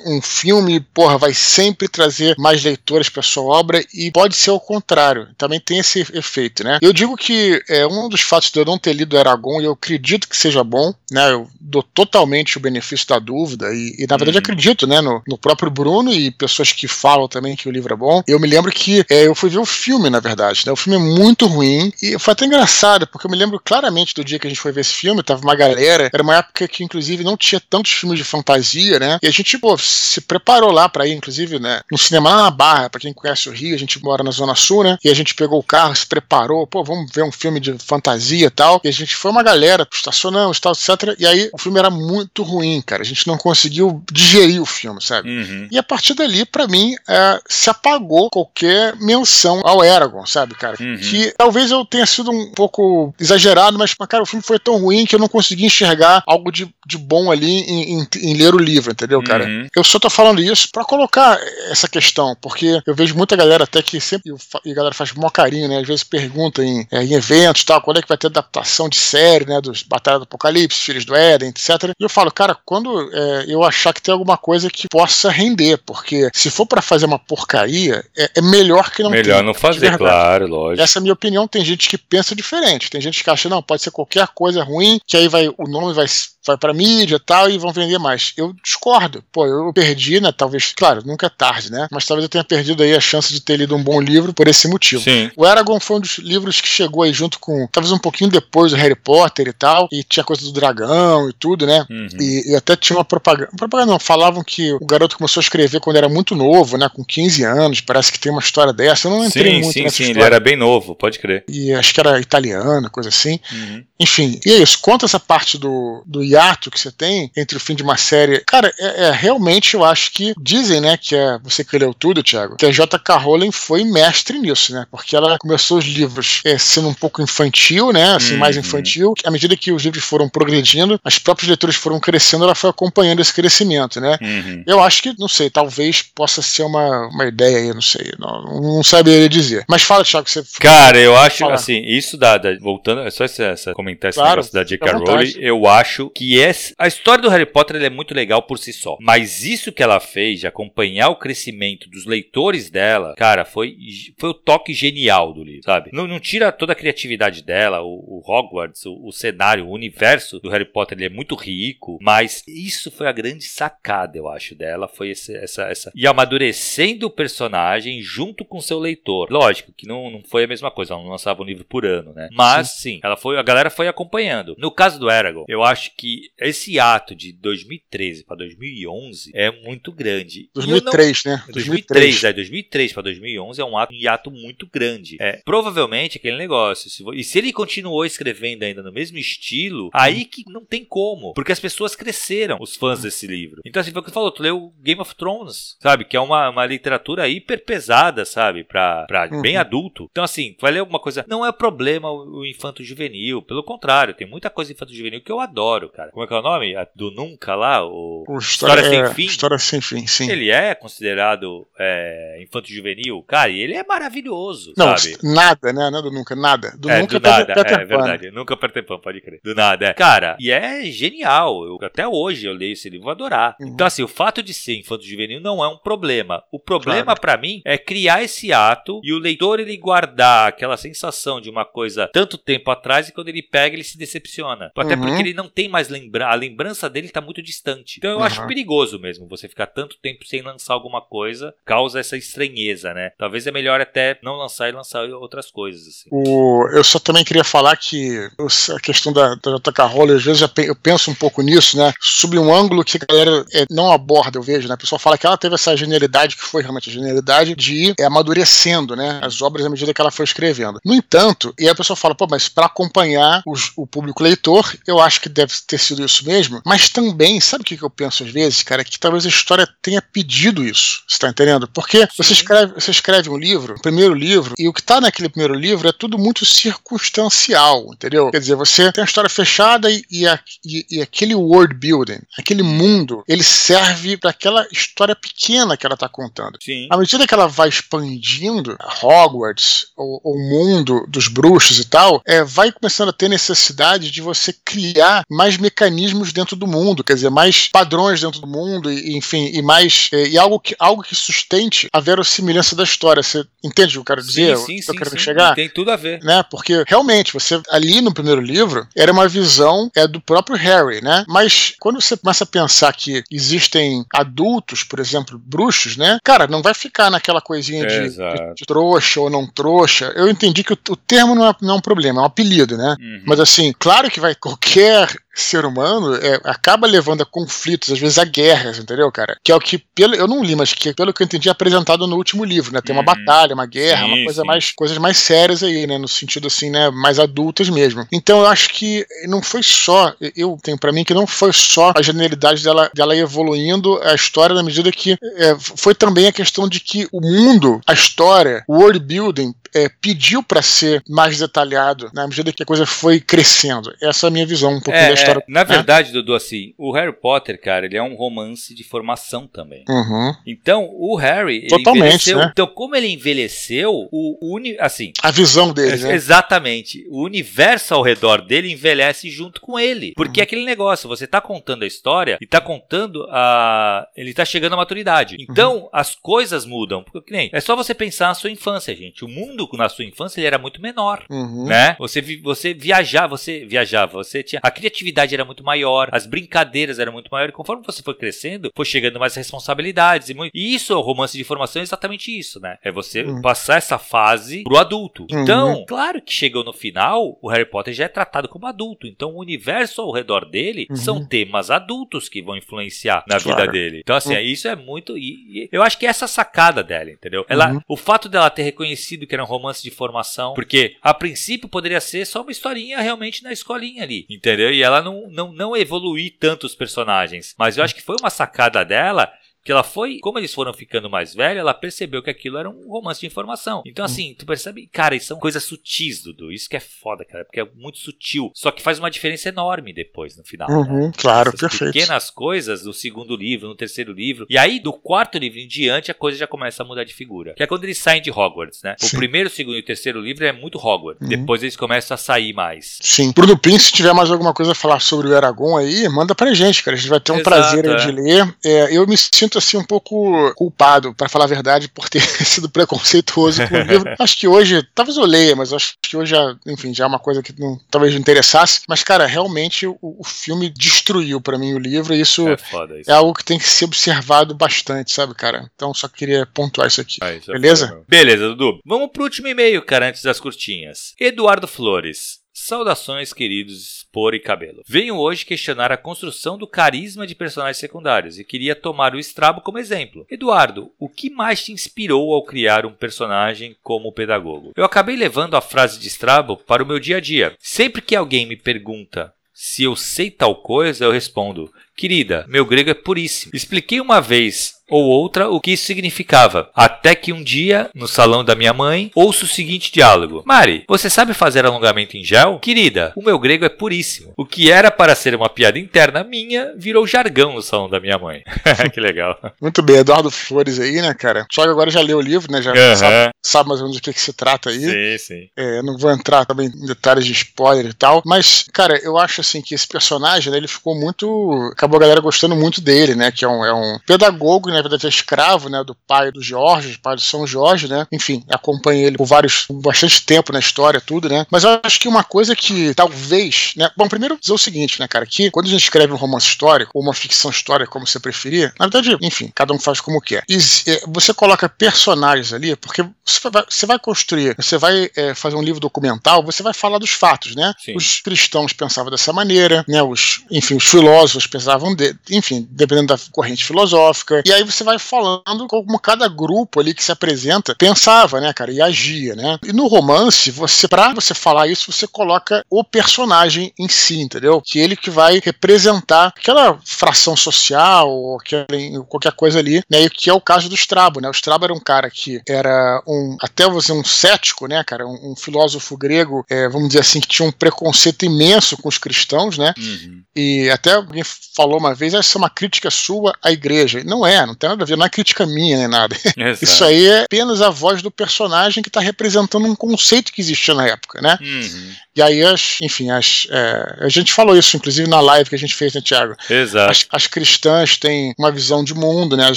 um 0.07 0.21
filme, 0.21 0.79
porra, 0.81 1.17
vai 1.17 1.33
sempre 1.33 1.89
trazer 1.89 2.37
mais 2.39 2.63
leitores 2.63 3.09
para 3.09 3.23
sua 3.23 3.45
obra, 3.45 3.83
e 3.95 4.11
pode 4.11 4.37
ser 4.37 4.51
o 4.51 4.61
contrário. 4.61 5.29
Também 5.39 5.59
tem 5.59 5.79
esse 5.79 6.07
efeito, 6.13 6.63
né? 6.63 6.79
Eu 6.83 6.93
digo 6.93 7.17
que 7.17 7.63
é 7.69 7.87
um 7.87 8.09
dos 8.09 8.21
fatos 8.21 8.51
de 8.51 8.61
eu 8.61 8.65
não 8.65 8.79
ter 8.79 8.93
lido 8.93 9.19
Aragon, 9.19 9.61
e 9.61 9.65
eu 9.65 9.73
acredito 9.73 10.29
que 10.29 10.37
seja 10.37 10.63
bom, 10.63 10.93
né? 11.11 11.33
Eu 11.33 11.49
dou 11.61 11.83
totalmente 11.83 12.59
o 12.59 12.61
benefício 12.61 13.07
da 13.09 13.19
dúvida, 13.19 13.73
e, 13.73 13.97
e 13.99 14.07
na 14.07 14.17
verdade 14.17 14.37
uhum. 14.37 14.43
acredito, 14.43 14.87
né, 14.87 15.01
no, 15.01 15.23
no, 15.27 15.39
próprio 15.39 15.71
Bruno 15.71 16.13
e 16.13 16.31
pessoas 16.31 16.73
que 16.73 16.87
falam 16.87 17.27
também 17.27 17.57
que 17.57 17.69
o 17.69 17.73
livro 17.73 17.95
é 17.95 17.97
bom. 17.97 18.23
Eu 18.27 18.39
me 18.39 18.47
lembro 18.47 18.71
que 18.71 19.05
é, 19.09 19.27
eu 19.27 19.35
fui 19.35 19.49
ver 19.49 19.59
o 19.59 19.65
filme, 19.65 20.11
na 20.11 20.21
verdade, 20.21 20.65
né? 20.67 20.73
O 20.73 20.77
filme 20.77 20.99
é 20.99 21.01
muito 21.01 21.22
muito 21.23 21.47
ruim. 21.47 21.93
E 22.03 22.19
foi 22.19 22.33
até 22.33 22.45
engraçado, 22.45 23.07
porque 23.07 23.27
eu 23.27 23.31
me 23.31 23.37
lembro 23.37 23.61
claramente 23.65 24.15
do 24.15 24.25
dia 24.25 24.39
que 24.39 24.47
a 24.47 24.51
gente 24.51 24.61
foi 24.61 24.73
ver 24.73 24.83
esse 24.83 24.93
filme, 24.93 25.23
tava 25.23 25.43
uma 25.43 25.55
galera. 25.55 26.11
Era 26.13 26.23
uma 26.23 26.37
época 26.37 26.69
que, 26.69 26.85
inclusive, 26.85 27.25
não 27.25 27.37
tinha 27.37 27.61
tantos 27.61 27.93
filmes 27.93 28.19
de 28.19 28.25
fantasia, 28.25 28.99
né? 28.99 29.19
E 29.23 29.27
a 29.27 29.31
gente, 29.31 29.59
pô, 29.59 29.77
se 29.79 30.21
preparou 30.21 30.71
lá 30.71 30.89
pra 30.89 31.07
ir, 31.07 31.13
inclusive, 31.13 31.59
né? 31.59 31.81
No 31.91 31.99
cinema 31.99 32.31
lá 32.31 32.43
na 32.45 32.51
Barra, 32.51 32.91
pra 32.91 33.01
quem 33.01 33.13
conhece 33.13 33.49
o 33.49 33.53
Rio, 33.53 33.75
a 33.75 33.79
gente 33.79 34.03
mora 34.03 34.23
na 34.23 34.31
Zona 34.31 34.55
Sul, 34.55 34.85
né? 34.85 34.99
E 35.05 35.09
a 35.09 35.15
gente 35.15 35.35
pegou 35.35 35.59
o 35.59 35.65
carro, 35.65 35.95
se 35.95 36.07
preparou, 36.07 36.67
pô, 36.67 36.85
vamos 36.85 37.11
ver 37.13 37.23
um 37.23 37.33
filme 37.33 37.61
de 37.61 37.77
fantasia 37.79 38.47
e 38.47 38.51
tal. 38.51 38.81
E 38.85 38.89
a 38.89 38.93
gente 38.93 39.17
foi 39.17 39.31
uma 39.31 39.43
galera, 39.43 39.87
estacionamos, 39.93 40.61
tal, 40.61 40.73
etc. 40.73 41.17
E 41.19 41.27
aí 41.27 41.51
filme 41.63 41.79
era 41.79 41.91
muito 41.91 42.43
ruim, 42.43 42.83
cara. 42.85 43.03
A 43.03 43.07
gente 43.07 43.27
não 43.27 43.39
conseguiu 43.39 44.03
digerir 44.11 44.61
o 44.61 44.67
filme, 44.67 45.01
sabe? 45.01 45.31
Uhum. 45.31 45.69
E 45.71 45.79
a 45.79 45.83
partir 45.83 46.15
dali, 46.15 46.45
para 46.45 46.67
mim, 46.67 46.95
é, 47.09 47.41
se 47.49 47.71
apagou 47.71 48.29
qualquer 48.29 48.97
menção 48.97 49.61
ao 49.65 49.85
Eragon, 49.85 50.27
sabe, 50.27 50.55
cara? 50.55 50.77
Uhum. 50.81 50.97
Que 51.13 51.35
talvez 51.37 51.71
eu 51.71 51.85
tenha 51.85 52.07
sido 52.07 52.31
um 52.31 52.51
pouco 52.53 53.15
exagerado, 53.21 53.79
mas, 53.79 53.93
cara, 54.09 54.23
o 54.23 54.27
filme 54.27 54.43
foi 54.43 54.59
tão 54.59 54.79
ruim 54.79 55.05
que 55.05 55.15
eu 55.15 55.19
não 55.19 55.29
consegui 55.29 55.67
enxergar 55.67 56.23
algo 56.27 56.51
de, 56.51 56.67
de 56.87 56.97
bom 56.97 57.31
ali 57.31 57.61
em, 57.61 57.99
em, 57.99 58.09
em 58.17 58.35
ler 58.35 58.55
o 58.55 58.59
livro, 58.59 58.93
entendeu, 58.93 59.23
cara? 59.23 59.45
Uhum. 59.45 59.67
Eu 59.77 59.85
só 59.85 59.99
tô 59.99 60.09
falando 60.09 60.41
isso 60.41 60.69
para 60.73 60.85
colocar 60.85 61.39
essa 61.71 61.87
questão, 61.87 62.35
porque 62.41 62.81
eu 62.87 62.95
vejo 62.95 63.15
muita 63.15 63.37
galera 63.37 63.65
até 63.65 63.83
que 63.83 64.01
sempre, 64.01 64.33
e 64.65 64.73
a 64.73 64.75
galera 64.75 64.95
faz 64.95 65.13
mó 65.13 65.29
carinho, 65.29 65.69
né? 65.69 65.81
Às 65.81 65.87
vezes 65.87 66.03
pergunta 66.03 66.65
em, 66.65 66.87
é, 66.91 67.05
em 67.05 67.13
eventos 67.13 67.65
tal, 67.65 67.83
quando 67.83 67.99
é 67.99 68.03
que 68.03 68.09
vai 68.09 68.17
ter 68.17 68.29
adaptação 68.29 68.89
de 68.89 68.97
série, 68.97 69.45
né? 69.45 69.61
Dos 69.61 69.83
Batalha 69.83 70.19
do 70.19 70.25
Apocalipse, 70.25 70.79
Filhos 70.79 71.05
do 71.05 71.15
Éden, 71.15 71.51
etc. 71.51 71.91
E 72.01 72.03
eu 72.03 72.09
falo, 72.09 72.31
cara, 72.31 72.57
quando 72.65 73.11
é, 73.13 73.45
eu 73.49 73.63
achar 73.63 73.93
que 73.93 74.01
tem 74.01 74.13
alguma 74.13 74.39
coisa 74.39 74.71
que 74.71 74.89
possa 74.89 75.31
render, 75.31 75.79
porque 75.85 76.31
se 76.33 76.51
for 76.51 76.65
para 76.65 76.81
fazer 76.81 77.05
uma 77.05 77.19
porcaria, 77.19 78.03
é, 78.17 78.31
é 78.37 78.43
melhor 78.43 78.91
que 78.91 79.03
não 79.03 79.11
Melhor 79.11 79.25
tenha, 79.25 79.43
não 79.43 79.55
fazer, 79.55 79.97
claro, 79.99 80.47
lógico. 80.47 80.83
Essa 80.83 80.99
é 80.99 81.02
minha 81.03 81.13
opinião. 81.13 81.47
Tem 81.47 81.65
gente 81.65 81.89
que 81.89 81.99
pensa 81.99 82.35
diferente. 82.35 82.91
Tem 82.91 83.01
gente 83.01 83.23
que 83.23 83.31
acha, 83.31 83.49
não, 83.49 83.63
pode 83.63 83.83
ser 83.83 83.91
qualquer 83.91 84.29
coisa 84.29 84.63
ruim, 84.63 85.01
que 85.07 85.17
aí 85.17 85.29
vai 85.29 85.49
o 85.49 85.69
nome 85.69 85.93
vai 85.93 86.07
vai 86.47 86.57
pra 86.57 86.75
mídia 86.75 87.17
e 87.17 87.21
tal, 87.21 87.51
e 87.51 87.59
vão 87.59 87.73
vender 87.73 87.99
mais. 87.99 88.33
Eu 88.37 88.55
discordo. 88.63 89.23
Pô, 89.33 89.47
eu 89.47 89.73
perdi, 89.73 90.21
né? 90.21 90.33
Talvez, 90.33 90.73
claro, 90.77 91.03
nunca 91.05 91.27
é 91.27 91.31
tarde, 91.31 91.71
né? 91.71 91.87
Mas 91.91 92.05
talvez 92.05 92.25
eu 92.25 92.29
tenha 92.29 92.45
perdido 92.45 92.83
aí 92.83 92.95
a 92.95 93.01
chance 93.01 93.33
de 93.33 93.41
ter 93.41 93.57
lido 93.57 93.77
um 93.77 93.83
bom 93.83 94.01
livro 94.01 94.33
por 94.33 94.49
esse 94.49 94.69
motivo. 94.69 95.03
Sim. 95.03 95.31
O 95.37 95.47
Eragon 95.47 95.79
foi 95.79 95.97
um 95.97 96.01
dos 96.01 96.19
livros 96.19 96.61
que 96.61 96.69
chegou 96.69 97.03
aí 97.03 97.13
junto 97.13 97.39
com, 97.39 97.67
talvez 97.71 97.93
um 97.93 97.99
pouquinho 97.99 98.31
depois 98.31 98.73
do 98.73 98.77
Harry 98.77 98.95
Potter 98.95 99.49
e 99.49 99.53
tal, 99.53 99.89
e 99.93 100.03
tinha 100.03 100.25
coisa 100.25 100.43
do 100.43 100.53
dragão 100.53 101.29
e 101.29 101.33
tudo, 101.33 101.67
né? 101.67 101.87
Uhum. 101.89 102.09
E, 102.21 102.53
e, 102.53 102.57
até 102.57 102.77
tinha 102.77 102.97
uma 102.97 103.05
propaganda. 103.05 103.51
Propaganda 103.57 103.93
não, 103.93 103.99
falavam 103.99 104.43
que 104.43 104.73
o 104.73 104.85
garoto 104.85 105.17
começou 105.17 105.41
a 105.41 105.45
escrever 105.45 105.81
quando 105.81 105.97
era 105.97 106.09
muito 106.09 106.35
novo, 106.35 106.77
né? 106.77 106.89
Com 106.93 107.05
15 107.05 107.45
anos, 107.45 107.81
parece 107.81 108.13
que 108.13 108.19
tem 108.19 108.33
uma 108.33 108.41
história 108.41 108.73
dessa. 108.73 109.07
Eu 109.07 109.13
não 109.13 109.25
entrei 109.25 109.55
sim, 109.57 109.61
muito 109.61 109.73
sim, 109.73 109.83
nessa 109.83 109.97
sim, 109.97 110.03
história. 110.05 110.21
ele 110.21 110.35
era 110.35 110.41
bem 110.41 110.57
novo, 110.57 110.95
pode 110.95 111.19
crer. 111.19 111.45
E 111.49 111.73
acho 111.73 111.95
que 111.95 112.01
era 112.01 112.21
italiano, 112.21 112.91
coisa 112.91 113.09
assim. 113.09 113.39
Uhum. 113.53 113.85
Enfim, 114.01 114.41
e 114.45 114.53
é 114.53 114.57
isso. 114.57 114.79
Conta 114.81 115.07
essa 115.07 115.21
parte 115.21 115.57
do, 115.57 116.03
do 116.07 116.23
hiato 116.33 116.71
que 116.71 116.79
você 116.81 116.91
tem 116.91 117.31
entre 117.37 117.57
o 117.57 117.61
fim 117.61 117.75
de 117.75 117.83
uma 117.83 117.97
série. 117.97 118.41
Cara, 118.47 118.73
é, 118.79 119.05
é 119.05 119.11
realmente 119.11 119.75
eu 119.75 119.85
acho 119.85 120.13
que 120.13 120.35
dizem, 120.41 120.81
né, 120.81 120.97
que 120.97 121.15
é 121.15 121.39
você 121.43 121.65
que 121.65 121.79
leu 121.79 121.93
tudo, 121.95 122.23
Thiago, 122.23 122.57
que 122.57 122.67
a 122.67 122.71
J.K. 122.71 123.17
Rowling 123.17 123.53
foi 123.53 123.85
mestre 123.85 124.39
nisso, 124.39 124.73
né? 124.73 124.87
Porque 124.91 125.15
ela 125.17 125.39
começou 125.39 125.79
os 125.79 125.85
livros 125.85 126.41
é, 126.45 126.57
sendo 126.59 126.89
um 126.89 126.95
pouco 126.95 127.23
infantil, 127.23 127.93
né? 127.93 128.15
Assim, 128.17 128.33
Uhum. 128.35 128.39
mais 128.39 128.57
infantil. 128.57 129.15
À 129.25 129.31
medida 129.31 129.57
que 129.57 129.73
os 129.73 129.83
livros 129.85 130.05
foram 130.05 130.29
progredindo, 130.29 130.99
as 131.05 131.19
próprias 131.19 131.49
leituras 131.49 131.77
foram 131.77 131.99
crescendo, 132.01 132.45
ela 132.45 132.55
foi 132.55 132.71
acompanhando 132.71 133.21
esse 133.21 133.33
crescimento, 133.33 134.01
né? 134.01 134.17
Uhum. 134.21 134.65
Eu 134.67 134.81
acho 134.83 135.03
que, 135.03 135.15
não 135.19 135.29
sei, 135.29 135.51
talvez 135.51 136.03
possa 136.03 136.41
ser 136.43 136.63
uma, 136.63 137.09
uma 137.09 137.27
ideia 137.27 137.59
aí, 137.59 137.75
não 137.75 137.83
sei. 137.83 138.13
Não, 138.19 138.43
não 138.77 138.83
saberia 138.83 139.29
dizer. 139.29 139.65
Mas 139.69 139.83
fala, 139.83 140.05
Thiago, 140.05 140.29
você. 140.29 140.43
Cara, 140.61 140.99
eu 140.99 141.17
acho, 141.17 141.39
Fala. 141.39 141.55
assim, 141.55 141.83
isso 141.85 142.17
da, 142.17 142.39
da- 142.39 142.57
Voltando, 142.61 143.01
é 143.03 143.11
só 143.11 143.25
essa, 143.25 143.45
essa- 143.45 143.73
comentar 143.75 144.11
esse 144.11 144.19
Claro, 144.19 144.37
negócio 144.37 144.53
da 144.53 144.65
J.K. 144.65 144.93
Rowling. 144.93 145.33
Eu 145.39 145.67
acho 145.67 146.11
que 146.11 146.22
essa, 146.39 146.75
a 146.79 146.87
história 146.87 147.23
do 147.23 147.29
Harry 147.29 147.47
Potter 147.47 147.83
é 147.83 147.91
muito 147.91 148.15
legal 148.15 148.43
por 148.43 148.59
si 148.59 148.73
só. 148.73 148.97
Mas 149.01 149.45
isso 149.45 149.73
que 149.73 149.83
ela 149.83 150.01
fez, 150.01 150.41
de 150.41 150.47
acompanhar 150.47 151.09
o 151.09 151.17
crescimento 151.17 151.89
dos 151.89 152.07
leitores 152.07 152.71
dela, 152.71 153.15
cara, 153.17 153.45
foi, 153.45 153.77
foi 154.19 154.31
o 154.31 154.35
toque 154.35 154.73
genial 154.73 155.33
do 155.33 155.43
livro, 155.43 155.65
sabe? 155.65 155.91
Não, 155.93 156.07
não 156.07 156.21
tira 156.21 156.53
toda 156.53 156.73
a 156.73 156.77
criatividade 156.77 157.43
dela, 157.43 157.83
o, 157.83 158.19
o 158.19 158.23
Hogwarts, 158.25 158.85
o, 158.87 159.07
o 159.07 159.13
cenário, 159.13 159.67
o 159.67 159.73
universo 159.73 160.39
do 160.39 160.51
Harry 160.51 160.65
Potter, 160.65 160.99
ele 160.99 161.07
é 161.07 161.09
muito 161.09 161.35
rico, 161.35 161.99
mas 162.01 162.43
isso 162.47 162.91
foi 162.91 163.09
a 163.09 163.13
grande 163.13 163.45
sacada, 163.45 164.17
eu 164.17 164.29
acho, 164.29 164.55
dela, 164.55 164.89
foi 164.89 165.11
esse, 165.11 165.35
essa, 165.37 165.65
essa... 165.65 165.93
E 165.95 166.07
amadurecendo 166.07 167.07
o 167.07 167.11
personagem 167.11 168.01
junto 168.03 168.45
com 168.45 168.61
seu 168.61 168.79
leitor. 168.79 169.29
Lógico 169.31 169.73
que 169.73 169.87
não, 169.87 170.11
não 170.11 170.23
foi 170.25 170.45
a 170.45 170.49
mesma 170.49 170.71
coisa, 170.71 170.95
ela 170.95 171.03
não 171.03 171.11
lançava 171.11 171.43
um 171.43 171.47
livro 171.47 171.65
por 171.65 171.85
ano, 171.87 172.13
né? 172.13 172.29
Mas 172.33 172.71
sim, 172.71 173.01
ela 173.03 173.17
foi, 173.17 173.39
a 173.39 173.43
galera 173.43 173.71
foi 173.71 173.89
acompanhando. 173.89 174.55
No 174.59 174.71
caso 174.71 174.99
do 174.99 175.09
Aragorn, 175.09 175.47
eu 175.49 175.63
acho 175.63 175.95
que 175.97 176.12
esse 176.39 176.79
ato 176.79 177.15
de 177.15 177.33
2013 177.33 178.25
para 178.25 178.37
2011 178.37 179.31
é 179.35 179.51
muito 179.51 179.93
grande. 179.93 180.41
E 180.41 180.51
eu 180.55 180.63
não- 180.63 180.67
2003, 180.81 181.25
né? 181.25 181.45
2003, 181.53 182.25
é, 182.25 182.33
2003 182.33 182.93
para 182.93 183.03
2011 183.03 183.61
é 183.61 183.65
um 183.65 183.77
ato, 183.77 183.93
um 183.93 183.97
hiato 183.97 184.31
muito 184.31 184.67
grande. 184.73 185.17
É, 185.21 185.41
provavelmente 185.45 186.19
aquele 186.19 186.37
negócio. 186.37 186.91
se 186.91 187.03
e 187.15 187.25
se 187.25 187.39
ele 187.39 187.53
continuou 187.53 188.05
escrevendo 188.05 188.63
ainda 188.63 188.83
no 188.83 188.93
mesmo 188.93 189.19
estilo, 189.19 189.91
aí 189.93 190.25
que 190.25 190.43
não 190.49 190.65
tem 190.65 190.85
como. 190.85 191.33
Porque 191.35 191.53
as 191.53 191.61
pessoas 191.61 191.95
cresceram, 191.95 192.59
os 192.61 192.77
fãs 192.77 193.03
desse 193.03 193.27
livro. 193.27 193.61
Então, 193.65 193.81
assim, 193.81 193.91
foi 193.93 194.01
o 194.01 194.05
que 194.05 194.11
tu 194.11 194.15
falou, 194.15 194.31
tu 194.31 194.43
leu 194.43 194.73
Game 194.83 195.01
of 195.01 195.15
Thrones, 195.15 195.77
sabe? 195.81 196.05
Que 196.05 196.17
é 196.17 196.21
uma, 196.21 196.49
uma 196.51 196.67
literatura 196.67 197.29
hiper 197.29 197.65
pesada, 197.65 198.25
sabe? 198.25 198.65
Pra, 198.65 199.05
pra 199.07 199.29
Uhum. 199.31 199.41
bem 199.43 199.57
adulto. 199.57 200.09
Então, 200.11 200.25
assim, 200.25 200.57
vai 200.61 200.73
ler 200.73 200.81
alguma 200.81 200.99
coisa. 201.01 201.25
Não 201.29 201.45
é 201.47 201.53
problema 201.53 202.11
o, 202.11 202.41
o 202.41 202.47
infanto 202.47 202.83
juvenil. 202.83 203.43
Pelo 203.43 203.63
contrário, 203.63 204.15
tem 204.15 204.27
muita 204.27 204.51
coisa 204.51 204.73
infanto 204.73 204.95
juvenil 204.95 205.21
que 205.23 205.31
eu 205.31 205.41
adoro, 205.41 205.89
cara. 205.91 206.02
Como 206.11 206.25
é 206.25 206.27
que 206.27 206.35
é 206.35 206.39
o 206.39 206.43
nome? 206.43 206.77
A 206.77 206.87
do 206.95 207.11
Nunca 207.11 207.55
lá? 207.55 207.85
O... 207.85 208.25
O 208.29 208.39
História 208.39 208.83
Sem 208.85 209.01
é, 209.01 209.15
Fim. 209.15 209.25
História 209.25 209.59
sem 209.59 209.81
fim, 209.81 210.07
sim. 210.07 210.31
Ele 210.31 210.51
é 210.51 210.75
considerado 210.75 211.67
é, 211.79 212.39
infanto 212.43 212.69
juvenil, 212.69 213.23
cara, 213.23 213.51
e 213.51 213.59
ele 213.61 213.75
é 213.75 213.85
maravilhoso, 213.85 214.73
Não, 214.77 214.97
sabe? 214.97 215.17
nada, 215.23 215.73
né? 215.73 215.91
Nada 215.91 216.03
do 216.03 216.11
nunca, 216.11 216.35
nada. 216.35 216.73
Do 216.79 216.91
é, 216.91 217.01
nunca 217.01 217.19
do 217.19 217.29
nada, 217.29 217.55
Peter, 217.55 217.73
é 217.73 217.79
Pan. 217.81 217.85
verdade. 217.87 218.31
Nunca 218.31 218.57
Peter 218.57 218.85
Pan, 218.85 218.99
pode 218.99 219.21
crer. 219.21 219.41
Do 219.45 219.55
nada, 219.55 219.87
é. 219.87 219.93
Cara, 219.95 220.37
e 220.41 220.51
é 220.51 220.85
genial. 220.87 221.65
Eu, 221.65 221.79
até 221.83 222.07
hoje 222.07 222.47
eu 222.47 222.53
leio 222.53 222.73
esse 222.73 222.89
livro, 222.89 223.05
vou 223.05 223.13
adorar. 223.13 223.57
Uhum. 223.61 223.69
Então, 223.69 223.87
assim, 223.87 224.03
o 224.03 224.09
fato 224.09 224.43
de 224.43 224.55
ser 224.55 224.77
infanto 224.79 225.05
juvenil 225.05 225.41
não 225.41 225.63
é 225.65 225.69
um 225.69 225.77
problema. 225.79 226.43
O 226.51 226.59
problema, 226.59 227.05
Claro. 227.05 227.21
pra 227.21 227.37
mim, 227.37 227.61
é 227.65 227.77
criar 227.79 228.23
esse 228.23 228.53
ato 228.53 229.01
e 229.05 229.13
o 229.13 229.19
leitor 229.19 229.61
ele 229.61 229.77
guardar 229.77 230.49
aquela 230.49 230.77
sensação 230.77 231.41
de 231.41 231.51
uma 231.51 231.65
coisa 231.65 232.09
tanto 232.13 232.39
tempo 232.39 232.71
atrás 232.71 233.09
e 233.09 233.13
quando 233.13 233.29
ele 233.29 233.43
pega, 233.43 233.75
ele 233.75 233.85
se 233.85 233.99
decepciona. 233.99 234.71
Até 234.77 234.95
Uhum. 234.95 235.01
porque 235.03 235.21
ele 235.23 235.35
não 235.35 235.49
tem 235.49 235.69
mais 235.69 235.89
lembrança. 235.93 236.33
A 236.33 236.35
lembrança 236.35 236.91
dele 236.91 237.09
tá 237.09 237.21
muito 237.21 237.43
distante. 237.43 237.97
Então 237.99 238.11
eu 238.11 238.19
Uhum. 238.19 238.23
acho 238.25 238.47
perigoso 238.47 238.99
mesmo 238.99 239.29
você 239.29 239.49
ficar 239.49 239.67
tanto 239.67 239.97
tempo 240.01 240.27
sem 240.27 240.43
lançar 240.43 240.75
alguma 240.75 241.01
coisa, 241.01 241.55
causa 241.65 242.01
essa 242.01 242.17
estranheza, 242.17 242.93
né? 242.95 243.11
Talvez 243.19 243.47
é 243.47 243.51
melhor 243.53 243.81
até 243.81 244.19
não 244.23 244.37
lançar 244.37 244.69
e 244.69 244.73
lançar 244.73 245.05
outras 245.11 245.51
coisas, 245.51 245.87
assim. 245.87 246.09
O, 246.11 246.67
eu 246.73 246.83
só 246.85 246.99
também 246.99 247.25
queria 247.25 247.45
falar 247.45 247.77
que 247.77 248.29
a 248.75 248.81
questão 248.81 249.13
da, 249.13 249.35
da 249.37 249.53
J.K. 249.57 249.85
Rowling, 249.87 250.15
às 250.17 250.25
vezes 250.25 250.43
eu 250.43 250.49
pe- 250.49 250.69
eu 250.69 250.77
penso 250.77 251.11
um 251.11 251.15
pouco 251.15 251.43
nisso, 251.43 251.77
né? 251.77 251.93
Sob 252.01 252.39
um 252.39 252.53
ângulo 252.55 252.85
que 252.85 252.99
a 253.01 253.07
galera 253.07 253.45
é, 253.53 253.65
não 253.71 253.91
aborda, 253.93 254.39
eu 254.39 254.43
vejo, 254.43 254.69
né? 254.69 254.75
O 254.75 254.79
pessoal 254.79 254.99
fala 254.99 255.19
que 255.19 255.27
ela 255.27 255.37
teve 255.37 255.55
essa 255.55 255.77
genialidade, 255.77 256.37
que 256.37 256.43
foi 256.43 256.63
realmente 256.63 256.89
a 256.91 256.93
genialidade, 256.93 257.55
de 257.55 257.75
ir 257.75 257.95
é, 257.99 258.05
amadurecendo, 258.05 258.97
né? 258.97 259.21
As 259.23 259.41
obras 259.43 259.65
à 259.67 259.71
medida 259.71 259.93
que 259.93 260.01
ela 260.01 260.11
foi 260.11 260.25
escrevendo. 260.25 260.79
No 260.85 260.95
entanto, 260.95 261.55
e 261.59 261.69
a 261.69 261.75
pessoa 261.75 261.97
fala, 261.97 262.15
pô, 262.15 262.27
mas 262.29 262.49
para 262.49 262.67
acompanhar 262.67 263.43
os- 263.47 263.73
o 263.77 263.87
público 263.87 264.23
leitor, 264.23 264.73
eu 264.87 265.01
acho 265.01 265.21
que 265.21 265.29
deve 265.29 265.53
ter 265.67 265.79
sido 265.83 266.05
isso 266.05 266.25
mesmo, 266.27 266.61
mas 266.65 266.89
também, 266.89 267.41
sabe 267.41 267.63
o 267.63 267.65
que, 267.65 267.77
que 267.77 267.83
eu 267.83 267.91
penso 267.91 268.23
às 268.25 268.31
vezes, 268.31 268.63
cara? 268.63 268.85
Que 268.85 268.99
talvez 268.99 269.25
a 269.27 269.29
história 269.29 269.69
tenha 269.83 270.01
pedido 270.03 270.65
isso, 270.65 271.03
você 271.09 271.19
tá 271.19 271.29
entendendo? 271.29 271.69
Porque 271.69 272.09
você 272.17 272.33
escreve, 272.33 272.75
você 272.75 272.91
escreve 272.91 273.29
um 273.31 273.37
livro, 273.37 273.75
o 273.75 273.83
primeiro 273.83 274.15
livro, 274.15 274.55
e 274.59 274.69
o 274.69 274.73
que 274.73 274.83
tá 274.83 275.01
naquele 275.01 275.29
primeiro 275.29 275.55
livro 275.55 275.89
é 275.89 275.93
tudo 275.93 276.19
muito 276.19 276.45
circunstancial, 276.45 277.87
entendeu? 277.93 278.31
Quer 278.31 278.41
dizer, 278.41 278.55
você 278.55 278.93
tem 278.93 279.03
a 279.03 279.07
história 279.07 279.29
fechada 279.31 279.91
e, 279.91 280.05
e, 280.11 280.27
a- 280.27 280.39
e- 280.65 280.87
e 280.91 281.03
aquele 281.03 281.35
world 281.35 281.75
building, 281.75 282.19
aquele 282.39 282.63
mundo, 282.63 283.23
ele 283.29 283.43
serve 283.43 284.17
para 284.17 284.31
aquela 284.31 284.67
história 284.73 285.15
pequena 285.17 285.77
que 285.77 285.87
ela 285.87 285.97
tá 285.97 286.09
contando. 286.09 286.59
Sim. 286.63 286.87
À 286.91 286.97
medida 286.97 287.27
que 287.27 287.35
ela 287.35 287.47
vai 287.49 287.69
expandindo 287.69 288.77
Hogwarts, 289.03 289.87
o, 289.97 290.33
o 290.33 290.39
mundo 290.39 291.05
dos 291.09 291.29
bruxos 291.29 291.79
e 291.79 291.85
tal, 291.85 292.23
é, 292.27 292.43
vai 292.45 292.71
começando 292.73 293.09
a 293.09 293.13
ter 293.13 293.29
necessidade 293.29 294.11
de 294.11 294.21
você 294.21 294.53
criar 294.65 295.25
mais 295.31 295.57
mecanismos 295.63 296.33
dentro 296.33 296.57
do 296.57 296.67
mundo, 296.67 297.03
quer 297.05 297.15
dizer, 297.15 297.31
mais 297.31 297.69
padrões 297.69 298.21
dentro 298.21 298.41
do 298.41 298.47
mundo, 298.47 298.91
e, 298.93 299.17
enfim, 299.17 299.51
e 299.55 299.63
mais. 299.63 300.09
é, 300.13 300.29
e 300.29 300.37
algo 300.39 300.59
que, 300.61 300.75
algo 300.79 301.03
que 301.03 301.15
sustente 301.15 301.89
a 301.93 302.01
verossimilhança 302.01 302.75
da 302.77 302.83
história. 302.85 303.23
Você 303.23 303.45
entende 303.65 303.91
o 303.91 303.93
que 303.93 303.99
eu 304.13 304.17
quero 304.17 304.27
dizer? 304.27 304.57
sim, 304.59 304.67
sim, 304.67 304.77
eu 304.79 304.83
sim, 304.83 304.97
quero 304.97 305.11
sim. 305.11 305.19
chegar? 305.19 305.55
Tem 305.55 305.69
tudo 305.69 305.91
a 305.91 305.97
ver. 305.97 306.21
né? 306.23 306.43
Porque 306.51 306.85
realmente 306.87 307.33
você 307.33 307.61
ali 307.71 308.01
no 308.01 308.13
primeiro 308.13 308.41
livro 308.41 308.87
era 308.97 309.13
uma 309.13 309.29
visão 309.29 309.91
é 309.97 310.07
do 310.07 310.21
próprio 310.21 310.57
Harry, 310.57 311.01
né? 311.03 311.25
Mas 311.29 311.75
quando 311.81 312.01
você 312.01 312.17
começa 312.17 312.45
a 312.45 312.47
pensar 312.47 312.93
que 312.93 313.23
existem 313.31 314.05
adultos, 314.13 314.83
por 314.83 314.99
exemplo, 314.99 315.39
bruxos, 315.39 315.97
né? 315.97 316.19
Cara, 316.25 316.47
não 316.47 316.61
vai 316.63 316.75
ficar 316.75 317.11
naquela 317.11 317.41
coisinha 317.41 317.87
de, 317.87 317.95
Exato. 317.95 318.37
de- 318.37 318.55
de 318.57 318.65
trouxa 318.67 319.21
ou 319.21 319.31
não 319.31 319.47
trouxa. 319.47 320.13
Eu 320.17 320.29
entendi 320.29 320.65
que 320.65 320.73
o, 320.73 320.79
o 320.91 320.97
termo 320.97 321.35
não 321.35 321.47
é, 321.49 321.55
não 321.61 321.75
é 321.75 321.77
um 321.79 321.81
problema, 321.81 322.21
é 322.21 322.23
um 322.23 322.27
apelido, 322.27 322.77
né? 322.77 322.97
Uhum. 323.01 323.23
Mas 323.27 323.39
assim, 323.41 323.73
claro 323.79 324.11
que 324.11 324.21
vai 324.21 324.35
qualquer 324.35 325.09
ser 325.35 325.65
humano 325.65 326.15
é, 326.15 326.41
acaba 326.45 326.87
levando 326.87 327.23
a 327.23 327.27
conflitos, 327.27 327.91
às 327.91 327.99
vezes 327.99 328.19
a 328.19 328.25
guerras, 328.25 328.79
entendeu, 328.79 329.11
cara? 329.11 329.37
Que 329.43 329.53
é 329.53 329.55
o 329.55 329.61
que, 329.61 329.79
pelo, 329.79 330.15
eu 330.15 330.29
não 330.29 330.43
li, 330.43 330.55
mas 330.55 330.73
que 330.73 330.93
pelo 330.95 331.13
que 331.13 331.23
eu 331.23 331.25
entendi, 331.25 331.49
é 331.49 331.53
apresentado 331.53 332.07
no 332.07 332.17
último 332.17 332.45
livro, 332.45 332.73
né? 332.73 332.81
Tem 332.81 332.95
uma 332.95 333.01
uhum. 333.01 333.07
batalha, 333.07 333.55
uma 333.55 333.67
guerra, 333.67 334.05
sim, 334.05 334.13
uma 334.13 334.25
coisa 334.25 334.43
sim. 334.43 334.47
mais, 334.47 334.73
coisas 334.73 334.99
mais 334.99 335.17
sérias 335.17 335.63
aí, 335.63 335.87
né? 335.87 335.99
No 335.99 336.09
sentido 336.09 336.47
assim, 336.47 336.71
né? 336.71 336.91
Mais 336.91 337.19
adultas 337.19 337.69
mesmo. 337.69 338.07
Então 338.13 338.41
eu 338.41 338.47
acho 338.47 338.69
que 338.71 339.07
não 339.27 339.43
foi 339.43 339.63
só, 339.63 340.15
eu 340.37 340.59
tenho 340.63 340.79
para 340.79 340.93
mim 340.93 341.05
que 341.05 341.15
não 341.15 341.27
foi 341.27 341.53
só 341.53 341.93
a 341.97 342.03
genialidade 342.03 342.63
dela, 342.63 342.91
dela 342.95 343.17
evoluindo 343.17 344.01
a 344.03 344.15
história 344.15 344.55
na 344.55 344.63
medida 344.63 344.93
que 344.93 345.13
é, 345.37 345.57
foi 345.59 345.95
também 345.95 346.27
a 346.27 346.33
questão 346.33 346.69
de 346.69 346.81
que 346.81 347.09
o 347.13 347.21
mundo, 347.21 347.81
a 347.87 347.93
história, 347.93 348.65
o 348.69 348.75
world 348.75 348.99
building 349.01 349.55
é, 349.75 349.89
pediu 349.89 350.43
para 350.43 350.63
ser 350.63 351.03
mais 351.09 351.39
detalhado 351.39 352.11
na 352.13 352.27
medida 352.27 352.53
que 352.53 352.63
a 352.63 352.67
coisa 352.67 352.87
foi 352.87 353.21
crescendo. 353.21 353.95
Essa 354.01 354.27
é 354.27 354.29
a 354.29 354.31
minha 354.31 354.47
visão 354.47 354.73
um 354.73 354.81
pouco 354.81 354.99
é, 354.99 355.09
da 355.09 355.15
história. 355.15 355.41
É, 355.41 355.53
na 355.53 355.65
verdade, 355.65 356.09
né? 356.09 356.15
Dudu, 356.15 356.35
assim, 356.35 356.75
o 356.77 356.93
Harry 356.93 357.13
Potter, 357.13 357.61
cara, 357.61 357.87
ele 357.87 357.97
é 357.97 358.03
um 358.03 358.15
romance 358.15 358.75
de 358.75 358.85
formação 358.85 359.47
também. 359.47 359.85
Uhum. 359.89 360.35
Então, 360.47 360.89
o 360.93 361.17
Harry, 361.17 361.67
Totalmente, 361.69 362.35
né? 362.35 362.51
Então, 362.53 362.67
como 362.67 362.95
ele 362.95 363.09
envelheceu, 363.09 364.09
o, 364.11 364.57
o 364.57 364.63
assim, 364.79 365.13
a 365.23 365.31
visão 365.31 365.73
dele, 365.73 365.97
né? 366.03 366.15
Exatamente. 366.15 367.07
O 367.11 367.25
universo 367.25 367.95
ao 367.95 368.03
redor 368.03 368.43
dele 368.43 368.71
envelhece 368.71 369.31
junto 369.31 369.61
com 369.61 369.79
ele, 369.79 370.13
porque 370.15 370.41
uhum. 370.41 370.43
é 370.43 370.45
aquele 370.45 370.65
negócio, 370.65 371.09
você 371.09 371.27
tá 371.27 371.41
contando 371.41 371.83
a 371.83 371.87
história 371.87 372.39
e 372.41 372.47
tá 372.47 372.61
contando 372.61 373.27
a 373.31 374.07
ele 374.17 374.35
tá 374.35 374.45
chegando 374.45 374.75
à 374.75 374.77
maturidade. 374.77 375.37
Então, 375.39 375.79
uhum. 375.79 375.89
as 375.93 376.15
coisas 376.15 376.65
mudam, 376.65 377.03
porque 377.03 377.33
nem, 377.33 377.51
é 377.53 377.61
só 377.61 377.75
você 377.75 377.95
pensar 377.95 378.29
na 378.29 378.35
sua 378.35 378.51
infância, 378.51 378.95
gente. 378.95 379.25
O 379.25 379.29
mundo 379.29 379.62
na 379.73 379.89
sua 379.89 380.05
infância 380.05 380.41
ele 380.41 380.47
era 380.47 380.59
muito 380.59 380.81
menor, 380.81 381.25
uhum. 381.31 381.67
né? 381.67 381.97
Você 381.99 382.21
você 382.43 382.75
viajava, 382.75 383.37
você 383.37 383.65
viajava, 383.65 384.13
você 384.13 384.43
tinha 384.43 384.61
a 384.63 384.71
criatividade 384.71 385.35
era 385.35 385.45
muito 385.45 385.65
maior, 385.65 386.09
as 386.13 386.27
brincadeiras 386.27 386.99
eram 386.99 387.13
muito 387.13 387.29
maiores. 387.31 387.55
Conforme 387.55 387.83
você 387.85 388.03
foi 388.03 388.15
crescendo, 388.15 388.71
foi 388.75 388.85
chegando 388.85 389.19
mais 389.19 389.35
responsabilidades 389.35 390.29
e, 390.29 390.35
muito, 390.35 390.53
e 390.55 390.75
isso, 390.75 390.95
o 390.95 391.01
romance 391.01 391.37
de 391.37 391.45
formação 391.45 391.81
é 391.81 391.83
exatamente 391.83 392.37
isso, 392.37 392.61
né? 392.61 392.79
É 392.83 392.91
você 392.91 393.23
uhum. 393.23 393.41
passar 393.41 393.77
essa 393.77 393.99
fase 393.99 394.63
pro 394.65 394.77
adulto. 394.77 395.27
Uhum. 395.31 395.43
Então, 395.43 395.85
claro 395.87 396.21
que 396.21 396.33
chegou 396.33 396.65
no 396.65 396.73
final, 396.73 397.39
o 397.41 397.49
Harry 397.49 397.65
Potter 397.65 397.95
já 397.95 398.05
é 398.05 398.09
tratado 398.09 398.49
como 398.49 398.67
adulto. 398.67 399.07
Então, 399.07 399.31
o 399.31 399.41
universo 399.41 400.03
ao 400.03 400.13
redor 400.13 400.45
dele 400.49 400.87
uhum. 400.91 400.97
são 400.97 401.27
temas 401.27 401.71
adultos 401.71 402.29
que 402.29 402.43
vão 402.43 402.57
influenciar 402.57 403.25
na 403.29 403.41
claro. 403.41 403.61
vida 403.61 403.73
dele. 403.73 404.01
Então, 404.01 404.17
assim, 404.17 404.35
uhum. 404.35 404.41
isso 404.41 404.69
é 404.69 404.77
muito. 404.77 405.17
E, 405.17 405.65
e 405.65 405.69
eu 405.73 405.83
acho 405.83 405.99
que 405.99 406.07
é 406.07 406.09
essa 406.09 406.27
sacada 406.27 406.83
dela, 406.83 407.11
entendeu? 407.11 407.45
Ela, 407.49 407.73
uhum. 407.73 407.81
o 407.89 407.97
fato 407.97 408.29
dela 408.29 408.51
ter 408.51 408.63
reconhecido 408.63 409.27
que 409.27 409.35
era 409.35 409.43
um 409.43 409.47
romance 409.53 409.83
de 409.83 409.91
formação, 409.91 410.55
porque 410.55 410.97
a 411.03 411.13
princípio 411.13 411.69
poderia 411.69 412.01
ser 412.01 412.27
só 412.27 412.43
uma 412.43 412.51
historinha 412.51 413.01
realmente 413.01 413.43
na 413.43 413.53
escolinha 413.53 414.03
ali, 414.03 414.27
entendeu? 414.29 414.73
E 414.73 414.83
ela 414.83 415.01
não, 415.03 415.29
não, 415.31 415.53
não 415.53 415.77
evoluir 415.77 416.37
tanto 416.39 416.65
os 416.65 416.75
personagens. 416.75 417.55
Mas 417.59 417.77
eu 417.77 417.85
acho 417.85 417.95
que 417.95 418.03
foi 418.03 418.17
uma 418.21 418.31
sacada 418.31 418.85
dela 418.85 419.33
que 419.65 419.71
ela 419.71 419.83
foi, 419.83 420.19
como 420.19 420.39
eles 420.39 420.53
foram 420.53 420.73
ficando 420.73 421.09
mais 421.09 421.35
velhos, 421.35 421.61
ela 421.61 421.75
percebeu 421.75 422.23
que 422.23 422.31
aquilo 422.31 422.59
era 422.59 422.69
um 422.69 422.89
romance 422.89 423.21
de 423.21 423.27
informação. 423.27 423.83
Então, 423.87 424.05
assim, 424.05 424.35
tu 424.37 424.45
percebe, 424.45 424.89
cara, 424.89 425.15
isso 425.15 425.27
são 425.27 425.39
coisas 425.39 425.63
sutis, 425.63 426.23
Dudu. 426.23 426.51
Isso 426.51 426.69
que 426.69 426.77
é 426.77 426.81
foda, 426.81 427.25
cara, 427.25 427.45
porque 427.45 427.61
é 427.61 427.69
muito 427.75 427.99
sutil. 427.99 428.51
Só 428.55 428.71
que 428.71 428.83
faz 428.83 428.99
uma 428.99 429.11
diferença 429.11 429.49
enorme 429.49 429.93
depois, 429.93 430.37
no 430.37 430.45
final. 430.45 430.69
Uhum, 430.71 431.07
né? 431.07 431.13
Claro, 431.17 431.51
Essas 431.51 431.61
perfeito. 431.61 431.93
pequenas 431.93 432.31
coisas 432.31 432.83
do 432.83 432.93
segundo 432.93 433.37
livro, 433.37 433.69
no 433.69 433.77
terceiro 433.77 434.13
livro. 434.13 434.47
E 434.49 434.59
aí, 434.59 434.81
do 434.81 434.93
quarto 434.93 435.39
livro 435.39 435.59
em 435.59 435.69
diante, 435.69 436.11
a 436.11 436.15
coisa 436.15 436.39
já 436.39 436.47
começa 436.47 436.83
a 436.83 436.87
mudar 436.87 437.05
de 437.05 437.15
figura. 437.15 437.55
Que 437.55 437.63
é 437.63 437.67
quando 437.67 437.85
eles 437.85 437.99
saem 437.99 438.21
de 438.21 438.31
Hogwarts, 438.31 438.83
né? 438.83 438.97
Sim. 438.99 439.17
O 439.17 439.19
primeiro, 439.19 439.49
o 439.49 439.53
segundo 439.53 439.77
e 439.77 439.81
o 439.81 439.85
terceiro 439.85 440.21
livro 440.21 440.45
é 440.45 440.53
muito 440.53 440.79
Hogwarts. 440.79 441.23
Uhum. 441.23 441.29
Depois 441.29 441.63
eles 441.63 441.77
começam 441.77 442.15
a 442.15 442.19
sair 442.19 442.53
mais. 442.53 442.99
Sim. 443.01 443.33
Bruno 443.33 443.57
Pin, 443.57 443.79
se 443.79 443.93
tiver 443.93 444.13
mais 444.13 444.31
alguma 444.31 444.53
coisa 444.53 444.73
a 444.73 444.75
falar 444.75 445.01
sobre 445.01 445.29
o 445.29 445.37
Aragon 445.37 445.77
aí, 445.77 446.09
manda 446.09 446.35
pra 446.35 446.53
gente, 446.55 446.83
cara. 446.83 446.97
A 446.97 446.99
gente 446.99 447.09
vai 447.09 447.21
ter 447.21 447.33
um 447.33 447.37
Exato, 447.37 447.51
prazer 447.51 447.87
é. 447.87 447.97
de 447.97 448.13
ler. 448.13 448.57
É, 448.65 448.97
eu 448.97 449.07
me 449.07 449.17
sinto, 449.17 449.52
assim, 449.59 449.77
um 449.77 449.85
pouco 449.85 450.53
culpado, 450.55 451.15
para 451.15 451.29
falar 451.29 451.45
a 451.45 451.49
verdade, 451.49 451.89
por 451.89 452.09
ter 452.09 452.21
sido 452.45 452.69
preconceituoso 452.69 453.67
com 453.69 453.75
o 453.75 453.83
livro. 453.83 454.15
Acho 454.19 454.39
que 454.39 454.49
hoje, 454.49 454.87
talvez 454.95 455.17
eu 455.17 455.25
leia, 455.25 455.57
mas 455.57 455.73
acho 455.73 455.95
que 456.01 456.17
hoje, 456.17 456.31
já, 456.33 456.57
enfim, 456.67 456.95
já 456.95 457.05
é 457.05 457.07
uma 457.07 457.19
coisa 457.19 457.43
que 457.43 457.59
não, 457.59 457.79
talvez 457.91 458.13
não 458.13 458.21
interessasse. 458.21 458.83
Mas, 458.89 459.03
cara, 459.03 459.27
realmente 459.27 459.87
o, 459.87 459.97
o 460.01 460.25
filme 460.25 460.71
destruiu 460.71 461.41
para 461.41 461.59
mim 461.59 461.75
o 461.75 461.79
livro 461.79 462.15
e 462.15 462.21
isso 462.21 462.49
é, 462.49 462.55
isso 463.01 463.11
é, 463.11 463.15
algo 463.15 463.35
que 463.35 463.45
tem 463.45 463.59
que 463.59 463.69
ser 463.69 463.85
observado 463.85 464.55
bastante, 464.55 465.13
sabe, 465.13 465.35
cara? 465.35 465.71
Então 465.75 465.93
só 465.95 466.09
queria 466.09 466.47
pontuar 466.47 466.89
isso 466.89 467.01
aqui. 467.01 467.19
Ah, 467.21 467.33
isso 467.33 467.51
é 467.51 467.55
Beleza? 467.55 467.87
É 467.87 468.11
Beleza, 468.11 468.49
Dudu. 468.49 468.81
Vamos 468.85 469.11
pro 469.13 469.25
último 469.25 469.49
e-mail, 469.49 469.85
cara, 469.85 470.09
antes 470.09 470.23
das 470.23 470.41
curtinhas. 470.41 471.15
Eduardo 471.19 471.67
Flores. 471.67 472.42
Saudações, 472.65 473.33
queridos 473.33 474.07
Por 474.13 474.35
e 474.35 474.39
Cabelo. 474.39 474.85
Venho 474.87 475.17
hoje 475.17 475.45
questionar 475.45 475.91
a 475.91 475.97
construção 475.97 476.57
do 476.57 476.65
carisma 476.65 477.27
de 477.27 477.35
personagens 477.35 477.79
secundários 477.79 478.39
e 478.39 478.45
queria 478.45 478.77
tomar 478.77 479.17
o 479.17 479.19
Strabo 479.19 479.61
como 479.63 479.81
exemplo. 479.81 480.25
Eduardo, 480.31 480.93
o 480.97 481.09
que 481.09 481.29
mais 481.29 481.65
te 481.65 481.73
inspirou 481.73 482.33
ao 482.33 482.45
criar 482.45 482.87
um 482.87 482.93
personagem 482.93 483.75
como 483.83 484.13
pedagogo? 484.13 484.71
Eu 484.77 484.85
acabei 484.85 485.17
levando 485.17 485.57
a 485.57 485.61
frase 485.61 485.99
de 485.99 486.07
Strabo 486.07 486.57
para 486.57 486.85
o 486.85 486.87
meu 486.87 487.01
dia 487.01 487.17
a 487.17 487.21
dia. 487.21 487.57
Sempre 487.59 488.01
que 488.01 488.15
alguém 488.15 488.47
me 488.47 488.57
pergunta 488.57 489.35
se 489.53 489.85
eu 489.85 489.95
sei 489.95 490.31
tal 490.31 490.57
coisa, 490.57 491.05
eu 491.05 491.13
respondo: 491.13 491.73
Querida, 491.97 492.45
meu 492.49 492.65
grego 492.65 492.91
é 492.91 492.95
puríssimo. 492.95 493.53
Expliquei 493.55 494.01
uma 494.01 494.21
vez 494.21 494.83
ou 494.93 495.05
outra 495.05 495.49
o 495.49 495.59
que 495.59 495.73
isso 495.73 495.87
significava. 495.87 496.71
Até 496.75 497.15
que 497.15 497.33
um 497.33 497.43
dia, 497.43 497.91
no 497.95 498.07
salão 498.07 498.45
da 498.45 498.55
minha 498.55 498.75
mãe, 498.75 499.11
ouço 499.15 499.47
o 499.47 499.49
seguinte 499.49 499.91
diálogo: 499.91 500.43
Mari, 500.45 500.85
você 500.87 501.09
sabe 501.09 501.33
fazer 501.33 501.65
alongamento 501.65 502.17
em 502.17 502.23
gel? 502.23 502.59
Querida, 502.59 503.13
o 503.17 503.23
meu 503.23 503.39
grego 503.39 503.65
é 503.65 503.71
puríssimo. 503.71 504.35
O 504.37 504.45
que 504.45 504.71
era 504.71 504.91
para 504.91 505.15
ser 505.15 505.35
uma 505.35 505.49
piada 505.49 505.79
interna 505.79 506.23
minha 506.23 506.75
virou 506.77 507.07
jargão 507.07 507.55
no 507.55 507.63
salão 507.63 507.89
da 507.89 507.99
minha 507.99 508.19
mãe. 508.19 508.43
que 508.93 509.01
legal. 509.01 509.39
Muito 509.61 509.83
bem, 509.83 509.97
Eduardo 509.97 510.31
Flores 510.31 510.79
aí, 510.79 511.01
né, 511.01 511.15
cara? 511.15 511.47
Só 511.51 511.63
que 511.63 511.71
agora 511.71 511.91
já 511.91 512.03
leu 512.03 512.19
o 512.19 512.23
livro, 512.23 512.53
né? 512.53 512.61
Já 512.61 512.73
uhum. 512.73 512.97
sabe, 512.97 513.31
sabe, 513.43 513.69
mais 513.71 513.81
ou 513.81 513.87
menos 513.87 514.01
do 514.01 514.05
que, 514.05 514.13
que 514.13 514.21
se 514.21 514.35
trata 514.35 514.69
aí. 514.69 514.81
Sim, 514.81 515.19
sim. 515.19 515.49
É, 515.57 515.83
não 515.83 515.97
vou 515.97 516.11
entrar 516.11 516.45
também 516.45 516.67
em 516.67 516.87
detalhes 516.87 517.25
de 517.25 517.33
spoiler 517.33 517.87
e 517.87 517.95
tal, 517.95 518.23
mas, 518.27 518.67
cara, 518.73 518.99
eu 519.03 519.17
acho 519.17 519.41
assim 519.41 519.63
que 519.63 519.75
esse 519.75 519.89
personagem, 519.89 520.51
né, 520.51 520.59
ele 520.59 520.69
ficou 520.69 520.95
muito. 520.95 521.73
Acabou 521.83 521.97
a 521.97 522.03
galera 522.03 522.21
gostando 522.21 522.55
muito 522.55 522.81
dele, 522.81 523.17
né? 523.17 523.33
Que 523.33 523.45
é 523.45 523.49
um, 523.49 523.65
é 523.65 523.75
um 523.75 523.99
pedagogo, 524.07 524.71
né? 524.71 524.83
verdade 524.83 525.07
é 525.07 525.09
escravo, 525.09 525.69
né, 525.69 525.83
do 525.85 525.95
pai 525.95 526.31
do 526.31 526.43
Jorge, 526.43 526.99
pai 526.99 527.15
do 527.15 527.21
São 527.21 527.47
Jorge, 527.47 527.89
né? 527.89 528.07
Enfim, 528.13 528.45
acompanhei 528.49 529.05
ele 529.07 529.17
por 529.17 529.27
vários, 529.27 529.67
bastante 529.71 530.25
tempo 530.25 530.53
na 530.53 530.59
história, 530.59 531.01
tudo, 531.01 531.29
né? 531.29 531.47
Mas 531.51 531.65
eu 531.65 531.81
acho 531.83 532.01
que 532.01 532.09
uma 532.09 532.25
coisa 532.25 532.55
que 532.55 532.95
talvez, 532.95 533.73
né? 533.77 533.91
Bom, 533.97 534.09
primeiro 534.09 534.39
dizer 534.39 534.53
o 534.53 534.59
seguinte, 534.59 535.01
né, 535.01 535.09
cara, 535.09 535.25
que 535.27 535.51
quando 535.51 535.67
a 535.67 535.71
gente 535.71 535.83
escreve 535.83 536.13
um 536.13 536.17
romance 536.17 536.47
histórico 536.47 536.91
ou 536.95 537.03
uma 537.03 537.15
ficção 537.15 537.51
histórica, 537.51 537.91
como 537.91 538.07
você 538.07 538.19
preferir, 538.19 538.73
na 538.79 538.87
verdade, 538.87 539.17
enfim, 539.23 539.51
cada 539.55 539.73
um 539.73 539.79
faz 539.79 540.01
como 540.01 540.21
quer. 540.21 540.45
E 540.49 540.57
é, 540.57 541.03
você 541.09 541.33
coloca 541.33 541.69
personagens 541.69 542.53
ali, 542.53 542.77
porque 542.77 543.05
você 543.25 543.51
vai, 543.51 543.65
você 543.69 543.87
vai 543.87 543.99
construir, 543.99 544.55
você 544.57 544.77
vai 544.77 545.11
é, 545.17 545.35
fazer 545.35 545.57
um 545.57 545.63
livro 545.63 545.81
documental, 545.81 546.45
você 546.45 546.63
vai 546.63 546.75
falar 546.75 546.99
dos 546.99 547.11
fatos, 547.11 547.55
né? 547.55 547.73
Sim. 547.83 547.97
Os 547.97 548.21
cristãos 548.21 548.73
pensavam 548.73 549.11
dessa 549.11 549.33
maneira, 549.33 549.85
né? 549.89 550.03
Os, 550.03 550.43
enfim, 550.51 550.77
os 550.77 550.85
filósofos 550.85 551.47
pensavam 551.47 551.72
de, 551.97 552.17
enfim, 552.31 552.67
dependendo 552.71 553.15
da 553.15 553.21
corrente 553.31 553.65
filosófica. 553.65 554.43
E 554.45 554.53
aí 554.53 554.65
você 554.65 554.83
vai 554.85 554.99
falando 554.99 555.67
como 555.69 555.99
cada 555.99 556.29
grupo 556.29 556.81
ali 556.81 556.95
que 556.95 557.03
se 557.03 557.13
apresenta 557.13 557.75
pensava, 557.75 558.41
né, 558.41 558.53
cara, 558.53 558.73
e 558.73 558.81
agia, 558.81 559.35
né? 559.35 559.59
E 559.65 559.73
no 559.73 559.87
romance, 559.87 560.51
você 560.51 560.89
para 560.89 561.15
você 561.15 561.35
falar 561.35 561.69
isso, 561.69 561.91
você 561.91 562.07
coloca 562.07 562.65
o 562.69 562.85
personagem 562.85 563.73
em 563.79 563.89
si, 563.89 564.21
entendeu? 564.21 564.61
Que 564.61 564.79
ele 564.79 564.97
que 564.97 565.11
vai 565.11 565.41
representar 565.43 566.29
aquela 566.37 566.79
fração 566.85 567.37
social 567.37 568.11
ou 568.11 568.39
aquele, 568.39 569.03
qualquer 569.09 569.33
coisa 569.33 569.59
ali, 569.59 569.83
né? 569.91 570.03
E 570.03 570.11
que 570.11 570.31
é 570.31 570.33
o 570.33 570.41
caso 570.41 570.69
do 570.69 570.75
Strabo, 570.75 571.21
né? 571.21 571.29
O 571.29 571.33
Strabo 571.33 571.65
era 571.65 571.75
um 571.75 571.81
cara 571.81 572.11
que 572.11 572.41
era 572.49 573.03
um 573.07 573.37
até 573.41 573.69
você 573.69 573.93
um 573.93 574.05
cético, 574.05 574.67
né, 574.67 574.83
cara, 574.85 575.07
um, 575.07 575.33
um 575.33 575.37
filósofo 575.37 575.97
grego, 575.97 576.45
é, 576.49 576.69
vamos 576.69 576.89
dizer 576.89 577.01
assim, 577.01 577.21
que 577.21 577.29
tinha 577.29 577.49
um 577.49 577.53
preconceito 577.53 578.25
imenso 578.25 578.77
com 578.77 578.89
os 578.89 578.99
cristãos, 578.99 579.59
né? 579.59 579.75
Uhum. 579.79 580.23
E 580.35 580.71
até 580.71 580.95
alguém 580.95 581.23
falou 581.63 581.79
uma 581.79 581.95
vez, 581.95 582.13
essa 582.13 582.37
é 582.37 582.39
uma 582.39 582.51
crítica 582.51 582.91
sua 582.91 583.35
à 583.41 583.53
igreja. 583.53 584.03
Não 584.05 584.27
é, 584.27 584.45
não 584.45 584.55
tem 584.55 584.69
nada 584.69 584.83
a 584.83 584.87
ver, 584.87 584.97
não 584.97 585.07
é 585.07 585.09
crítica 585.09 585.47
minha 585.47 585.79
nem 585.79 585.89
nada. 585.89 586.17
Exato. 586.37 586.65
Isso 586.65 586.85
aí 586.85 587.07
é 587.07 587.23
apenas 587.25 587.63
a 587.63 587.71
voz 587.71 588.03
do 588.03 588.11
personagem 588.11 588.83
que 588.83 588.89
está 588.89 589.01
representando 589.01 589.67
um 589.67 589.77
conceito 589.77 590.33
que 590.33 590.41
existia 590.41 590.75
na 590.75 590.87
época, 590.87 591.21
né? 591.21 591.39
Uhum. 591.41 591.93
E 592.15 592.21
aí, 592.21 592.43
as, 592.43 592.77
enfim, 592.83 593.11
as, 593.11 593.47
é, 593.51 593.97
a 594.01 594.09
gente 594.09 594.33
falou 594.33 594.57
isso, 594.57 594.77
inclusive, 594.77 595.09
na 595.09 595.21
live 595.21 595.49
que 595.49 595.57
a 595.57 595.59
gente 595.59 595.75
fez, 595.75 595.95
né, 595.95 596.01
Tiago? 596.03 596.37
Exato. 596.51 596.91
As, 596.91 597.07
as, 597.11 597.27
cristãs 597.27 597.97
têm 597.97 598.35
uma 598.39 598.53
visão 598.53 598.85
de 598.85 598.93
mundo, 598.93 599.35
né? 599.35 599.49
As 599.49 599.57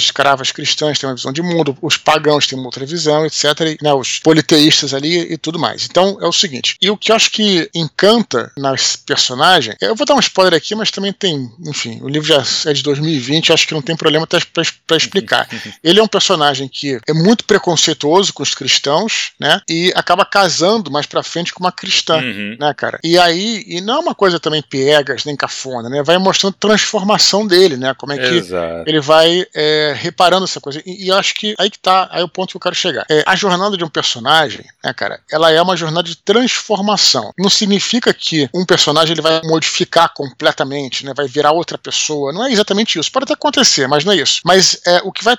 escravas 0.00 0.52
cristãs 0.52 0.98
têm 0.98 1.06
uma 1.06 1.14
visão 1.14 1.32
de 1.32 1.42
mundo, 1.42 1.76
os 1.82 1.98
pagãos 1.98 2.46
têm 2.46 2.58
uma 2.58 2.68
outra 2.68 2.86
visão, 2.86 3.26
etc. 3.26 3.44
E, 3.60 3.78
né, 3.82 3.92
os 3.92 4.20
politeístas 4.20 4.94
ali 4.94 5.32
e 5.32 5.36
tudo 5.36 5.58
mais. 5.58 5.84
Então, 5.84 6.16
é 6.22 6.26
o 6.26 6.32
seguinte. 6.32 6.76
E 6.80 6.88
o 6.88 6.96
que 6.96 7.12
eu 7.12 7.16
acho 7.16 7.30
que 7.30 7.68
encanta 7.74 8.50
nas 8.56 8.96
personagens, 8.96 9.76
eu 9.78 9.94
vou 9.94 10.06
dar 10.06 10.14
um 10.14 10.20
spoiler 10.20 10.54
aqui, 10.54 10.74
mas 10.74 10.90
também 10.90 11.12
tem, 11.12 11.50
enfim, 11.66 11.95
assim, 11.96 12.00
o 12.02 12.08
livro 12.08 12.28
já 12.28 12.42
é 12.70 12.72
de 12.72 12.82
2020, 12.82 13.52
acho 13.52 13.66
que 13.66 13.74
não 13.74 13.82
tem 13.82 13.96
problema 13.96 14.26
para 14.26 14.96
explicar. 14.96 15.48
Ele 15.82 16.00
é 16.00 16.02
um 16.02 16.08
personagem 16.08 16.68
que 16.68 16.98
é 17.06 17.12
muito 17.12 17.44
preconceituoso 17.44 18.32
com 18.32 18.42
os 18.42 18.54
cristãos, 18.54 19.32
né? 19.40 19.60
E 19.68 19.92
acaba 19.94 20.24
casando 20.24 20.90
mais 20.90 21.06
pra 21.06 21.22
frente 21.22 21.52
com 21.52 21.60
uma 21.60 21.72
cristã, 21.72 22.18
uhum. 22.18 22.56
né, 22.58 22.74
cara? 22.74 22.98
E 23.02 23.18
aí, 23.18 23.64
e 23.66 23.80
não 23.80 23.94
é 23.94 23.98
uma 23.98 24.14
coisa 24.14 24.38
também 24.38 24.62
piegas, 24.62 25.24
nem 25.24 25.36
cafona, 25.36 25.88
né? 25.88 26.02
Vai 26.02 26.18
mostrando 26.18 26.54
transformação 26.54 27.46
dele, 27.46 27.76
né? 27.76 27.94
Como 27.94 28.12
é 28.12 28.18
que 28.18 28.36
Exato. 28.36 28.84
ele 28.86 29.00
vai 29.00 29.46
é, 29.54 29.94
reparando 29.96 30.44
essa 30.44 30.60
coisa. 30.60 30.82
E, 30.84 31.06
e, 31.06 31.12
acho 31.12 31.34
que 31.34 31.54
aí 31.58 31.70
que 31.70 31.78
tá, 31.78 32.08
aí 32.10 32.20
é 32.20 32.24
o 32.24 32.28
ponto 32.28 32.50
que 32.50 32.56
eu 32.56 32.60
quero 32.60 32.74
chegar. 32.74 33.04
É, 33.10 33.22
a 33.26 33.36
jornada 33.36 33.76
de 33.76 33.84
um 33.84 33.88
personagem, 33.88 34.64
né, 34.84 34.92
cara, 34.92 35.20
ela 35.30 35.50
é 35.50 35.60
uma 35.60 35.76
jornada 35.76 36.08
de 36.08 36.16
transformação. 36.16 37.32
Não 37.38 37.50
significa 37.50 38.12
que 38.12 38.48
um 38.54 38.64
personagem 38.64 39.12
ele 39.12 39.22
vai 39.22 39.40
modificar 39.44 40.12
completamente, 40.12 41.04
né? 41.04 41.12
Vai 41.14 41.26
virar 41.28 41.52
outra 41.52 41.78
pessoa. 41.86 42.32
Não 42.32 42.44
é 42.44 42.52
exatamente 42.52 42.98
isso. 42.98 43.10
Pode 43.10 43.24
até 43.24 43.34
acontecer, 43.34 43.86
mas 43.86 44.04
não 44.04 44.12
é 44.12 44.16
isso. 44.16 44.40
Mas 44.44 44.80
é, 44.86 45.00
o 45.04 45.12
que 45.12 45.24
vai 45.24 45.36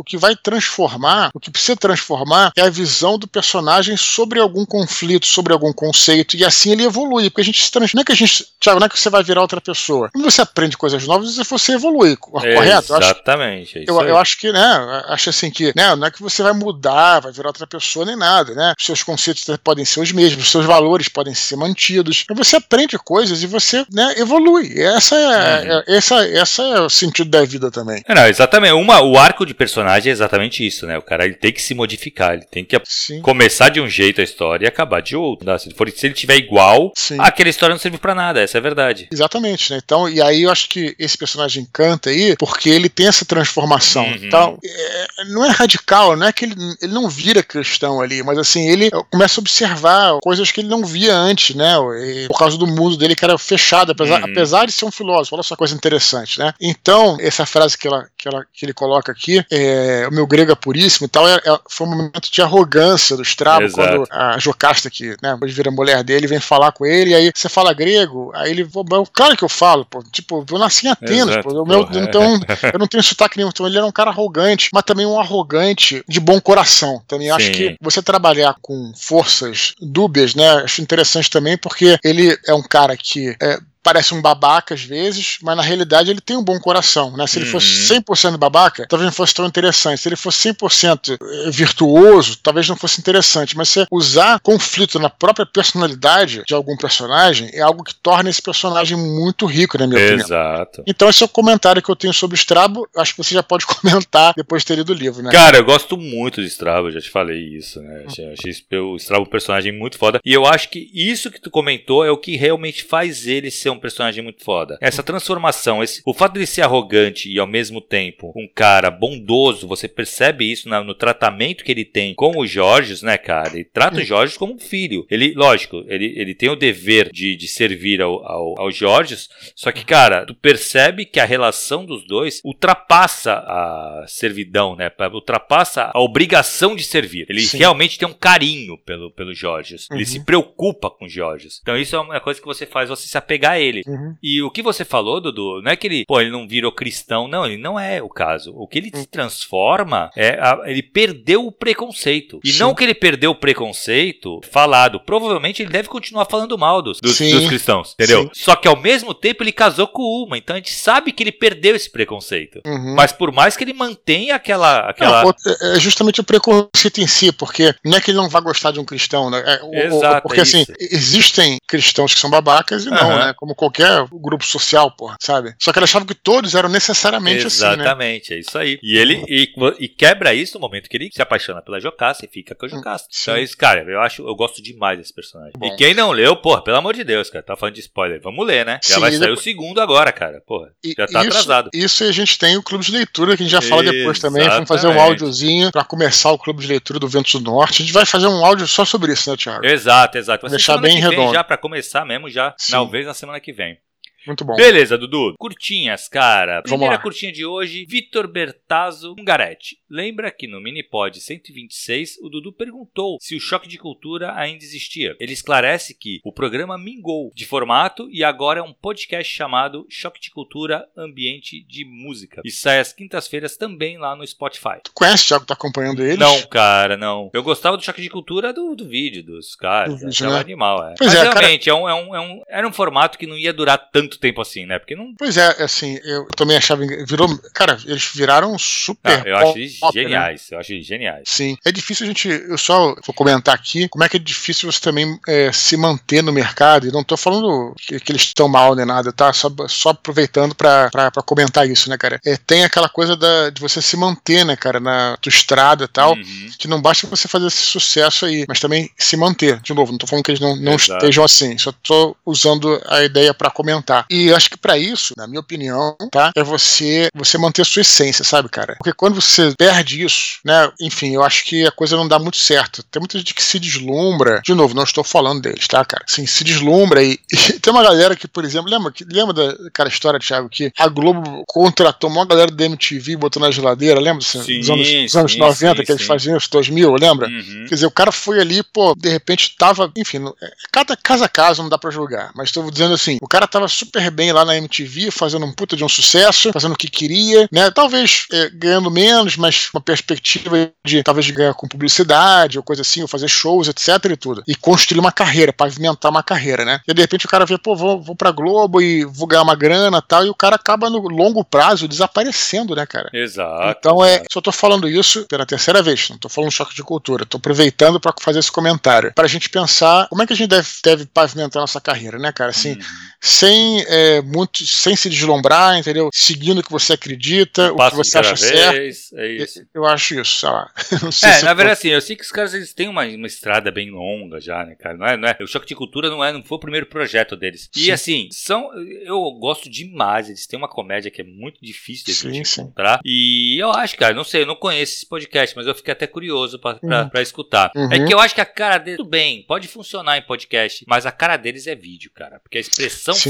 o 0.00 0.04
que 0.04 0.16
vai 0.16 0.34
transformar, 0.34 1.30
o 1.34 1.38
que 1.38 1.50
precisa 1.50 1.76
transformar 1.76 2.52
é 2.56 2.62
a 2.62 2.70
visão 2.70 3.18
do 3.18 3.28
personagem 3.28 3.96
sobre 3.98 4.40
algum 4.40 4.64
conflito, 4.64 5.26
sobre 5.26 5.52
algum 5.52 5.72
conceito, 5.74 6.36
e 6.36 6.44
assim 6.44 6.72
ele 6.72 6.84
evolui, 6.84 7.28
porque 7.28 7.42
a 7.42 7.44
gente 7.44 7.62
se 7.62 7.70
transforma. 7.70 7.98
Não 7.98 8.02
é 8.02 8.04
que 8.04 8.12
a 8.12 8.16
gente, 8.16 8.46
Thiago, 8.58 8.80
não 8.80 8.86
é 8.86 8.88
que 8.88 8.98
você 8.98 9.10
vai 9.10 9.22
virar 9.22 9.42
outra 9.42 9.60
pessoa. 9.60 10.08
Quando 10.10 10.24
você 10.24 10.40
aprende 10.40 10.76
coisas 10.76 11.06
novas, 11.06 11.36
você 11.36 11.72
evolui, 11.72 12.16
correto? 12.16 12.96
Exatamente. 12.96 13.84
Eu 13.86 13.98
acho, 13.98 14.06
eu, 14.06 14.08
eu, 14.08 14.18
acho 14.18 14.38
que, 14.38 14.50
né, 14.50 15.02
acho 15.08 15.28
assim 15.28 15.50
que, 15.50 15.72
né, 15.76 15.94
não 15.94 16.06
é 16.06 16.10
que 16.10 16.22
você 16.22 16.42
vai 16.42 16.54
mudar, 16.54 17.20
vai 17.20 17.32
virar 17.32 17.48
outra 17.48 17.66
pessoa 17.66 18.06
nem 18.06 18.16
nada, 18.16 18.54
né? 18.54 18.74
Os 18.78 18.86
seus 18.86 19.02
conceitos 19.02 19.44
podem 19.62 19.84
ser 19.84 20.00
os 20.00 20.12
mesmos, 20.12 20.44
os 20.44 20.50
seus 20.50 20.64
valores 20.64 21.08
podem 21.08 21.34
ser 21.34 21.56
mantidos. 21.56 22.24
Mas 22.28 22.38
você 22.38 22.56
aprende 22.56 22.98
coisas 22.98 23.42
e 23.42 23.46
você, 23.46 23.84
né, 23.92 24.14
evolui. 24.16 24.80
Essa 24.80 25.14
é, 25.14 25.74
uhum. 25.74 25.82
é 25.86 25.96
essa, 25.96 26.26
essa 26.26 26.62
é 26.62 26.80
o 26.80 26.88
sentido 26.88 27.28
da 27.28 27.44
vida 27.44 27.70
também. 27.70 28.02
Não, 28.08 28.26
exatamente. 28.26 28.72
Uma, 28.72 29.02
o 29.02 29.18
arco 29.18 29.44
de 29.44 29.52
personagem 29.52 29.89
personagem 29.90 30.10
é 30.10 30.12
exatamente 30.12 30.66
isso, 30.66 30.86
né? 30.86 30.96
O 30.96 31.02
cara 31.02 31.24
ele 31.24 31.34
tem 31.34 31.52
que 31.52 31.60
se 31.60 31.74
modificar, 31.74 32.34
ele 32.34 32.44
tem 32.44 32.64
que 32.64 32.80
Sim. 32.84 33.20
começar 33.22 33.68
de 33.68 33.80
um 33.80 33.88
jeito 33.88 34.20
a 34.20 34.24
história 34.24 34.64
e 34.64 34.68
acabar 34.68 35.02
de 35.02 35.16
outro. 35.16 35.46
Né? 35.46 35.58
Se, 35.58 35.68
ele 35.68 35.74
for, 35.74 35.90
se 35.90 36.06
ele 36.06 36.14
tiver 36.14 36.36
igual, 36.36 36.92
Sim. 36.96 37.16
aquela 37.18 37.50
história 37.50 37.74
não 37.74 37.80
serve 37.80 37.98
para 37.98 38.14
nada, 38.14 38.40
essa 38.40 38.58
é 38.58 38.60
a 38.60 38.62
verdade. 38.62 39.08
Exatamente, 39.12 39.72
né? 39.72 39.80
Então, 39.82 40.08
e 40.08 40.20
aí 40.22 40.42
eu 40.42 40.50
acho 40.50 40.68
que 40.68 40.94
esse 40.98 41.16
personagem 41.16 41.66
canta 41.72 42.10
aí 42.10 42.36
porque 42.36 42.68
ele 42.68 42.88
tem 42.88 43.06
essa 43.06 43.24
transformação. 43.24 44.04
Uhum. 44.04 44.18
Então, 44.22 44.58
é, 44.64 45.24
não 45.26 45.44
é 45.44 45.50
radical, 45.50 46.16
não 46.16 46.26
é 46.26 46.32
que 46.32 46.44
ele, 46.44 46.54
ele 46.80 46.92
não 46.92 47.08
vira 47.08 47.42
cristão 47.42 48.00
ali, 48.00 48.22
mas 48.22 48.38
assim, 48.38 48.68
ele 48.68 48.90
começa 49.10 49.40
a 49.40 49.42
observar 49.42 50.18
coisas 50.22 50.50
que 50.50 50.60
ele 50.60 50.68
não 50.68 50.84
via 50.84 51.14
antes, 51.14 51.54
né? 51.56 51.74
E, 52.04 52.26
por 52.28 52.38
causa 52.38 52.56
do 52.56 52.66
mundo 52.66 52.96
dele 52.96 53.16
que 53.16 53.24
era 53.24 53.36
fechado, 53.38 53.92
apesar, 53.92 54.22
uhum. 54.22 54.30
apesar 54.30 54.66
de 54.66 54.72
ser 54.72 54.84
um 54.84 54.90
filósofo. 54.90 55.34
Olha 55.34 55.42
só 55.42 55.56
coisa 55.56 55.74
interessante, 55.74 56.38
né? 56.38 56.52
Então, 56.60 57.16
essa 57.20 57.46
frase 57.46 57.76
que, 57.76 57.86
ela, 57.86 58.06
que, 58.16 58.28
ela, 58.28 58.44
que 58.52 58.64
ele 58.64 58.72
coloca 58.72 59.12
aqui, 59.12 59.44
é, 59.50 59.69
é, 59.70 60.08
o 60.08 60.12
meu 60.12 60.26
grego 60.26 60.52
é 60.52 60.54
puríssimo 60.54 61.06
e 61.06 61.08
tal, 61.08 61.28
é, 61.28 61.36
é, 61.36 61.58
foi 61.68 61.86
um 61.86 61.90
momento 61.90 62.30
de 62.30 62.42
arrogância 62.42 63.16
do 63.16 63.22
Strabo, 63.22 63.64
Exato. 63.64 63.88
quando 63.88 64.06
a 64.10 64.38
Jocasta, 64.38 64.90
que 64.90 65.10
né, 65.22 65.32
depois 65.32 65.52
vira 65.52 65.70
mulher 65.70 66.02
dele, 66.02 66.26
vem 66.26 66.40
falar 66.40 66.72
com 66.72 66.84
ele, 66.84 67.10
e 67.10 67.14
aí 67.14 67.32
você 67.34 67.48
fala 67.48 67.72
grego, 67.72 68.32
aí 68.34 68.50
ele, 68.50 68.68
claro 69.12 69.36
que 69.36 69.44
eu 69.44 69.48
falo, 69.48 69.84
pô, 69.84 70.02
tipo, 70.10 70.44
eu 70.50 70.58
nasci 70.58 70.86
em 70.86 70.90
Atenas, 70.90 71.42
pô, 71.42 71.64
meu, 71.64 71.88
então 71.92 72.38
eu 72.72 72.78
não 72.78 72.86
tenho 72.86 73.02
sotaque 73.02 73.36
nenhum, 73.36 73.50
então 73.50 73.66
ele 73.66 73.76
era 73.76 73.86
um 73.86 73.92
cara 73.92 74.10
arrogante, 74.10 74.70
mas 74.72 74.82
também 74.82 75.06
um 75.06 75.20
arrogante 75.20 76.02
de 76.08 76.20
bom 76.20 76.40
coração. 76.40 77.02
Também 77.06 77.28
Sim. 77.28 77.32
acho 77.32 77.50
que 77.52 77.76
você 77.80 78.02
trabalhar 78.02 78.56
com 78.60 78.92
forças 78.96 79.74
dúbias, 79.80 80.34
né, 80.34 80.48
acho 80.64 80.82
interessante 80.82 81.30
também, 81.30 81.56
porque 81.56 81.98
ele 82.04 82.36
é 82.46 82.54
um 82.54 82.62
cara 82.62 82.96
que 82.96 83.36
é, 83.40 83.58
parece 83.82 84.14
um 84.14 84.22
babaca 84.22 84.74
às 84.74 84.82
vezes, 84.82 85.38
mas 85.42 85.56
na 85.56 85.62
realidade 85.62 86.10
ele 86.10 86.20
tem 86.20 86.36
um 86.36 86.44
bom 86.44 86.58
coração, 86.58 87.16
né? 87.16 87.26
Se 87.26 87.38
ele 87.38 87.46
fosse 87.46 87.66
100% 87.66 88.32
uhum. 88.32 88.38
babaca, 88.38 88.86
talvez 88.88 89.06
não 89.06 89.14
fosse 89.14 89.34
tão 89.34 89.46
interessante. 89.46 90.00
Se 90.00 90.08
ele 90.08 90.16
fosse 90.16 90.52
100% 90.52 91.16
eh, 91.20 91.50
virtuoso, 91.50 92.38
talvez 92.42 92.68
não 92.68 92.76
fosse 92.76 93.00
interessante. 93.00 93.56
Mas 93.56 93.68
você 93.68 93.86
usar 93.90 94.40
conflito 94.40 94.98
na 94.98 95.08
própria 95.08 95.46
personalidade 95.46 96.42
de 96.46 96.54
algum 96.54 96.76
personagem 96.76 97.50
é 97.52 97.60
algo 97.60 97.82
que 97.82 97.94
torna 97.94 98.28
esse 98.28 98.42
personagem 98.42 98.96
muito 98.96 99.46
rico, 99.46 99.78
na 99.78 99.86
minha 99.86 100.00
Exato. 100.00 100.14
opinião. 100.14 100.26
Exato. 100.26 100.82
Então 100.86 101.08
esse 101.08 101.22
é 101.22 101.26
o 101.26 101.28
comentário 101.28 101.82
que 101.82 101.90
eu 101.90 101.96
tenho 101.96 102.12
sobre 102.12 102.34
o 102.34 102.38
Strabo. 102.38 102.88
Acho 102.96 103.12
que 103.14 103.24
você 103.24 103.34
já 103.34 103.42
pode 103.42 103.64
comentar 103.66 104.34
depois 104.36 104.62
de 104.62 104.66
ter 104.66 104.76
lido 104.76 104.90
o 104.90 104.96
livro, 104.96 105.22
né? 105.22 105.30
Cara, 105.30 105.58
eu 105.58 105.64
gosto 105.64 105.96
muito 105.96 106.42
de 106.42 106.48
Strabo, 106.48 106.90
já 106.90 107.00
te 107.00 107.10
falei 107.10 107.56
isso, 107.56 107.80
né? 107.80 108.04
Achei, 108.06 108.32
achei 108.32 108.78
o 108.78 108.96
Strabo 108.96 109.24
um 109.24 109.30
personagem 109.30 109.72
muito 109.72 109.98
foda. 109.98 110.20
E 110.24 110.32
eu 110.32 110.46
acho 110.46 110.68
que 110.68 110.90
isso 110.92 111.30
que 111.30 111.40
tu 111.40 111.50
comentou 111.50 112.04
é 112.04 112.10
o 112.10 112.16
que 112.16 112.36
realmente 112.36 112.84
faz 112.84 113.26
ele 113.26 113.50
ser 113.50 113.69
um 113.70 113.78
personagem 113.78 114.22
muito 114.22 114.44
foda. 114.44 114.78
Essa 114.80 115.02
transformação, 115.02 115.82
esse, 115.82 116.02
o 116.04 116.14
fato 116.14 116.34
de 116.34 116.40
ele 116.40 116.46
ser 116.46 116.62
arrogante 116.62 117.30
e 117.30 117.38
ao 117.38 117.46
mesmo 117.46 117.80
tempo 117.80 118.32
um 118.36 118.48
cara 118.52 118.90
bondoso, 118.90 119.66
você 119.66 119.88
percebe 119.88 120.50
isso 120.50 120.68
na, 120.68 120.82
no 120.82 120.94
tratamento 120.94 121.64
que 121.64 121.72
ele 121.72 121.84
tem 121.84 122.14
com 122.14 122.38
o 122.38 122.46
Jorge, 122.46 123.04
né, 123.04 123.16
cara? 123.18 123.54
Ele 123.54 123.64
trata 123.64 123.98
o 123.98 124.04
Jorge 124.04 124.38
como 124.38 124.54
um 124.54 124.58
filho. 124.58 125.06
Ele, 125.10 125.32
lógico, 125.34 125.84
ele, 125.86 126.14
ele 126.16 126.34
tem 126.34 126.48
o 126.48 126.56
dever 126.56 127.10
de, 127.12 127.36
de 127.36 127.48
servir 127.48 128.00
ao, 128.00 128.24
ao, 128.26 128.60
ao 128.60 128.70
Jorge, 128.70 129.16
só 129.54 129.72
que, 129.72 129.84
cara, 129.84 130.24
tu 130.26 130.34
percebe 130.34 131.04
que 131.04 131.20
a 131.20 131.24
relação 131.24 131.84
dos 131.84 132.06
dois 132.06 132.40
ultrapassa 132.44 133.34
a 133.34 134.04
servidão, 134.06 134.76
né? 134.76 134.90
Ultrapassa 135.12 135.90
a 135.92 136.00
obrigação 136.00 136.74
de 136.76 136.84
servir. 136.84 137.26
Ele 137.28 137.40
Sim. 137.40 137.58
realmente 137.58 137.98
tem 137.98 138.08
um 138.08 138.12
carinho 138.12 138.78
pelo, 138.78 139.10
pelo 139.10 139.34
Jorge. 139.34 139.76
Ele 139.90 140.00
uhum. 140.00 140.06
se 140.06 140.24
preocupa 140.24 140.90
com 140.90 141.06
o 141.06 141.08
Jorge. 141.08 141.48
Então 141.60 141.76
isso 141.76 141.96
é 141.96 142.00
uma 142.00 142.20
coisa 142.20 142.40
que 142.40 142.46
você 142.46 142.66
faz 142.66 142.88
você 142.88 143.08
se 143.08 143.18
apegar 143.18 143.52
a 143.52 143.59
ele. 143.60 143.82
Uhum. 143.86 144.14
E 144.22 144.42
o 144.42 144.50
que 144.50 144.62
você 144.62 144.84
falou, 144.84 145.20
Dudu, 145.20 145.62
não 145.62 145.70
é 145.70 145.76
que 145.76 145.86
ele, 145.86 146.04
pô, 146.06 146.20
ele 146.20 146.30
não 146.30 146.46
virou 146.46 146.72
cristão. 146.72 147.28
Não, 147.28 147.44
ele 147.44 147.56
não 147.56 147.78
é 147.78 148.02
o 148.02 148.08
caso. 148.08 148.52
O 148.56 148.66
que 148.66 148.78
ele 148.78 148.90
se 148.94 149.06
transforma 149.06 150.10
é 150.16 150.38
a, 150.40 150.62
ele 150.66 150.82
perdeu 150.82 151.46
o 151.46 151.52
preconceito. 151.52 152.40
E 152.44 152.52
Sim. 152.52 152.60
não 152.60 152.74
que 152.74 152.84
ele 152.84 152.94
perdeu 152.94 153.30
o 153.30 153.34
preconceito 153.34 154.40
falado. 154.50 155.00
Provavelmente 155.00 155.62
ele 155.62 155.70
deve 155.70 155.88
continuar 155.88 156.26
falando 156.26 156.56
mal 156.58 156.82
dos, 156.82 156.98
dos, 157.00 157.18
dos 157.18 157.46
cristãos, 157.46 157.94
entendeu? 157.94 158.24
Sim. 158.24 158.30
Só 158.32 158.56
que 158.56 158.68
ao 158.68 158.80
mesmo 158.80 159.14
tempo 159.14 159.42
ele 159.42 159.52
casou 159.52 159.86
com 159.86 160.02
uma. 160.02 160.38
Então 160.38 160.54
a 160.54 160.58
gente 160.58 160.72
sabe 160.72 161.12
que 161.12 161.22
ele 161.22 161.32
perdeu 161.32 161.76
esse 161.76 161.90
preconceito. 161.90 162.60
Uhum. 162.66 162.94
Mas 162.94 163.12
por 163.12 163.32
mais 163.32 163.56
que 163.56 163.64
ele 163.64 163.72
mantenha 163.72 164.34
aquela. 164.34 164.90
aquela... 164.90 165.22
Não, 165.22 165.34
é, 165.74 165.80
justamente 165.80 166.20
o 166.20 166.24
preconceito 166.24 167.00
em 167.00 167.06
si, 167.06 167.32
porque 167.32 167.74
não 167.84 167.96
é 167.96 168.00
que 168.00 168.10
ele 168.10 168.18
não 168.18 168.28
vai 168.28 168.42
gostar 168.42 168.70
de 168.70 168.80
um 168.80 168.84
cristão, 168.84 169.30
né? 169.30 169.42
É, 169.46 169.86
Exato, 169.86 170.18
o, 170.18 170.22
porque 170.22 170.40
é 170.40 170.42
assim, 170.42 170.64
existem 170.78 171.58
cristãos 171.66 172.14
que 172.14 172.20
são 172.20 172.30
babacas 172.30 172.84
e 172.84 172.90
não, 172.90 173.16
né? 173.16 173.34
Como 173.36 173.49
qualquer 173.54 174.06
grupo 174.12 174.44
social, 174.44 174.90
porra, 174.90 175.16
sabe? 175.20 175.54
Só 175.58 175.72
que 175.72 175.78
ela 175.78 175.84
achava 175.84 176.04
que 176.04 176.14
todos 176.14 176.54
eram 176.54 176.68
necessariamente 176.68 177.46
Exatamente, 177.46 177.46
assim, 177.46 177.76
né? 177.76 177.84
Exatamente, 177.84 178.34
é 178.34 178.38
isso 178.38 178.58
aí. 178.58 178.78
E 178.82 178.96
ele 178.96 179.24
e, 179.28 179.52
e, 179.78 179.88
quebra 179.88 180.34
isso 180.34 180.54
no 180.54 180.60
momento 180.60 180.88
que 180.88 180.96
ele 180.96 181.10
se 181.12 181.22
apaixona 181.22 181.62
pela 181.62 181.80
Jocasta 181.80 182.24
e 182.24 182.28
fica 182.28 182.54
com 182.54 182.66
a 182.66 182.68
Jocasta. 182.68 183.08
Sim. 183.10 183.22
Então 183.22 183.34
é 183.36 183.42
isso, 183.42 183.56
cara, 183.56 183.82
eu 183.82 184.00
acho, 184.00 184.26
eu 184.26 184.34
gosto 184.34 184.62
demais 184.62 184.98
desse 184.98 185.14
personagem. 185.14 185.52
Bom. 185.56 185.66
E 185.66 185.76
quem 185.76 185.94
não 185.94 186.10
leu, 186.10 186.36
porra, 186.36 186.62
pelo 186.62 186.76
amor 186.76 186.94
de 186.94 187.04
Deus, 187.04 187.30
cara, 187.30 187.44
tá 187.44 187.56
falando 187.56 187.74
de 187.74 187.80
spoiler, 187.80 188.20
vamos 188.22 188.46
ler, 188.46 188.64
né? 188.64 188.80
Já 188.82 188.94
Sim, 188.94 189.00
vai 189.00 189.10
sair 189.10 189.20
depois... 189.20 189.40
o 189.40 189.42
segundo 189.42 189.80
agora, 189.80 190.12
cara, 190.12 190.42
porra, 190.46 190.72
já 190.84 191.06
tá 191.06 191.20
isso, 191.20 191.28
atrasado. 191.28 191.70
Isso 191.72 192.04
a 192.04 192.12
gente 192.12 192.38
tem 192.38 192.56
o 192.56 192.62
clube 192.62 192.84
de 192.84 192.92
leitura, 192.92 193.36
que 193.36 193.42
a 193.42 193.46
gente 193.46 193.52
já 193.52 193.62
fala 193.62 193.82
depois 193.82 194.18
também, 194.18 194.48
vamos 194.48 194.68
fazer 194.68 194.88
um 194.88 195.00
áudiozinho 195.00 195.70
pra 195.70 195.84
começar 195.84 196.30
o 196.30 196.38
clube 196.38 196.62
de 196.62 196.68
leitura 196.68 196.98
do 196.98 197.08
Ventos 197.08 197.32
do 197.40 197.50
Norte. 197.50 197.82
A 197.82 197.84
gente 197.84 197.92
vai 197.92 198.06
fazer 198.06 198.26
um 198.26 198.44
áudio 198.44 198.66
só 198.66 198.84
sobre 198.84 199.12
isso, 199.12 199.30
né, 199.30 199.36
Thiago? 199.36 199.64
Exato, 199.64 200.18
exato. 200.18 200.42
Vai 200.42 200.50
deixar 200.50 200.78
bem 200.78 200.98
redondo. 200.98 201.32
Já 201.32 201.44
para 201.44 201.56
começar 201.56 202.04
mesmo, 202.04 202.28
já, 202.30 202.54
Sim. 202.56 202.72
talvez 202.72 203.06
na 203.06 203.14
semana 203.14 203.39
que 203.40 203.52
vem. 203.52 203.78
Muito 204.26 204.44
bom. 204.44 204.54
Beleza, 204.54 204.98
Dudu. 204.98 205.34
Curtinhas, 205.38 206.08
cara. 206.08 206.62
Primeira 206.62 206.98
curtinha 206.98 207.32
de 207.32 207.44
hoje, 207.44 207.86
Vitor 207.88 208.28
Bertazzo 208.28 209.14
Ungaretti. 209.18 209.78
Lembra 209.88 210.30
que 210.30 210.46
no 210.46 210.60
Minipod 210.60 211.18
126 211.20 212.18
o 212.22 212.28
Dudu 212.28 212.52
perguntou 212.52 213.18
se 213.20 213.34
o 213.34 213.40
choque 213.40 213.68
de 213.68 213.78
cultura 213.78 214.34
ainda 214.36 214.62
existia. 214.62 215.16
Ele 215.18 215.32
esclarece 215.32 215.94
que 215.94 216.20
o 216.24 216.32
programa 216.32 216.78
mingou 216.78 217.30
de 217.34 217.46
formato 217.46 218.08
e 218.10 218.22
agora 218.22 218.60
é 218.60 218.62
um 218.62 218.72
podcast 218.72 219.32
chamado 219.32 219.86
Choque 219.88 220.20
de 220.20 220.30
Cultura 220.30 220.86
Ambiente 220.96 221.64
de 221.66 221.84
Música. 221.84 222.42
E 222.44 222.50
sai 222.50 222.78
às 222.78 222.92
quintas-feiras 222.92 223.56
também 223.56 223.98
lá 223.98 224.14
no 224.14 224.26
Spotify. 224.26 224.80
Tu 224.84 224.92
conhece 224.92 225.24
o 225.24 225.28
Thiago? 225.28 225.46
Tá 225.46 225.54
acompanhando 225.54 226.02
eles? 226.02 226.18
Não, 226.18 226.42
cara, 226.42 226.96
não. 226.96 227.30
Eu 227.32 227.42
gostava 227.42 227.76
do 227.76 227.82
Choque 227.82 228.02
de 228.02 228.10
Cultura 228.10 228.52
do, 228.52 228.74
do 228.74 228.88
vídeo 228.88 229.22
dos 229.22 229.54
caras. 229.54 230.00
Do 230.00 230.06
vídeo, 230.06 230.30
né? 230.30 230.40
animal, 230.40 230.88
é. 230.88 230.94
Pois 230.98 231.12
Mas 231.12 231.18
é, 231.18 231.22
realmente, 231.22 231.64
cara... 231.66 231.78
é, 231.78 231.82
um, 231.82 231.88
é, 231.88 231.94
um, 231.94 232.16
é 232.16 232.20
um, 232.20 232.42
era 232.48 232.68
um 232.68 232.72
formato 232.72 233.18
que 233.18 233.26
não 233.26 233.36
ia 233.36 233.52
durar 233.52 233.78
tanto 233.90 234.09
tempo 234.18 234.40
assim, 234.40 234.66
né? 234.66 234.78
Porque 234.78 234.96
não. 234.96 235.14
Pois 235.16 235.36
é, 235.36 235.62
assim, 235.62 235.98
eu 236.04 236.26
também 236.36 236.56
achava. 236.56 236.84
Virou. 237.06 237.28
Cara, 237.54 237.78
eles 237.84 238.10
viraram 238.14 238.58
super. 238.58 239.18
Não, 239.18 239.26
eu 239.26 239.36
acho 239.36 239.80
pop, 239.80 239.96
né? 239.96 240.02
geniais. 240.02 240.48
Né? 240.50 240.56
Eu 240.56 240.60
acho 240.60 240.82
geniais. 240.82 241.22
Sim. 241.26 241.56
É 241.64 241.72
difícil 241.72 242.04
a 242.04 242.08
gente. 242.08 242.28
Eu 242.28 242.58
só 242.58 242.94
vou 243.04 243.14
comentar 243.14 243.54
aqui 243.54 243.88
como 243.88 244.04
é 244.04 244.08
que 244.08 244.16
é 244.16 244.20
difícil 244.20 244.70
você 244.70 244.80
também 244.80 245.18
é, 245.28 245.52
se 245.52 245.76
manter 245.76 246.22
no 246.22 246.32
mercado. 246.32 246.86
E 246.86 246.92
não 246.92 247.04
tô 247.04 247.16
falando 247.16 247.74
que, 247.76 247.98
que 248.00 248.12
eles 248.12 248.22
estão 248.22 248.48
mal 248.48 248.74
nem 248.74 248.86
nada, 248.86 249.12
tá? 249.12 249.32
Só, 249.32 249.50
só 249.68 249.90
aproveitando 249.90 250.54
pra, 250.54 250.90
pra, 250.90 251.10
pra, 251.10 251.22
comentar 251.22 251.68
isso, 251.68 251.88
né, 251.88 251.96
cara? 251.96 252.20
É, 252.24 252.36
tem 252.36 252.64
aquela 252.64 252.88
coisa 252.88 253.16
da, 253.16 253.50
de 253.50 253.60
você 253.60 253.80
se 253.82 253.96
manter, 253.96 254.44
né, 254.44 254.56
cara, 254.56 254.80
na 254.80 255.16
tua 255.20 255.30
estrada 255.30 255.84
e 255.84 255.88
tal. 255.88 256.14
Uhum. 256.14 256.50
Que 256.58 256.68
não 256.68 256.80
basta 256.80 257.06
você 257.06 257.28
fazer 257.28 257.46
esse 257.46 257.62
sucesso 257.62 258.26
aí, 258.26 258.44
mas 258.48 258.60
também 258.60 258.90
se 258.96 259.16
manter. 259.16 259.60
De 259.60 259.74
novo, 259.74 259.92
não 259.92 259.98
tô 259.98 260.06
falando 260.06 260.24
que 260.24 260.30
eles 260.30 260.40
não, 260.40 260.56
não 260.56 260.76
estejam 260.76 261.24
assim. 261.24 261.56
Só 261.58 261.72
tô 261.72 262.16
usando 262.24 262.80
a 262.86 263.02
ideia 263.02 263.34
para 263.34 263.50
comentar. 263.50 263.99
Lá. 264.00 264.06
E 264.10 264.32
acho 264.32 264.50
que 264.50 264.56
para 264.56 264.78
isso, 264.78 265.14
na 265.16 265.26
minha 265.26 265.40
opinião, 265.40 265.96
tá? 266.10 266.32
É 266.34 266.42
você 266.42 267.08
você 267.14 267.38
manter 267.38 267.62
a 267.62 267.64
sua 267.64 267.82
essência, 267.82 268.24
sabe, 268.24 268.48
cara? 268.48 268.76
Porque 268.78 268.92
quando 268.92 269.20
você 269.20 269.52
perde 269.56 270.02
isso, 270.02 270.38
né? 270.44 270.70
Enfim, 270.80 271.14
eu 271.14 271.22
acho 271.22 271.44
que 271.44 271.66
a 271.66 271.70
coisa 271.70 271.96
não 271.96 272.08
dá 272.08 272.18
muito 272.18 272.36
certo. 272.36 272.82
Tem 272.82 273.00
muita 273.00 273.18
gente 273.18 273.34
que 273.34 273.42
se 273.42 273.58
deslumbra. 273.58 274.40
De 274.44 274.54
novo, 274.54 274.74
não 274.74 274.82
estou 274.82 275.04
falando 275.04 275.42
deles, 275.42 275.66
tá, 275.66 275.84
cara? 275.84 276.04
Assim, 276.08 276.26
se 276.26 276.44
deslumbra 276.44 277.02
e, 277.02 277.18
e 277.32 277.60
tem 277.60 277.72
uma 277.72 277.82
galera 277.82 278.16
que, 278.16 278.28
por 278.28 278.44
exemplo, 278.44 278.70
lembra, 278.70 278.92
que, 278.92 279.04
lembra 279.04 279.34
da 279.34 279.70
cara 279.72 279.88
história, 279.88 280.18
Thiago, 280.18 280.48
que 280.48 280.72
a 280.78 280.88
Globo 280.88 281.44
contratou 281.46 282.10
uma 282.10 282.24
galera 282.24 282.50
da 282.50 282.64
MTV 282.64 283.12
e 283.12 283.16
botou 283.16 283.40
na 283.40 283.50
geladeira, 283.50 284.00
lembra? 284.00 284.22
Sim, 284.22 284.60
dos 284.60 284.70
anos, 284.70 284.88
dos 284.88 285.16
anos 285.16 285.32
sim, 285.32 285.38
90 285.38 285.76
sim, 285.76 285.84
que 285.84 285.92
eles 285.92 286.06
faziam, 286.06 286.36
os 286.36 286.48
2000, 286.48 286.94
lembra? 286.94 287.28
Uhum. 287.28 287.66
Quer 287.68 287.74
dizer, 287.74 287.86
o 287.86 287.90
cara 287.90 288.12
foi 288.12 288.40
ali, 288.40 288.62
pô, 288.62 288.94
de 288.94 289.08
repente 289.08 289.54
tava, 289.56 289.90
enfim, 289.96 290.18
é, 290.42 290.50
cada 290.72 290.96
casa 290.96 291.24
a 291.24 291.28
casa 291.28 291.62
não 291.62 291.68
dá 291.68 291.78
pra 291.78 291.90
julgar, 291.90 292.30
mas 292.34 292.48
estou 292.48 292.70
dizendo 292.70 292.94
assim, 292.94 293.18
o 293.20 293.28
cara 293.28 293.46
tava 293.46 293.68
super 293.68 293.89
bem 294.10 294.32
lá 294.32 294.44
na 294.44 294.56
MTV, 294.56 295.10
fazendo 295.10 295.46
um 295.46 295.52
puta 295.52 295.76
de 295.76 295.84
um 295.84 295.88
sucesso, 295.88 296.52
fazendo 296.52 296.72
o 296.72 296.76
que 296.76 296.88
queria, 296.88 297.48
né? 297.50 297.70
Talvez 297.70 298.26
é, 298.32 298.50
ganhando 298.50 298.90
menos, 298.90 299.36
mas 299.36 299.68
uma 299.72 299.80
perspectiva 299.80 300.70
de 300.84 301.02
talvez 301.02 301.28
ganhar 301.30 301.54
com 301.54 301.66
publicidade 301.66 302.58
ou 302.58 302.64
coisa 302.64 302.82
assim, 302.82 303.02
ou 303.02 303.08
fazer 303.08 303.28
shows, 303.28 303.68
etc 303.68 303.88
e 304.10 304.16
tudo. 304.16 304.42
E 304.46 304.54
construir 304.54 305.00
uma 305.00 305.12
carreira, 305.12 305.52
pavimentar 305.52 306.10
uma 306.10 306.22
carreira, 306.22 306.64
né? 306.64 306.80
E 306.86 306.94
de 306.94 307.00
repente 307.00 307.26
o 307.26 307.28
cara 307.28 307.46
vê, 307.46 307.58
pô, 307.58 307.74
vou, 307.74 308.00
vou 308.00 308.14
pra 308.14 308.30
Globo 308.30 308.80
e 308.80 309.04
vou 309.04 309.26
ganhar 309.26 309.42
uma 309.42 309.54
grana 309.54 310.02
tal, 310.02 310.24
e 310.24 310.30
o 310.30 310.34
cara 310.34 310.56
acaba 310.56 310.90
no 310.90 310.98
longo 311.08 311.44
prazo 311.44 311.88
desaparecendo, 311.88 312.74
né, 312.74 312.86
cara? 312.86 313.10
Exato. 313.12 313.76
Então 313.78 314.04
é, 314.04 314.22
só 314.30 314.40
tô 314.40 314.52
falando 314.52 314.88
isso 314.88 315.24
pela 315.26 315.46
terceira 315.46 315.82
vez, 315.82 316.08
não 316.10 316.18
tô 316.18 316.28
falando 316.28 316.50
choque 316.50 316.74
de 316.74 316.82
cultura, 316.82 317.24
tô 317.24 317.38
aproveitando 317.38 318.00
para 318.00 318.12
fazer 318.20 318.38
esse 318.38 318.52
comentário, 318.52 319.12
pra 319.14 319.26
gente 319.26 319.48
pensar 319.48 320.08
como 320.08 320.22
é 320.22 320.26
que 320.26 320.32
a 320.32 320.36
gente 320.36 320.48
deve, 320.48 320.68
deve 320.84 321.06
pavimentar 321.06 321.60
nossa 321.60 321.80
carreira, 321.80 322.18
né, 322.18 322.32
cara? 322.32 322.50
Assim, 322.50 322.72
uhum. 322.72 322.80
sem 323.20 323.79
é, 323.88 324.22
muito, 324.22 324.66
sem 324.66 324.96
se 324.96 325.08
deslumbrar, 325.08 325.78
entendeu? 325.78 326.10
Seguindo 326.12 326.58
o 326.58 326.62
que 326.62 326.70
você 326.70 326.94
acredita, 326.94 327.72
o 327.72 327.90
que 327.90 327.96
você 327.96 328.18
acha 328.18 328.34
vez, 328.34 328.40
certo. 328.40 329.18
É 329.18 329.28
isso. 329.28 329.66
Eu 329.74 329.86
acho 329.86 330.20
isso, 330.20 330.40
sei 330.40 330.48
lá. 330.48 330.70
é, 331.06 331.10
se 331.10 331.44
na 331.44 331.54
verdade, 331.54 331.78
assim, 331.78 331.88
eu 331.88 332.00
sei 332.00 332.16
que 332.16 332.22
os 332.22 332.32
caras 332.32 332.54
eles 332.54 332.72
têm 332.72 332.88
uma, 332.88 333.04
uma 333.04 333.26
estrada 333.26 333.70
bem 333.70 333.90
longa 333.90 334.40
já, 334.40 334.64
né, 334.64 334.74
cara? 334.74 334.96
Não 334.96 335.06
é, 335.06 335.16
não 335.16 335.28
é, 335.28 335.36
o 335.40 335.46
choque 335.46 335.66
de 335.66 335.74
cultura 335.74 336.10
não 336.10 336.24
é, 336.24 336.32
não 336.32 336.42
foi 336.42 336.56
o 336.56 336.60
primeiro 336.60 336.86
projeto 336.86 337.36
deles. 337.36 337.68
E 337.76 337.84
sim. 337.84 337.92
assim, 337.92 338.28
são, 338.30 338.70
eu 339.02 339.20
gosto 339.32 339.68
demais. 339.70 340.28
Eles 340.28 340.46
têm 340.46 340.58
uma 340.58 340.68
comédia 340.68 341.10
que 341.10 341.20
é 341.20 341.24
muito 341.24 341.60
difícil 341.62 342.06
de 342.06 342.14
sim, 342.14 342.32
gente 342.32 342.60
encontrar. 342.60 343.00
E 343.04 343.56
eu 343.58 343.70
acho, 343.70 343.96
cara, 343.96 344.14
não 344.14 344.24
sei, 344.24 344.42
eu 344.42 344.46
não 344.46 344.56
conheço 344.56 344.94
esse 344.94 345.06
podcast, 345.06 345.56
mas 345.56 345.66
eu 345.66 345.74
fiquei 345.74 345.92
até 345.92 346.06
curioso 346.06 346.58
pra, 346.58 346.74
pra, 346.74 347.02
uhum. 347.02 347.08
pra 347.08 347.22
escutar. 347.22 347.70
É 347.74 347.78
uhum. 347.78 347.92
É 347.92 348.06
que 348.06 348.14
eu 348.14 348.18
acho 348.18 348.34
que 348.34 348.40
a 348.40 348.46
cara 348.46 348.78
deles, 348.78 348.98
tudo 348.98 349.10
bem, 349.10 349.44
pode 349.46 349.68
funcionar 349.68 350.18
em 350.18 350.22
podcast, 350.22 350.84
mas 350.86 351.06
a 351.06 351.12
cara 351.12 351.36
deles 351.36 351.66
é 351.66 351.74
vídeo, 351.74 352.10
cara. 352.14 352.40
Porque 352.40 352.58
a 352.58 352.60
expressão 352.60 353.14
sim. 353.14 353.28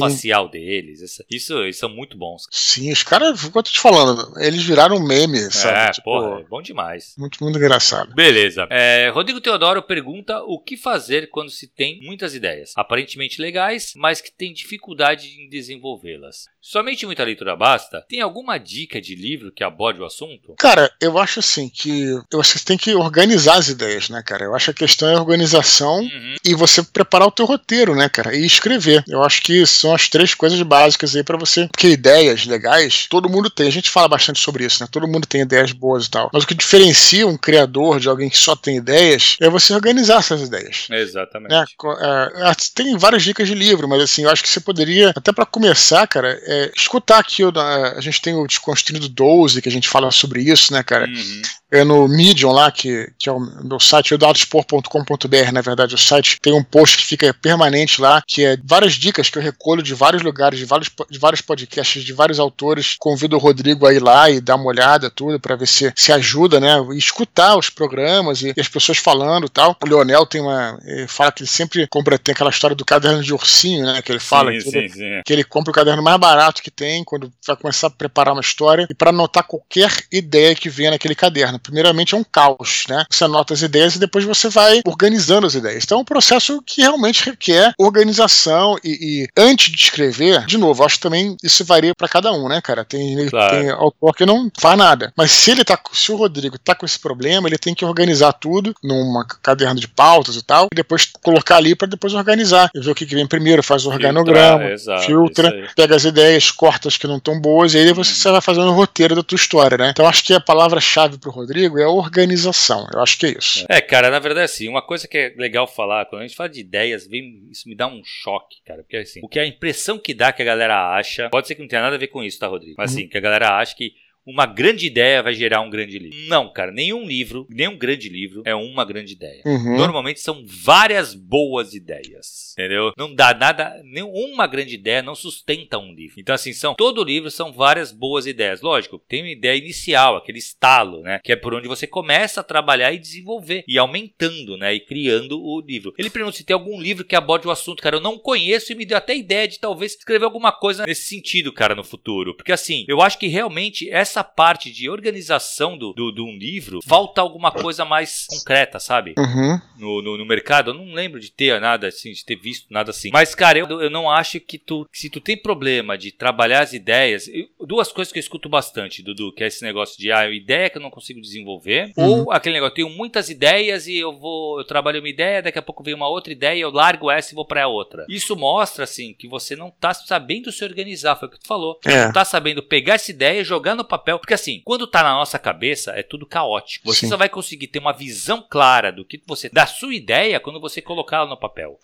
Deles, 0.49 1.03
essa, 1.03 1.25
isso, 1.31 1.55
eles 1.59 1.79
são 1.79 1.89
muito 1.89 2.17
bons. 2.17 2.47
Sim, 2.51 2.93
os 2.93 3.03
caras, 3.03 3.41
como 3.41 3.59
eu 3.59 3.63
tô 3.63 3.71
te 3.71 3.81
falando, 3.81 4.33
eles 4.41 4.63
viraram 4.63 5.01
meme, 5.01 5.39
sabe? 5.51 5.79
É, 5.79 5.91
tipo, 5.91 6.05
porra, 6.05 6.41
é 6.41 6.45
bom 6.45 6.63
demais. 6.63 7.15
Muito, 7.19 7.43
muito 7.43 7.59
engraçado. 7.59 8.15
Beleza. 8.15 8.67
É, 8.71 9.11
Rodrigo 9.11 9.41
Teodoro 9.41 9.83
pergunta 9.83 10.43
o 10.43 10.59
que 10.59 10.77
fazer 10.77 11.31
quando 11.31 11.51
se 11.51 11.67
tem 11.69 12.01
muitas 12.03 12.35
ideias, 12.35 12.73
aparentemente 12.77 13.41
legais, 13.41 13.93
mas 13.97 14.21
que 14.21 14.33
tem 14.33 14.53
dificuldade 14.53 15.29
em 15.29 15.49
desenvolvê-las. 15.49 16.45
Somente 16.61 17.07
muita 17.07 17.25
leitura 17.25 17.57
basta? 17.57 18.05
Tem 18.09 18.21
alguma 18.21 18.59
dica 18.59 19.01
de 19.01 19.15
livro 19.15 19.51
que 19.51 19.65
aborde 19.65 20.01
o 20.01 20.05
assunto? 20.05 20.55
Cara, 20.59 20.93
eu 21.01 21.19
acho 21.19 21.41
assim 21.41 21.69
que 21.69 22.11
eu 22.31 22.41
acho 22.41 22.53
que 22.53 22.59
você 22.59 22.65
tem 22.65 22.77
que 22.77 22.95
organizar 22.95 23.57
as 23.57 23.69
ideias, 23.69 24.11
né, 24.11 24.23
cara? 24.23 24.45
Eu 24.45 24.55
acho 24.55 24.67
que 24.67 24.85
a 24.85 24.87
questão 24.87 25.09
é 25.09 25.15
a 25.15 25.21
organização 25.21 26.01
uhum. 26.01 26.35
e 26.45 26.55
você 26.55 26.83
preparar 26.83 27.29
o 27.29 27.33
teu 27.33 27.47
roteiro, 27.47 27.95
né, 27.95 28.09
cara? 28.09 28.37
E 28.37 28.45
escrever. 28.45 29.03
Eu 29.09 29.23
acho 29.23 29.43
que 29.43 29.67
são 29.67 29.95
as 29.95 30.09
três 30.09 30.30
coisas 30.35 30.61
básicas 30.63 31.15
aí 31.15 31.23
para 31.23 31.39
você. 31.39 31.69
Porque 31.69 31.89
ideias 31.89 32.47
legais, 32.47 33.07
todo 33.09 33.29
mundo 33.29 33.51
tem. 33.51 33.69
A 33.69 33.73
gente 33.73 33.91
fala 33.91 34.09
bastante 34.09 34.41
sobre 34.41 34.65
isso, 34.65 34.83
né? 34.83 34.89
Todo 34.91 35.09
mundo 35.09 35.27
tem 35.27 35.43
ideias 35.43 35.73
boas 35.73 36.07
e 36.07 36.11
tal. 36.11 36.31
Mas 36.33 36.45
o 36.45 36.47
que 36.47 36.55
diferencia 36.55 37.27
um 37.27 37.37
criador 37.37 38.01
de 38.01 38.09
alguém 38.09 38.29
que 38.29 38.39
só 38.39 38.55
tem 38.55 38.77
ideias 38.77 39.37
é 39.41 39.49
você 39.49 39.73
organizar 39.73 40.19
essas 40.19 40.43
ideias. 40.43 40.87
Exatamente. 40.91 41.51
Né? 41.51 41.65
É, 42.01 42.53
tem 42.75 42.97
várias 42.97 43.23
dicas 43.23 43.49
de 43.49 43.55
livro, 43.55 43.89
mas 43.89 44.03
assim, 44.03 44.23
eu 44.23 44.31
acho 44.31 44.43
que 44.43 44.49
você 44.49 44.61
poderia, 44.61 45.11
até 45.17 45.33
para 45.33 45.47
começar, 45.47 46.07
cara, 46.07 46.39
é, 46.45 46.73
escutar 46.77 47.19
aqui, 47.19 47.43
a 47.45 48.01
gente 48.01 48.21
tem 48.21 48.35
o 48.35 48.47
Desconstruído 48.47 49.09
12, 49.09 49.63
que 49.63 49.69
a 49.69 49.73
gente 49.73 49.89
fala 49.89 50.11
sobre 50.11 50.43
isso, 50.43 50.73
né, 50.73 50.83
cara? 50.83 51.07
Uhum 51.07 51.43
é 51.71 51.85
no 51.85 52.09
Medium 52.09 52.53
lá, 52.53 52.71
que, 52.71 53.11
que 53.19 53.29
é 53.29 53.33
o 53.33 53.41
meu 53.41 53.79
site, 53.79 54.13
eudadospor.com.br, 54.13 55.53
na 55.53 55.61
verdade, 55.61 55.95
o 55.95 55.99
site 55.99 56.39
tem 56.41 56.53
um 56.53 56.65
post 56.65 56.99
que 56.99 57.05
fica 57.05 57.33
permanente 57.33 58.01
lá, 58.01 58.23
que 58.27 58.45
é 58.45 58.59
várias 58.65 58.95
dicas 58.95 59.31
que 59.31 59.39
eu 59.39 59.43
recolho 59.43 59.83
de 59.83 59.95
vários 59.95 60.23
lugares, 60.23 60.59
de 60.59 60.65
vários, 60.65 60.91
de 61.09 61.19
vários 61.19 61.41
podcasts, 61.41 62.03
de 62.03 62.13
vários 62.13 62.41
autores. 62.41 62.97
Convido 62.99 63.37
o 63.37 63.39
Rodrigo 63.39 63.87
a 63.87 63.95
ir 63.95 64.03
lá 64.03 64.31
e 64.31 64.41
dar 64.41 64.57
uma 64.57 64.67
olhada, 64.67 65.11
tudo, 65.11 65.39
para 65.39 65.57
ver 65.57 65.67
se, 65.67 65.93
se 65.95 66.13
ajuda, 66.13 66.59
né? 66.59 66.75
E 66.93 66.99
escutar 66.99 67.57
os 67.57 67.71
programas 67.71 68.43
e, 68.43 68.53
e 68.57 68.61
as 68.61 68.69
pessoas 68.69 68.99
falando 68.99 69.47
e 69.47 69.51
tal. 69.51 69.77
O 69.83 69.87
Leonel 69.87 70.27
tem 70.27 70.41
uma. 70.41 70.79
fala 71.09 71.33
que 71.33 71.43
ele 71.43 71.51
sempre 71.51 71.87
compra, 71.87 72.19
tem 72.19 72.33
aquela 72.33 72.51
história 72.51 72.75
do 72.75 72.85
caderno 72.85 73.23
de 73.23 73.33
ursinho, 73.33 73.87
né? 73.87 74.03
Que 74.03 74.13
ele 74.13 74.21
fala 74.21 74.51
sim, 74.53 74.59
que, 74.59 74.71
sim, 74.71 74.79
ele, 74.79 74.89
sim. 74.89 75.23
que 75.25 75.33
ele 75.33 75.45
compra 75.45 75.71
o 75.71 75.75
caderno 75.75 76.03
mais 76.03 76.19
barato 76.19 76.63
que 76.63 76.71
tem 76.71 77.05
quando 77.05 77.33
vai 77.47 77.57
começar 77.57 77.87
a 77.87 77.91
preparar 77.91 78.35
uma 78.35 78.41
história 78.41 78.87
e 78.91 78.95
para 78.95 79.11
anotar 79.11 79.45
qualquer 79.45 79.91
ideia 80.11 80.55
que 80.55 80.69
venha 80.69 80.91
naquele 80.91 81.15
caderno 81.15 81.60
primeiramente 81.63 82.15
é 82.15 82.19
um 82.19 82.25
caos, 82.25 82.85
né? 82.89 83.05
Você 83.11 83.25
anota 83.25 83.55
as 83.55 83.63
ideias 83.63 83.97
e 83.97 83.99
depois 83.99 84.25
você 84.25 84.49
vai 84.49 84.81
organizando 84.85 85.47
as 85.47 85.55
ideias. 85.55 85.85
Então 85.85 85.99
é 85.99 86.03
um 86.03 86.05
processo 86.05 86.63
que 86.65 86.83
realmente 86.83 87.25
requer 87.25 87.73
organização 87.79 88.77
e, 88.85 89.25
e 89.25 89.29
antes 89.37 89.73
de 89.73 89.81
escrever, 89.81 90.45
de 90.47 90.59
novo, 90.59 90.85
acho 90.85 90.97
que 90.97 91.03
também 91.03 91.37
isso 91.43 91.65
varia 91.65 91.95
para 91.95 92.09
cada 92.09 92.33
um, 92.33 92.49
né, 92.49 92.61
cara? 92.61 92.85
Tem, 92.85 93.29
claro. 93.29 93.57
tem 93.57 93.71
autor 93.71 94.15
que 94.15 94.27
não 94.27 94.51
faz 94.59 94.79
nada. 94.79 95.13
Mas 95.17 95.31
se 95.33 95.51
ele 95.51 95.65
tá, 95.65 95.79
se 95.93 96.13
o 96.13 96.17
Rodrigo 96.17 96.59
tá 96.59 96.75
com 96.75 96.87
esse 96.87 96.99
problema, 96.99 97.49
ele 97.49 97.59
tem 97.59 97.75
que 97.75 97.85
organizar 97.85 98.33
tudo 98.33 98.75
numa 98.83 99.27
caderno 99.43 99.81
de 99.81 99.89
pautas 99.89 100.37
e 100.37 100.43
tal, 100.43 100.69
e 100.73 100.75
depois 100.75 101.11
colocar 101.23 101.57
ali 101.57 101.75
para 101.75 101.89
depois 101.89 102.15
organizar. 102.15 102.71
E 102.75 102.81
ver 102.81 102.91
o 102.91 102.95
que, 102.95 103.07
que 103.07 103.15
vem 103.15 103.27
primeiro, 103.27 103.63
faz 103.63 103.85
o 103.85 103.91
organograma, 103.91 104.61
Filtra, 105.05 105.51
filtra 105.51 105.71
pega 105.77 105.97
as 105.97 106.05
ideias, 106.05 106.51
corta 106.51 106.89
as 106.89 106.97
que 106.97 107.07
não 107.07 107.17
estão 107.17 107.41
boas, 107.41 107.75
e 107.75 107.79
aí 107.79 107.93
você, 107.93 108.29
uhum. 108.29 108.33
vai 108.33 108.41
fazendo 108.41 108.69
o 108.69 108.75
roteiro 108.75 109.15
da 109.15 109.23
tua 109.23 109.37
história, 109.37 109.77
né? 109.77 109.91
Então 109.91 110.07
acho 110.07 110.25
que 110.25 110.35
a 110.35 110.41
palavra-chave 110.41 111.19
pro 111.19 111.31
Rodrigo 111.31 111.50
Rodrigo 111.51 111.81
é 111.81 111.87
organização. 111.87 112.87
Eu 112.95 113.03
acho 113.03 113.19
que 113.19 113.27
é 113.27 113.31
isso. 113.31 113.67
É, 113.69 113.81
cara, 113.81 114.09
na 114.09 114.21
verdade, 114.21 114.45
assim, 114.45 114.69
uma 114.69 114.81
coisa 114.81 115.09
que 115.09 115.19
é 115.19 115.35
legal 115.37 115.67
falar, 115.67 116.07
quando 116.07 116.23
a 116.23 116.27
gente 116.27 116.37
fala 116.37 116.49
de 116.49 116.61
ideias, 116.61 117.09
vem, 117.09 117.49
isso 117.51 117.69
me 117.69 117.75
dá 117.75 117.89
um 117.89 118.01
choque, 118.05 118.59
cara. 118.65 118.85
Porque 118.85 118.99
assim, 118.99 119.21
o 119.21 119.29
que 119.29 119.41
a 119.41 119.45
impressão 119.45 119.99
que 119.99 120.15
dá 120.15 120.33
que 120.33 120.43
a 120.43 120.45
galera 120.45 120.95
acha, 120.95 121.29
pode 121.29 121.49
ser 121.49 121.57
que 121.57 121.61
não 121.61 121.69
tenha 121.69 121.83
nada 121.83 121.97
a 121.97 121.99
ver 121.99 122.07
com 122.07 122.23
isso, 122.23 122.39
tá, 122.39 122.47
Rodrigo? 122.47 122.77
Mas 122.79 122.93
assim, 122.93 123.03
uhum. 123.03 123.09
que 123.09 123.19
a 123.19 123.21
galera 123.21 123.59
acha 123.59 123.75
que 123.75 123.93
uma 124.31 124.47
grande 124.47 124.87
ideia 124.87 125.23
vai 125.23 125.35
gerar 125.35 125.61
um 125.61 125.71
grande 125.71 125.99
livro. 125.99 126.19
Não, 126.29 126.53
cara, 126.53 126.71
nenhum 126.71 127.07
livro, 127.07 127.47
nenhum 127.51 127.77
grande 127.77 128.09
livro 128.09 128.43
é 128.45 128.55
uma 128.55 128.85
grande 128.85 129.13
ideia. 129.13 129.43
Uhum. 129.45 129.77
Normalmente 129.77 130.21
são 130.21 130.45
várias 130.47 131.15
boas 131.15 131.75
ideias, 131.75 132.53
entendeu? 132.53 132.93
Não 132.97 133.15
dá 133.15 133.35
nada, 133.35 133.81
nenhuma 133.85 134.47
grande 134.47 134.75
ideia 134.75 135.03
não 135.03 135.15
sustenta 135.15 135.79
um 135.79 135.93
livro. 135.93 136.21
Então 136.21 136.35
assim, 136.35 136.53
são 136.53 136.75
todo 136.75 137.05
livro 137.05 137.31
são 137.31 137.53
várias 137.53 137.93
boas 137.93 138.27
ideias. 138.27 138.61
Lógico, 138.61 138.99
tem 139.09 139.23
uma 139.23 139.31
ideia 139.31 139.59
inicial, 139.59 140.17
aquele 140.17 140.39
estalo, 140.39 141.03
né, 141.03 141.21
que 141.23 141.33
é 141.33 141.37
por 141.37 141.55
onde 141.55 141.69
você 141.69 141.87
começa 141.87 142.41
a 142.41 142.45
trabalhar 142.45 142.93
e 142.93 142.99
desenvolver 142.99 143.65
e 143.67 143.79
aumentando, 143.79 144.57
né, 144.57 144.75
e 144.75 144.81
criando 144.81 145.41
o 145.41 145.61
livro. 145.61 145.93
Ele 145.99 146.11
pergunta 146.11 146.37
se 146.37 146.45
tem 146.45 146.55
algum 146.55 146.81
livro 146.81 147.05
que 147.05 147.17
aborde 147.17 147.47
o 147.47 147.51
assunto, 147.51 147.83
cara, 147.83 147.97
eu 147.97 148.01
não 148.01 148.19
conheço 148.19 148.73
e 148.73 148.75
me 148.75 148.85
deu 148.85 148.97
até 148.97 149.17
ideia 149.17 149.49
de 149.49 149.59
talvez 149.59 149.93
escrever 149.93 150.25
alguma 150.25 150.53
coisa 150.53 150.87
nesse 150.87 151.09
sentido, 151.09 151.53
cara, 151.53 151.75
no 151.75 151.85
futuro. 151.85 152.35
Porque 152.37 152.53
assim, 152.53 152.85
eu 152.89 153.01
acho 153.01 153.19
que 153.19 153.27
realmente 153.27 153.91
essa 153.91 154.20
essa 154.21 154.25
parte 154.25 154.71
de 154.71 154.89
organização 154.89 155.77
do, 155.77 155.93
do, 155.93 156.13
de 156.13 156.21
um 156.21 156.37
livro, 156.37 156.81
falta 156.87 157.21
alguma 157.21 157.51
coisa 157.51 157.85
mais 157.85 158.27
concreta, 158.29 158.79
sabe? 158.79 159.15
Uhum. 159.17 159.61
No, 159.79 160.03
no, 160.03 160.19
no, 160.19 160.27
mercado. 160.27 160.71
Eu 160.71 160.75
não 160.75 160.93
lembro 160.93 161.19
de 161.19 161.31
ter 161.31 161.59
nada 161.61 161.89
assim, 161.89 162.13
de 162.13 162.25
ter 162.25 162.37
visto 162.37 162.67
nada 162.71 162.91
assim. 162.91 163.11
Mas, 163.13 163.35
cara, 163.35 163.59
eu, 163.59 163.67
eu 163.81 163.91
não 163.91 164.11
acho 164.11 164.39
que 164.41 164.59
tu, 164.59 164.87
se 164.93 165.09
tu 165.09 165.21
tem 165.21 165.37
problema 165.37 165.97
de 165.97 166.13
trabalhar 166.13 166.61
as 166.61 166.73
ideias, 166.73 167.29
eu, 167.29 167.49
duas 167.67 167.91
coisas 167.91 168.13
que 168.13 168.19
eu 168.19 168.21
escuto 168.21 168.49
bastante, 168.49 169.03
Dudu, 169.03 169.33
que 169.33 169.43
é 169.43 169.47
esse 169.47 169.65
negócio 169.65 169.99
de, 169.99 170.13
ah, 170.13 170.29
ideia 170.31 170.69
que 170.69 170.77
eu 170.77 170.83
não 170.83 170.91
consigo 170.91 171.21
desenvolver, 171.21 171.93
uhum. 171.97 172.25
ou 172.25 172.33
aquele 172.33 172.55
negócio, 172.55 172.73
eu 172.73 172.87
tenho 172.87 172.91
muitas 172.91 173.31
ideias 173.31 173.87
e 173.87 173.97
eu 173.97 174.13
vou, 174.19 174.59
eu 174.59 174.65
trabalho 174.65 175.01
uma 175.01 175.09
ideia, 175.09 175.43
daqui 175.43 175.59
a 175.59 175.63
pouco 175.63 175.83
vem 175.83 175.95
uma 175.95 176.09
outra 176.09 176.33
ideia, 176.33 176.61
eu 176.61 176.71
largo 176.71 177.11
essa 177.11 177.33
e 177.33 177.35
vou 177.35 177.47
pra 177.47 177.67
outra. 177.67 178.05
Isso 178.09 178.37
mostra, 178.37 178.85
assim, 178.85 179.15
que 179.15 179.29
você 179.29 179.57
não 179.57 179.71
tá 179.71 179.95
sabendo 179.95 180.53
se 180.53 180.65
organizar, 180.65 181.17
foi 181.17 181.29
o 181.29 181.31
que 181.31 181.41
tu 181.41 181.47
falou. 181.47 181.79
É. 181.87 182.05
Não 182.05 182.13
tá 182.13 182.25
sabendo 182.25 182.63
pegar 182.63 182.95
essa 182.95 183.11
ideia, 183.11 183.43
jogar 183.45 183.75
no 183.75 183.85
papel 183.85 184.00
papel. 184.01 184.19
Porque 184.19 184.35
assim, 184.35 184.61
quando 184.65 184.87
tá 184.87 185.03
na 185.03 185.15
nossa 185.15 185.39
cabeça, 185.39 185.93
é 185.93 186.03
tudo 186.03 186.27
caótico. 186.27 186.87
Você 186.87 187.01
Sim. 187.01 187.09
só 187.09 187.17
vai 187.17 187.29
conseguir 187.29 187.69
ter 187.69 187.79
uma 187.79 187.93
visão 187.93 188.45
clara 188.49 188.91
do 188.91 189.05
que 189.05 189.23
você. 189.27 189.49
da 189.49 189.67
sua 189.67 189.95
ideia 189.95 190.41
quando 190.41 190.61
você 190.61 190.81
colocar 190.83 191.19
ela 191.19 191.29
no 191.29 191.37
papel. 191.37 191.79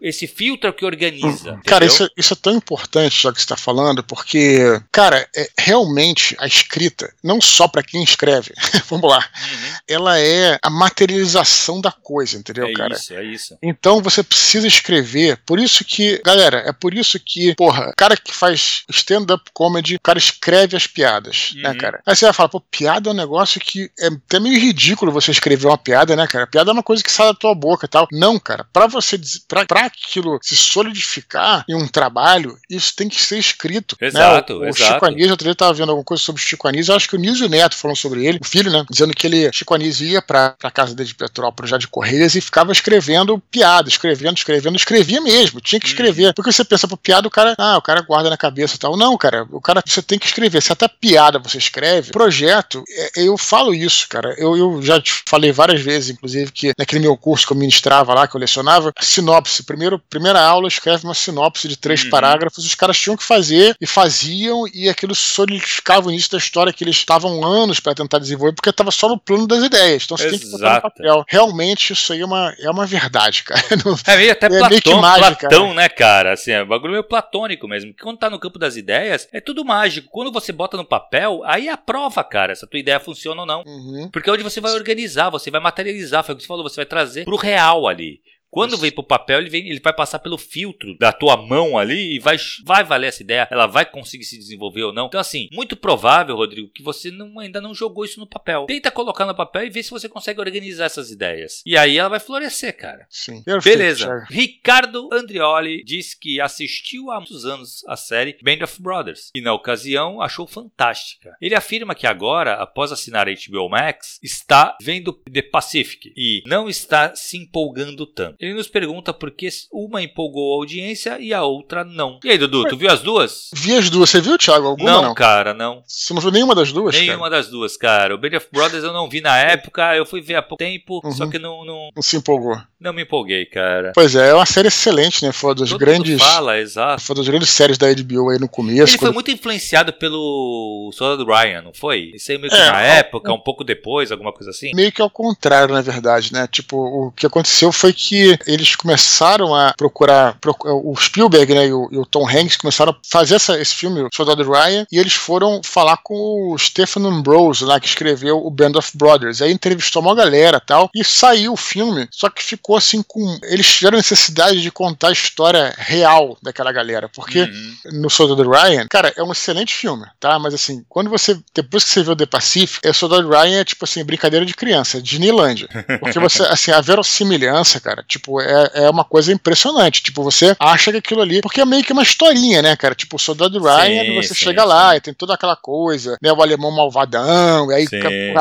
Esse 0.00 0.26
filtro 0.26 0.72
que 0.72 0.84
organiza. 0.84 1.60
Cara, 1.64 1.84
isso, 1.84 2.04
é, 2.04 2.08
isso, 2.16 2.32
é 2.32 2.36
tão 2.36 2.54
importante, 2.54 3.22
já 3.22 3.32
que 3.32 3.38
você 3.38 3.44
está 3.44 3.56
falando, 3.56 4.02
porque, 4.02 4.80
cara, 4.90 5.28
é, 5.36 5.48
realmente 5.58 6.34
a 6.38 6.46
escrita, 6.46 7.12
não 7.22 7.40
só 7.40 7.68
para 7.68 7.82
quem 7.82 8.02
escreve, 8.02 8.52
vamos 8.88 9.08
lá, 9.08 9.18
uhum. 9.18 9.74
ela 9.88 10.18
é 10.18 10.58
a 10.62 10.70
materialização 10.70 11.80
da 11.80 11.92
coisa, 11.92 12.36
entendeu, 12.36 12.66
é 12.66 12.72
cara? 12.72 12.94
É 12.94 12.96
isso, 12.96 13.14
é 13.14 13.24
isso. 13.24 13.58
Então 13.62 14.02
você 14.02 14.22
precisa 14.22 14.66
escrever. 14.66 15.38
Por 15.46 15.58
isso 15.58 15.84
que, 15.84 16.20
galera, 16.24 16.64
é 16.66 16.72
por 16.72 16.94
isso 16.94 17.18
que, 17.20 17.54
porra, 17.54 17.92
cara 17.96 18.16
que 18.16 18.32
faz 18.32 18.82
stand-up 18.88 19.50
comedy, 19.52 19.96
o 19.96 20.00
cara 20.00 20.18
escreve 20.18 20.76
as 20.76 20.86
piadas, 20.86 21.49
uhum. 21.56 21.62
né, 21.62 21.74
cara? 21.74 22.00
Aí 22.06 22.14
você 22.14 22.24
vai 22.24 22.34
falar, 22.34 22.48
pô, 22.48 22.60
piada 22.60 23.10
é 23.10 23.12
um 23.12 23.16
negócio 23.16 23.60
que 23.60 23.90
é 23.98 24.06
até 24.06 24.40
meio 24.40 24.58
ridículo 24.58 25.12
você 25.12 25.30
escrever 25.30 25.66
uma 25.66 25.78
piada, 25.78 26.14
né, 26.16 26.26
cara? 26.26 26.46
Piada 26.46 26.70
é 26.70 26.72
uma 26.72 26.82
coisa 26.82 27.02
que 27.02 27.10
sai 27.10 27.26
da 27.26 27.34
tua 27.34 27.54
boca 27.54 27.86
e 27.86 27.88
tal. 27.88 28.08
Não, 28.12 28.38
cara, 28.38 28.66
pra 28.72 28.86
você, 28.86 29.20
pra, 29.48 29.64
pra 29.66 29.86
aquilo 29.86 30.38
se 30.42 30.56
solidificar 30.56 31.64
em 31.68 31.74
um 31.74 31.86
trabalho, 31.86 32.56
isso 32.68 32.94
tem 32.96 33.08
que 33.08 33.20
ser 33.20 33.38
escrito. 33.38 33.96
Exato, 34.00 34.54
né? 34.54 34.58
O, 34.58 34.62
o 34.62 34.68
exato. 34.68 34.94
Chico 34.94 35.06
Anísio, 35.06 35.30
outro 35.30 35.44
dia 35.44 35.52
eu 35.52 35.56
tava 35.56 35.72
vendo 35.74 35.90
alguma 35.90 36.04
coisa 36.04 36.22
sobre 36.22 36.40
o 36.40 36.44
Chico 36.44 36.68
Anísio, 36.68 36.92
eu 36.92 36.96
acho 36.96 37.08
que 37.08 37.16
o 37.16 37.18
Nísio 37.18 37.48
Neto 37.48 37.76
falando 37.76 37.96
sobre 37.96 38.26
ele, 38.26 38.38
o 38.40 38.46
filho, 38.46 38.70
né, 38.70 38.84
dizendo 38.90 39.14
que 39.14 39.26
ele, 39.26 39.50
Chico 39.52 39.74
Anísio 39.74 40.06
ia 40.06 40.22
pra, 40.22 40.50
pra 40.50 40.70
casa 40.70 40.94
dele 40.94 41.08
de 41.08 41.14
Petrópolis, 41.14 41.70
já 41.70 41.78
de 41.78 41.88
Correias, 41.88 42.34
e 42.34 42.40
ficava 42.40 42.72
escrevendo 42.72 43.38
piada, 43.50 43.88
escrevendo, 43.88 44.36
escrevendo, 44.36 44.76
escrevia 44.76 45.20
mesmo, 45.20 45.60
tinha 45.60 45.80
que 45.80 45.86
uhum. 45.86 45.92
escrever. 45.92 46.30
Hum. 46.30 46.32
Porque 46.34 46.52
você 46.52 46.64
pensa 46.64 46.88
pro 46.88 46.96
piada, 46.96 47.26
o 47.26 47.30
cara, 47.30 47.54
ah, 47.58 47.76
o 47.76 47.82
cara 47.82 48.02
guarda 48.02 48.30
na 48.30 48.36
cabeça 48.36 48.76
e 48.76 48.78
tal. 48.78 48.96
Não, 48.96 49.16
cara, 49.16 49.46
o 49.50 49.60
cara, 49.60 49.82
você 49.86 50.02
tem 50.02 50.18
que 50.18 50.26
escrever. 50.26 50.62
Se 50.62 50.72
até 50.72 50.88
piada 50.88 51.38
você 51.48 51.58
escreve, 51.58 52.10
projeto, 52.10 52.82
é, 52.88 53.22
eu 53.22 53.36
falo 53.36 53.74
isso, 53.74 54.08
cara. 54.08 54.34
Eu, 54.38 54.56
eu 54.56 54.82
já 54.82 55.00
te 55.00 55.12
falei 55.26 55.52
várias 55.52 55.80
vezes, 55.80 56.10
inclusive, 56.10 56.50
que 56.52 56.72
naquele 56.78 57.00
meu 57.00 57.16
curso 57.16 57.46
que 57.46 57.52
eu 57.52 57.56
ministrava 57.56 58.14
lá, 58.14 58.26
que 58.26 58.36
eu 58.36 58.40
lecionava, 58.40 58.92
sinopse. 59.00 59.62
Primeiro, 59.62 59.98
primeira 59.98 60.40
aula, 60.40 60.68
escreve 60.68 61.04
uma 61.04 61.14
sinopse 61.14 61.68
de 61.68 61.76
três 61.76 62.04
uhum. 62.04 62.10
parágrafos, 62.10 62.64
os 62.64 62.74
caras 62.74 62.98
tinham 62.98 63.16
que 63.16 63.22
fazer 63.22 63.76
e 63.80 63.86
faziam, 63.86 64.64
e 64.72 64.88
aquilo 64.88 65.14
solidificava 65.14 66.08
o 66.08 66.10
início 66.10 66.30
da 66.30 66.38
história 66.38 66.72
que 66.72 66.84
eles 66.84 66.96
estavam 66.96 67.44
anos 67.44 67.80
para 67.80 67.94
tentar 67.94 68.18
desenvolver, 68.18 68.54
porque 68.54 68.70
estava 68.70 68.90
só 68.90 69.08
no 69.08 69.18
plano 69.18 69.46
das 69.46 69.62
ideias. 69.64 70.04
Então 70.04 70.16
você 70.16 70.26
Exato. 70.26 70.40
tem 70.40 70.50
que 70.50 70.56
botar 70.56 70.74
no 70.74 70.82
papel. 70.82 71.24
Realmente, 71.28 71.92
isso 71.92 72.12
aí 72.12 72.20
é 72.20 72.24
uma, 72.24 72.54
é 72.58 72.70
uma 72.70 72.86
verdade, 72.86 73.44
cara. 73.44 73.60
é 74.06 74.16
meio 74.16 74.32
até 74.32 74.46
é 74.46 74.48
Platão, 74.48 74.68
meio 74.68 74.82
que 74.82 74.94
mágica, 74.94 75.48
Platão, 75.48 75.62
cara. 75.62 75.74
né, 75.74 75.88
cara? 75.88 76.32
Assim, 76.32 76.52
é 76.52 76.62
um 76.62 76.66
bagulho 76.68 76.92
meio 76.92 77.04
platônico 77.04 77.68
mesmo. 77.68 77.94
Quando 78.00 78.18
tá 78.18 78.30
no 78.30 78.38
campo 78.38 78.58
das 78.58 78.76
ideias, 78.76 79.28
é 79.32 79.40
tudo 79.40 79.64
mágico. 79.64 80.08
Quando 80.10 80.32
você 80.32 80.52
bota 80.52 80.76
no 80.76 80.84
papel, 80.84 81.29
aí 81.44 81.68
é 81.68 81.72
a 81.72 81.76
prova, 81.76 82.22
cara, 82.24 82.54
se 82.54 82.64
a 82.64 82.68
tua 82.68 82.80
ideia 82.80 83.00
funciona 83.00 83.40
ou 83.40 83.46
não. 83.46 83.62
Uhum. 83.66 84.08
Porque 84.12 84.28
é 84.28 84.32
onde 84.32 84.42
você 84.42 84.60
vai 84.60 84.72
organizar, 84.72 85.30
você 85.30 85.50
vai 85.50 85.60
materializar, 85.60 86.24
foi 86.24 86.34
o 86.34 86.36
que 86.36 86.42
você 86.42 86.48
falou, 86.48 86.62
você 86.62 86.76
vai 86.76 86.86
trazer 86.86 87.24
pro 87.24 87.36
real 87.36 87.86
ali. 87.86 88.20
Quando 88.50 88.72
Isso. 88.72 88.80
vem 88.80 88.90
pro 88.90 89.04
papel, 89.04 89.38
ele, 89.38 89.50
vem, 89.50 89.68
ele 89.68 89.80
vai 89.80 89.92
passar 89.92 90.18
pelo 90.18 90.36
filtro 90.36 90.96
da 90.98 91.12
tua 91.12 91.36
mão 91.36 91.78
ali 91.78 92.16
e 92.16 92.18
vai, 92.18 92.36
vai 92.64 92.82
valer 92.82 93.08
essa 93.08 93.22
ideia, 93.22 93.48
ela 93.50 93.66
vai 93.66 93.84
conseguir 93.84 94.24
se 94.24 94.36
desenvolver 94.36 94.82
ou 94.82 94.92
não. 94.92 95.06
Então, 95.06 95.20
assim, 95.20 95.48
muito 95.52 95.76
provável, 95.76 96.36
Rodrigo, 96.36 96.70
que 96.72 96.82
você 96.82 97.10
não, 97.10 97.38
ainda 97.38 97.60
não 97.60 97.74
jogou 97.74 98.04
isso 98.04 98.18
no 98.18 98.26
papel. 98.26 98.66
Tenta 98.66 98.90
colocar 98.90 99.24
no 99.24 99.34
papel 99.34 99.64
e 99.64 99.70
ver 99.70 99.82
se 99.82 99.90
você 99.90 100.08
consegue 100.08 100.40
organizar 100.40 100.86
essas 100.86 101.10
ideias. 101.10 101.62
E 101.64 101.76
aí 101.76 101.96
ela 101.96 102.08
vai 102.08 102.20
florescer, 102.20 102.76
cara. 102.76 103.06
Sim. 103.08 103.42
Beleza. 103.62 104.26
Ricardo 104.30 105.08
Andrioli 105.12 105.84
diz 105.84 106.14
que 106.14 106.40
assistiu 106.40 107.10
há 107.10 107.16
muitos 107.16 107.44
anos 107.44 107.84
a 107.86 107.96
série 107.96 108.36
Band 108.42 108.64
of 108.64 108.82
Brothers 108.82 109.30
e, 109.34 109.40
na 109.40 109.52
ocasião, 109.52 110.20
achou 110.20 110.46
fantástica. 110.46 111.36
Ele 111.40 111.54
afirma 111.54 111.94
que 111.94 112.06
agora, 112.06 112.54
após 112.54 112.90
assinar 112.90 113.28
a 113.28 113.32
HBO 113.32 113.68
Max, 113.68 114.18
está 114.22 114.76
vendo 114.82 115.12
The 115.12 115.42
Pacific 115.42 116.12
e 116.16 116.42
não 116.46 116.68
está 116.68 117.14
se 117.14 117.36
empolgando 117.36 118.06
tanto. 118.06 118.39
Ele 118.40 118.54
nos 118.54 118.68
pergunta 118.68 119.12
por 119.12 119.30
que 119.30 119.50
uma 119.70 120.00
empolgou 120.02 120.54
a 120.54 120.56
audiência 120.56 121.18
e 121.20 121.34
a 121.34 121.42
outra 121.42 121.84
não. 121.84 122.18
E 122.24 122.30
aí, 122.30 122.38
Dudu, 122.38 122.64
tu 122.64 122.76
viu 122.76 122.90
as 122.90 123.02
duas? 123.02 123.50
Vi 123.52 123.76
as 123.76 123.90
duas. 123.90 124.08
Você 124.08 124.18
viu, 124.18 124.38
Thiago? 124.38 124.66
Alguma 124.66 124.90
não, 124.90 125.02
não? 125.02 125.14
cara, 125.14 125.52
não. 125.52 125.82
Você 125.86 126.14
não 126.14 126.22
viu 126.22 126.30
nenhuma 126.30 126.54
das 126.54 126.72
duas? 126.72 126.94
Nenhuma 126.94 127.28
cara? 127.28 127.36
das 127.36 127.48
duas, 127.48 127.76
cara. 127.76 128.14
O 128.14 128.18
Band 128.18 128.38
of 128.38 128.46
Brothers 128.50 128.82
eu 128.82 128.94
não 128.94 129.10
vi 129.10 129.20
na 129.20 129.36
época, 129.36 129.94
eu 129.94 130.06
fui 130.06 130.22
ver 130.22 130.36
há 130.36 130.42
pouco 130.42 130.56
tempo, 130.56 131.02
uhum. 131.04 131.12
só 131.12 131.26
que 131.26 131.38
não, 131.38 131.66
não. 131.66 131.90
Não 131.94 132.02
se 132.02 132.16
empolgou. 132.16 132.58
Não 132.80 132.94
me 132.94 133.02
empolguei, 133.02 133.44
cara. 133.44 133.92
Pois 133.94 134.16
é, 134.16 134.30
é 134.30 134.34
uma 134.34 134.46
série 134.46 134.68
excelente, 134.68 135.22
né? 135.22 135.32
Foi 135.32 135.50
uma 135.50 135.56
das 135.56 135.68
Todo 135.68 135.78
grandes. 135.78 136.22
fala, 136.22 136.58
exato. 136.58 137.02
Foi 137.02 137.14
uma 137.14 137.20
das 137.20 137.28
grandes 137.28 137.50
séries 137.50 137.76
da 137.76 137.92
HBO 137.92 138.30
aí 138.30 138.38
no 138.38 138.48
começo. 138.48 138.92
Ele 138.92 138.98
quando... 138.98 139.00
foi 139.00 139.12
muito 139.12 139.30
influenciado 139.30 139.92
pelo 139.92 140.90
Soldado 140.94 141.30
Ryan, 141.30 141.60
não 141.60 141.74
foi? 141.74 142.12
Isso 142.14 142.32
aí 142.32 142.38
meio 142.38 142.50
que 142.50 142.56
é, 142.56 142.70
na 142.70 142.80
época, 142.80 143.30
um 143.34 143.38
pouco 143.38 143.62
depois, 143.62 144.10
alguma 144.10 144.32
coisa 144.32 144.48
assim? 144.48 144.70
Meio 144.74 144.90
que 144.90 145.02
ao 145.02 145.10
contrário, 145.10 145.74
na 145.74 145.82
verdade, 145.82 146.32
né? 146.32 146.48
Tipo, 146.50 146.78
o 146.78 147.12
que 147.12 147.26
aconteceu 147.26 147.70
foi 147.70 147.92
que 147.92 148.29
eles 148.46 148.74
começaram 148.76 149.54
a 149.54 149.72
procurar, 149.76 150.36
o 150.64 150.94
Spielberg 150.96 151.54
né, 151.54 151.66
e, 151.66 151.72
o, 151.72 151.88
e 151.90 151.98
o 151.98 152.06
Tom 152.06 152.28
Hanks 152.28 152.56
começaram 152.56 152.92
a 152.92 152.96
fazer 153.08 153.36
essa, 153.36 153.58
esse 153.60 153.74
filme, 153.74 154.02
o 154.02 154.08
Soldado 154.14 154.50
Ryan, 154.50 154.86
e 154.90 154.98
eles 154.98 155.14
foram 155.14 155.60
falar 155.62 155.98
com 155.98 156.52
o 156.52 156.58
Stephen 156.58 157.06
Ambrose, 157.06 157.64
lá 157.64 157.78
que 157.80 157.86
escreveu 157.86 158.44
o 158.44 158.50
Band 158.50 158.72
of 158.76 158.90
Brothers. 158.96 159.40
Aí 159.40 159.52
entrevistou 159.52 160.02
uma 160.02 160.14
galera 160.14 160.60
tal, 160.60 160.90
e 160.94 161.04
saiu 161.04 161.52
o 161.52 161.56
filme, 161.56 162.08
só 162.10 162.28
que 162.28 162.42
ficou 162.42 162.76
assim 162.76 163.02
com. 163.02 163.38
Eles 163.44 163.74
tiveram 163.74 163.98
necessidade 163.98 164.60
de 164.60 164.70
contar 164.70 165.08
a 165.08 165.12
história 165.12 165.74
real 165.76 166.36
daquela 166.42 166.72
galera, 166.72 167.08
porque 167.08 167.42
uhum. 167.42 168.00
no 168.00 168.10
Soldado 168.10 168.48
Ryan, 168.48 168.86
cara, 168.88 169.12
é 169.16 169.22
um 169.22 169.32
excelente 169.32 169.74
filme, 169.74 170.06
tá? 170.18 170.38
Mas 170.38 170.54
assim, 170.54 170.84
quando 170.88 171.10
você. 171.10 171.38
Depois 171.54 171.84
que 171.84 171.90
você 171.90 172.02
vê 172.02 172.10
o 172.10 172.16
The 172.16 172.26
Pacific, 172.26 172.88
o 172.88 172.94
Soldado 172.94 173.28
Ryan 173.28 173.60
é 173.60 173.64
tipo 173.64 173.84
assim, 173.84 174.04
brincadeira 174.04 174.44
de 174.44 174.54
criança, 174.54 174.98
é 174.98 175.00
Disneylandia. 175.00 175.68
Porque 176.00 176.18
você, 176.18 176.42
assim, 176.50 176.70
a 176.70 176.80
verossimilhança, 176.80 177.80
cara, 177.80 178.04
tipo, 178.06 178.19
é, 178.40 178.84
é 178.84 178.90
uma 178.90 179.04
coisa 179.04 179.32
impressionante. 179.32 180.02
Tipo, 180.02 180.22
você 180.22 180.56
acha 180.58 180.90
que 180.90 180.98
aquilo 180.98 181.22
ali. 181.22 181.40
Porque 181.40 181.60
é 181.60 181.64
meio 181.64 181.84
que 181.84 181.92
uma 181.92 182.02
historinha, 182.02 182.62
né, 182.62 182.76
cara? 182.76 182.94
Tipo, 182.94 183.16
o 183.16 183.18
soldado 183.18 183.58
Ryan, 183.58 184.04
sim, 184.04 184.14
você 184.14 184.34
sim, 184.34 184.44
chega 184.46 184.62
sim. 184.62 184.68
lá 184.68 184.96
e 184.96 185.00
tem 185.00 185.14
toda 185.14 185.34
aquela 185.34 185.56
coisa, 185.56 186.16
né? 186.22 186.32
O 186.32 186.42
alemão 186.42 186.70
malvadão, 186.70 187.70
e 187.70 187.74
aí 187.74 187.86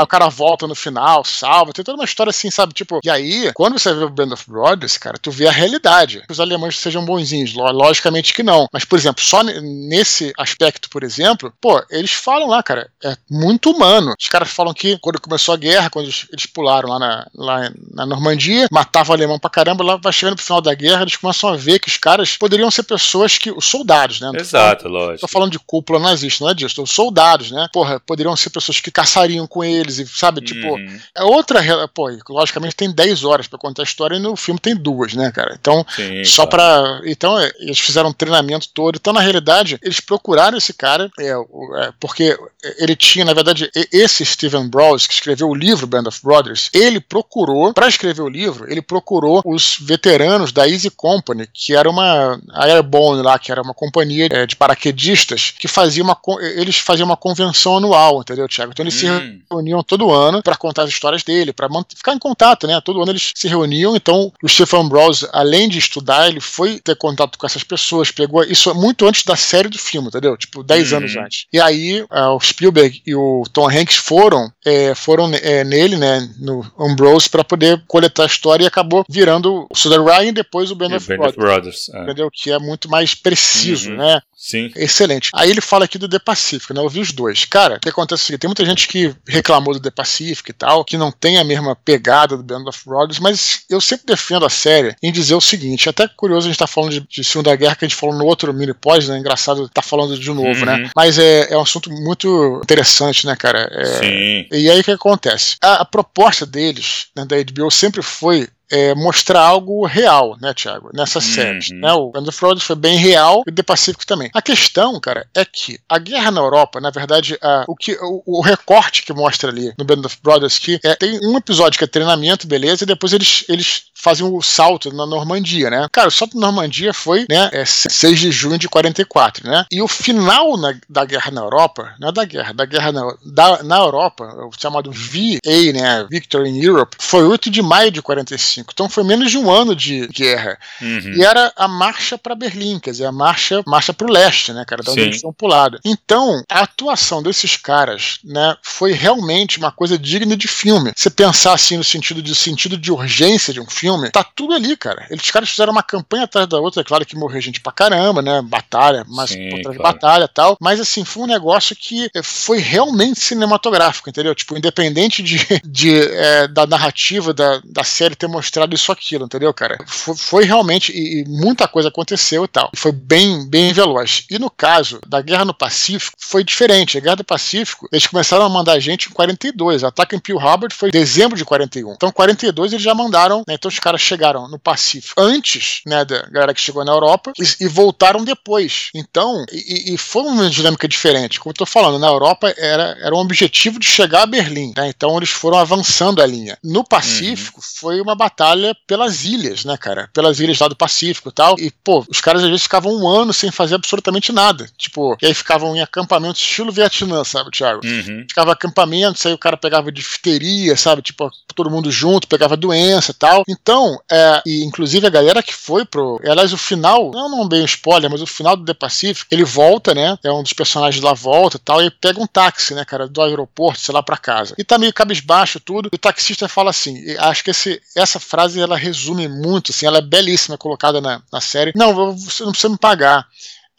o 0.02 0.08
cara 0.08 0.30
volta 0.30 0.68
no 0.68 0.76
final, 0.76 1.24
salva. 1.24 1.74
Tem 1.74 1.84
toda 1.84 1.98
uma 1.98 2.06
história 2.06 2.30
assim, 2.32 2.50
sabe? 2.50 2.74
Tipo, 2.74 3.00
e 3.04 3.10
aí, 3.10 3.52
quando 3.54 3.78
você 3.78 3.94
vê 3.94 4.04
o 4.04 4.10
Band 4.10 4.34
of 4.34 4.50
Brothers, 4.50 4.98
cara, 4.98 5.18
tu 5.22 5.32
vê 5.32 5.48
a 5.48 5.52
realidade. 5.52 6.24
Os 6.30 6.40
alemães 6.40 6.78
sejam 6.78 7.06
bonzinhos, 7.06 7.54
logicamente 7.54 8.34
que 8.34 8.44
não. 8.44 8.68
Mas, 8.72 8.86
por 8.86 8.98
exemplo, 8.98 9.24
só 9.24 9.44
nesse 9.44 10.34
aspecto, 10.38 10.90
por 10.90 11.04
exemplo, 11.04 11.54
pô, 11.62 11.82
eles 11.90 12.12
falam 12.12 12.48
lá, 12.48 12.62
cara, 12.64 12.90
é 13.04 13.16
muito 13.30 13.72
humano. 13.72 14.14
Os 14.20 14.28
caras 14.28 14.50
falam 14.50 14.74
que 14.74 14.98
quando 15.00 15.22
começou 15.22 15.54
a 15.54 15.58
guerra, 15.58 15.90
quando 15.90 16.06
eles, 16.06 16.46
pularam 16.54 16.90
lá 16.90 17.00
na, 17.00 17.28
lá 17.36 17.72
na 17.94 18.06
Normandia, 18.06 18.68
matavam 18.72 19.14
o 19.14 19.18
alemão 19.18 19.40
pra 19.40 19.50
caramba, 19.50 19.69
lá 19.78 19.98
vai 19.98 20.14
chegando 20.14 20.36
pro 20.36 20.46
final 20.46 20.62
da 20.62 20.74
guerra, 20.74 21.02
eles 21.02 21.16
começam 21.16 21.50
a 21.50 21.56
ver 21.56 21.80
que 21.80 21.88
os 21.88 21.98
caras 21.98 22.38
poderiam 22.38 22.70
ser 22.72 22.84
pessoas 22.84 23.38
que. 23.38 23.52
Os 23.52 23.66
soldados, 23.66 24.20
né? 24.20 24.32
Exato, 24.36 24.84
falando, 24.84 24.94
lógico. 24.94 25.22
Tô 25.22 25.28
falando 25.28 25.52
de 25.52 25.60
cúpula 25.60 26.00
nazista, 26.00 26.44
não 26.44 26.52
é 26.52 26.54
disso. 26.54 26.82
Os 26.82 26.92
soldados, 26.92 27.52
né? 27.52 27.68
Porra, 27.74 28.00
poderiam 28.00 28.36
ser 28.36 28.50
pessoas 28.50 28.80
que 28.80 28.92
caçariam 28.92 29.48
com 29.48 29.64
eles, 29.64 29.98
e 29.98 30.08
sabe? 30.08 30.42
Tipo, 30.42 30.68
uhum. 30.76 31.00
é 31.16 31.24
outra. 31.24 31.88
Pô, 31.88 32.10
logicamente 32.30 32.76
tem 32.76 32.92
10 32.92 33.24
horas 33.24 33.48
para 33.48 33.60
contar 33.60 33.84
a 33.84 33.86
história 33.86 34.16
e 34.16 34.20
no 34.20 34.36
filme 34.36 34.60
tem 34.60 34.76
duas, 34.76 35.14
né, 35.14 35.32
cara? 35.32 35.58
Então, 35.60 35.86
Sim, 35.96 36.24
só 36.24 36.46
claro. 36.46 37.00
para 37.00 37.10
Então, 37.10 37.38
é, 37.40 37.52
eles 37.60 37.80
fizeram 37.80 38.10
um 38.10 38.14
treinamento 38.14 38.70
todo. 38.74 38.96
Então, 38.96 39.14
na 39.14 39.22
realidade, 39.22 39.80
eles 39.82 40.00
procuraram 40.00 40.58
esse 40.58 40.74
cara, 40.74 41.12
é, 41.20 41.30
é, 41.30 41.94
porque 42.00 42.38
ele 42.78 42.96
tinha, 42.96 43.26
na 43.26 43.34
verdade, 43.34 43.70
esse 43.92 44.26
Steven 44.26 44.68
Browse, 44.68 45.08
que 45.08 45.14
escreveu 45.14 45.50
o 45.50 45.56
livro 45.56 45.88
Band 45.88 46.04
of 46.08 46.20
Brothers, 46.24 46.70
ele 46.74 47.00
procurou, 47.00 47.74
para 47.74 47.88
escrever 47.88 48.22
o 48.22 48.30
livro, 48.30 48.70
ele 48.70 48.82
procurou 48.82 49.42
os 49.60 49.78
veteranos 49.80 50.40
anos 50.40 50.52
da 50.52 50.68
Easy 50.68 50.90
Company, 50.90 51.48
que 51.54 51.76
era 51.76 51.90
uma 51.90 52.40
Airborne 52.54 53.22
lá, 53.22 53.38
que 53.38 53.52
era 53.52 53.62
uma 53.62 53.74
companhia 53.74 54.28
é, 54.32 54.46
de 54.46 54.56
paraquedistas 54.56 55.54
que 55.58 55.68
fazia 55.68 56.04
uma 56.04 56.18
eles 56.56 56.78
faziam 56.78 57.06
uma 57.06 57.18
convenção 57.18 57.78
anual, 57.78 58.22
entendeu, 58.22 58.48
Thiago? 58.48 58.72
Então 58.72 58.84
eles 58.84 58.96
hum. 58.96 59.00
se 59.00 59.44
reuniam 59.52 59.84
todo 59.84 60.12
ano 60.12 60.42
para 60.42 60.56
contar 60.56 60.84
as 60.84 60.90
histórias 60.90 61.24
dele, 61.24 61.54
para 61.54 61.68
ficar 61.96 62.14
em 62.14 62.20
contato, 62.20 62.68
né? 62.68 62.80
Todo 62.82 63.02
ano 63.02 63.12
eles 63.12 63.32
se 63.36 63.48
reuniam. 63.48 63.96
Então 63.96 64.32
o 64.42 64.48
Stephen 64.48 64.88
Browse, 64.88 65.28
além 65.32 65.68
de 65.68 65.78
estudar, 65.78 66.30
ele 66.30 66.40
foi 66.40 66.80
ter 66.80 66.96
contato 66.96 67.38
com 67.38 67.46
essas 67.46 67.64
pessoas, 67.64 68.12
pegou 68.12 68.44
isso 68.44 68.74
muito 68.76 69.06
antes 69.06 69.24
da 69.24 69.36
série 69.36 69.70
do 69.70 69.78
filme, 69.78 70.08
entendeu? 70.08 70.38
Tipo 70.38 70.64
10 70.64 70.92
hum. 70.92 70.98
anos 70.98 71.16
antes. 71.16 71.46
E 71.52 71.60
aí 71.60 72.02
uh, 72.02 72.36
o 72.36 72.40
Spielberg 72.40 73.02
e 73.06 73.16
o 73.16 73.44
Tom 73.52 73.70
Hanks 73.70 73.96
foram 73.96 74.52
é, 74.66 74.94
foram 74.96 75.32
é, 75.34 75.64
nele, 75.64 75.98
né, 75.98 76.30
no 76.40 76.66
Ambrose 76.78 77.30
para 77.30 77.44
poder 77.44 77.82
coletar 77.88 78.24
a 78.24 78.28
história 78.28 78.64
e 78.64 78.68
acabou 78.68 79.04
virando 79.10 79.49
o 79.50 79.68
Soda 79.76 80.02
Ryan 80.02 80.30
e 80.30 80.32
depois 80.32 80.72
o 80.72 80.76
Band, 80.76 80.96
of, 80.96 81.08
Band 81.08 81.18
Brothers, 81.18 81.38
of 81.38 81.40
Brothers. 81.40 81.90
É. 81.94 82.04
Entendeu? 82.04 82.30
Que 82.32 82.52
é 82.52 82.60
muito 82.60 82.90
mais 82.90 83.14
preciso, 83.16 83.92
Uhum. 83.92 83.98
né? 83.98 84.22
Sim. 84.36 84.72
Excelente. 84.76 85.30
Aí 85.34 85.50
ele 85.50 85.60
fala 85.60 85.84
aqui 85.84 85.98
do 85.98 86.08
The 86.08 86.20
Pacific, 86.20 86.74
né? 86.74 86.80
Eu 86.80 86.88
vi 86.88 87.02
os 87.02 87.12
dois. 87.12 87.44
Cara, 87.44 87.76
o 87.76 87.80
que 87.80 87.90
acontece 87.90 88.22
é 88.22 88.24
o 88.24 88.26
seguinte, 88.28 88.40
tem 88.42 88.48
muita 88.48 88.66
gente 88.66 88.88
que 88.88 89.14
reclamou 89.28 89.74
do 89.74 89.82
The 89.82 89.92
Pacific 89.92 90.50
e 90.50 90.54
tal, 90.54 90.86
que 90.86 90.98
não 90.98 91.12
tem 91.12 91.38
a 91.38 91.44
mesma 91.44 91.76
pegada 91.76 92.38
do 92.38 92.44
Band 92.44 92.64
of 92.68 92.80
Brothers, 92.86 93.20
mas 93.20 93.64
eu 93.70 93.82
sempre 93.82 94.06
defendo 94.06 94.46
a 94.46 94.50
série 94.50 94.96
em 95.04 95.12
dizer 95.12 95.36
o 95.36 95.42
seguinte, 95.42 95.90
até 95.90 96.08
curioso 96.08 96.48
a 96.48 96.50
gente 96.52 96.58
tá 96.60 96.68
falando 96.68 96.92
de, 96.92 97.02
de 97.02 97.24
Segunda 97.24 97.54
Guerra, 97.56 97.76
que 97.76 97.84
a 97.84 97.88
gente 97.88 97.98
falou 97.98 98.16
no 98.16 98.24
outro 98.26 98.54
mini 98.54 98.74
pós, 98.74 99.10
né? 99.10 99.18
Engraçado 99.18 99.68
tá 99.68 99.82
falando 99.82 100.18
de 100.18 100.30
novo, 100.30 100.60
Uhum. 100.60 100.66
né? 100.66 100.90
Mas 100.96 101.20
é, 101.20 101.52
é 101.52 101.58
um 101.58 101.62
assunto 101.62 101.92
muito 101.92 102.62
interessante, 102.64 103.26
né, 103.26 103.36
cara? 103.36 103.70
É, 103.72 103.86
Sim. 103.86 104.48
e 104.54 104.70
aí 104.70 104.80
o 104.80 104.84
que 104.84 104.92
acontece? 104.92 105.58
A, 105.62 105.82
a 105.82 105.86
proposta 105.86 106.46
deles, 106.46 107.08
né, 107.16 107.26
da 107.26 107.36
HBO, 107.44 107.70
sempre 107.70 108.02
foi 108.02 108.48
é, 108.72 108.94
mostrar 108.96 109.42
algo 109.42 109.86
real, 109.86 110.38
né, 110.42 110.54
Thiago? 110.54 110.90
Nessas 110.94 111.26
Uhum. 111.26 111.34
séries. 111.34 111.70
Né? 111.72 111.92
O 111.94 112.12
Band 112.12 112.24
of 112.28 112.40
Brothers 112.40 112.64
foi 112.64 112.76
bem 112.76 112.98
real 112.98 113.44
e 113.48 113.52
o 113.52 113.54
The 113.54 113.64
Pacific 113.64 114.06
também. 114.06 114.30
A 114.34 114.42
questão, 114.42 115.00
cara, 115.00 115.28
é 115.36 115.44
que 115.46 115.80
a 115.90 115.98
guerra 116.00 116.32
na 116.32 116.42
Europa, 116.42 116.80
na 116.80 116.90
verdade, 116.92 117.38
a, 117.42 117.66
o, 117.68 117.76
que, 117.76 117.98
o, 118.02 118.24
o 118.26 118.42
recorte 118.42 119.04
que 119.04 119.14
mostra 119.14 119.50
ali 119.52 119.74
no 119.78 119.86
Band 119.86 120.02
of 120.06 120.18
Brothers 120.22 120.58
que 120.60 120.80
é, 120.84 120.96
tem 120.96 121.20
um 121.24 121.38
episódio 121.38 121.78
que 121.78 121.84
é 121.84 121.88
treinamento, 121.88 122.48
beleza, 122.48 122.84
e 122.84 122.88
depois 122.88 123.14
eles, 123.14 123.46
eles 123.50 123.84
fazem 123.96 124.26
o 124.26 124.42
salto 124.42 124.94
na 124.94 125.06
Normandia, 125.06 125.70
né? 125.70 125.88
Cara, 125.92 126.08
o 126.08 126.12
salto 126.12 126.36
na 126.40 126.48
Normandia 126.48 126.94
foi, 126.94 127.26
né, 127.30 127.50
é 127.52 127.66
6 127.66 128.20
de 128.20 128.32
junho 128.32 128.58
de 128.58 128.70
44, 128.70 129.50
né? 129.50 129.66
E 129.72 129.82
o 129.82 129.88
final 129.88 130.58
na- 130.58 130.76
da 130.90 131.06
guerra 131.06 131.32
na 131.32 131.42
Europa, 131.42 131.94
não 132.00 132.10
é 132.10 132.12
da 132.12 132.24
guerra, 132.26 132.54
da 132.54 132.66
guerra 132.66 132.92
na, 132.92 133.16
da, 133.26 133.64
na 133.64 133.78
Europa, 133.78 134.24
o 134.46 134.52
chamado 134.60 134.92
VA, 134.92 135.74
né, 135.74 136.08
Victory 136.10 136.50
in 136.50 136.64
Europe, 136.64 136.98
foi 137.00 137.24
8 137.24 137.50
de 137.50 137.62
maio 137.62 137.92
de 137.92 138.02
45. 138.02 138.59
Então 138.72 138.90
foi 138.90 139.04
menos 139.04 139.32
de 139.32 139.38
um 139.38 139.50
ano 139.50 139.76
de 139.76 140.08
guerra. 140.08 140.58
Uhum. 140.82 141.14
E 141.16 141.24
era 141.24 141.52
a 141.56 141.68
marcha 141.68 142.18
para 142.18 142.36
Berlim, 142.36 142.80
quer 142.80 142.92
dizer, 142.92 143.06
a 143.06 143.12
marcha, 143.12 143.62
marcha 143.66 143.94
para 143.94 144.08
o 144.08 144.12
leste, 144.12 144.54
né, 144.54 144.64
cara, 144.66 144.84
da 144.84 144.92
onde 144.92 145.02
Sim. 145.02 145.06
eles 145.08 145.16
estão 145.18 145.34
pulados. 145.34 145.80
Então, 145.84 146.44
a 146.50 146.62
atuação 146.62 147.22
desses 147.22 147.58
caras, 147.58 148.20
né, 148.24 148.56
foi 148.62 148.92
realmente 148.92 149.58
uma 149.58 149.72
coisa 149.72 149.98
digna 149.98 150.36
de 150.36 150.48
filme. 150.48 150.92
Se 150.96 151.10
pensar 151.10 151.54
assim 151.54 151.78
no 151.78 151.84
sentido 151.84 152.22
de 152.22 152.36
sentido 152.36 152.78
de 152.78 152.92
urgência 152.92 153.54
de 153.54 153.60
um 153.60 153.68
filme, 153.68 154.10
tá 154.12 154.24
tudo 154.24 154.54
ali, 154.54 154.76
cara. 154.76 155.06
Eles 155.10 155.30
caras 155.32 155.50
fizeram 155.50 155.72
uma 155.72 155.84
campanha 155.84 156.24
atrás 156.24 156.48
da 156.48 156.60
outra, 156.60 156.82
é 156.82 156.86
claro 156.86 157.06
que 157.06 157.16
morreu 157.16 157.42
gente 157.42 157.62
pra 157.62 157.72
caramba, 157.72 158.22
né, 158.22 158.42
batalha, 158.42 159.06
mas 159.08 159.32
Sim, 159.32 159.50
por 159.50 159.62
trás 159.62 159.78
de 159.78 159.82
claro. 159.82 159.94
batalha 159.94 160.24
e 160.26 160.34
tal, 160.34 160.58
mas 160.60 160.80
assim, 160.80 161.04
foi 161.04 161.24
um 161.24 161.28
negócio 161.28 161.76
que 161.76 162.10
eh, 162.14 162.24
foi 162.24 162.60
realmente 162.60 163.20
cinematográfico, 163.20 164.10
entendeu? 164.10 164.36
Tipo, 164.36 164.58
independente 164.58 165.24
de, 165.24 165.40
de, 165.66 166.00
eh, 166.00 166.48
da 166.48 166.66
narrativa 166.66 167.34
da, 167.34 167.62
da 167.64 167.84
série 167.84 168.16
ter 168.16 168.28
mostrado 168.28 168.49
isso 168.74 168.92
ou 168.92 168.94
aquilo, 168.94 169.26
entendeu, 169.26 169.54
cara? 169.54 169.78
Foi, 169.86 170.16
foi 170.16 170.46
realmente, 170.46 170.92
e, 170.92 171.22
e 171.22 171.26
muita 171.28 171.68
coisa 171.68 171.90
aconteceu 171.90 172.46
e 172.46 172.48
tal. 172.48 172.70
Foi 172.76 172.92
bem, 172.92 173.48
bem 173.48 173.74
veloz. 173.74 174.26
E 174.30 174.40
no 174.40 174.50
caso 174.50 175.00
da 175.08 175.22
Guerra 175.22 175.46
no 175.46 175.54
Pacífico, 175.54 176.18
foi 176.20 176.44
diferente. 176.44 176.98
A 176.98 177.02
Guerra 177.02 177.18
do 177.18 177.24
Pacífico, 177.24 177.88
eles 177.92 178.08
começaram 178.08 178.46
a 178.46 178.50
mandar 178.50 178.80
gente 178.80 179.10
em 179.10 179.12
42. 179.12 179.84
O 179.84 179.88
ataque 179.88 180.16
em 180.16 180.20
Pearl 180.20 180.40
Harbor 180.40 180.70
foi 180.74 180.90
em 180.90 180.92
dezembro 180.92 181.38
de 181.38 181.46
41. 181.46 181.94
Então, 181.94 182.12
42 182.12 182.74
eles 182.74 182.84
já 182.84 182.94
mandaram, 182.94 183.44
né? 183.48 183.56
Então 183.56 183.70
os 183.70 183.80
caras 183.80 184.02
chegaram 184.02 184.48
no 184.48 184.60
Pacífico 184.60 185.20
antes, 185.22 185.82
né, 185.86 186.06
da 186.06 186.24
galera 186.28 186.54
que 186.54 186.62
chegou 186.62 186.84
na 186.84 186.92
Europa 186.92 187.34
e, 187.40 187.66
e 187.66 187.68
voltaram 187.68 188.24
depois. 188.24 188.90
Então, 188.94 189.46
e, 189.52 189.94
e 189.94 189.98
foi 189.98 190.24
uma 190.24 190.50
dinâmica 190.50 190.88
diferente. 190.88 191.40
Como 191.40 191.52
eu 191.52 191.58
tô 191.58 191.66
falando, 191.66 192.00
na 192.00 192.08
Europa 192.08 192.54
era, 192.58 192.98
era 193.02 193.16
um 193.16 193.20
objetivo 193.20 193.80
de 193.80 193.86
chegar 193.86 194.24
a 194.24 194.26
Berlim, 194.26 194.74
né? 194.76 194.90
Então 194.90 195.16
eles 195.18 195.30
foram 195.30 195.58
avançando 195.58 196.22
a 196.22 196.26
linha. 196.26 196.58
No 196.64 196.84
Pacífico 196.84 197.62
foi 197.62 198.02
uma 198.02 198.16
batalha 198.16 198.39
pelas 198.88 199.26
ilhas, 199.26 199.66
né, 199.66 199.78
cara? 199.78 200.10
Pelas 200.14 200.40
ilhas 200.40 200.60
lá 200.60 200.68
do 200.68 200.76
Pacífico 200.76 201.30
e 201.30 201.32
tal. 201.32 201.56
E, 201.60 201.72
pô, 201.84 202.06
os 202.10 202.22
caras 202.22 202.44
às 202.44 202.50
vezes 202.50 202.64
ficavam 202.64 202.94
um 202.94 203.08
ano 203.08 203.34
sem 203.34 203.52
fazer 203.52 203.76
absolutamente 203.76 204.32
nada. 204.32 204.68
Tipo, 204.78 205.18
e 205.22 205.26
aí 205.26 205.34
ficavam 205.34 205.76
em 205.76 205.82
acampamentos 205.82 206.42
estilo 206.42 206.72
Vietnã, 206.72 207.24
sabe, 207.24 207.52
Thiago? 207.52 207.82
Uhum. 207.84 208.26
ficava 208.28 208.52
acampamentos, 208.52 209.26
aí 209.26 209.34
o 209.34 209.38
cara 209.38 209.58
pegava 209.58 209.92
difteria, 209.92 210.76
sabe? 210.76 211.02
Tipo, 211.02 211.30
todo 211.56 211.70
mundo 211.70 211.92
junto, 211.92 212.28
pegava 212.28 212.56
doença 212.56 213.12
e 213.12 213.14
tal. 213.14 213.44
Então, 213.48 214.00
é, 214.12 214.42
e 214.46 214.64
inclusive 214.64 215.06
a 215.06 215.10
galera 215.10 215.44
que 215.44 215.54
foi 215.54 215.86
pro. 215.86 216.20
Aliás, 216.24 216.54
o 216.54 216.58
final, 216.58 217.12
não, 217.12 217.30
não 217.30 217.48
bem 217.48 217.62
um 217.62 217.66
spoiler, 217.66 218.10
mas 218.10 218.22
o 218.22 218.28
final 218.28 218.56
do 218.56 218.66
The 218.66 218.74
Pacific, 218.74 219.26
ele 219.32 219.44
volta, 219.44 219.94
né? 219.94 220.18
É 220.24 220.32
um 220.32 220.44
dos 220.44 220.54
personagens 220.54 221.04
lá 221.04 221.14
volta 221.14 221.58
e 221.58 221.60
tal, 221.60 221.82
e 221.82 221.90
pega 221.90 222.22
um 222.22 222.28
táxi, 222.28 222.74
né, 222.74 222.86
cara, 222.86 223.08
do 223.08 223.22
aeroporto, 223.22 223.80
sei 223.80 223.94
lá, 223.94 224.02
pra 224.02 224.18
casa. 224.18 224.56
E 224.58 224.64
tá 224.64 224.78
meio 224.78 224.94
cabisbaixo 224.94 225.60
tudo. 225.60 225.90
E 225.92 225.96
o 225.96 226.00
taxista 226.00 226.48
fala 226.48 226.70
assim: 226.70 227.16
acho 227.18 227.44
que 227.44 227.52
esse, 227.52 227.82
essa 227.96 228.20
frase 228.30 228.62
ela 228.62 228.78
resume 228.78 229.28
muito, 229.28 229.72
assim, 229.72 229.88
ela 229.88 229.98
é 229.98 230.02
belíssima 230.02 230.58
colocada 230.58 231.02
na, 231.02 231.20
na 231.34 231.42
série. 231.42 231.74
Não, 231.76 232.16
você 232.16 232.44
não 232.44 232.52
precisa 232.52 232.70
me 232.70 232.78
pagar. 232.78 233.28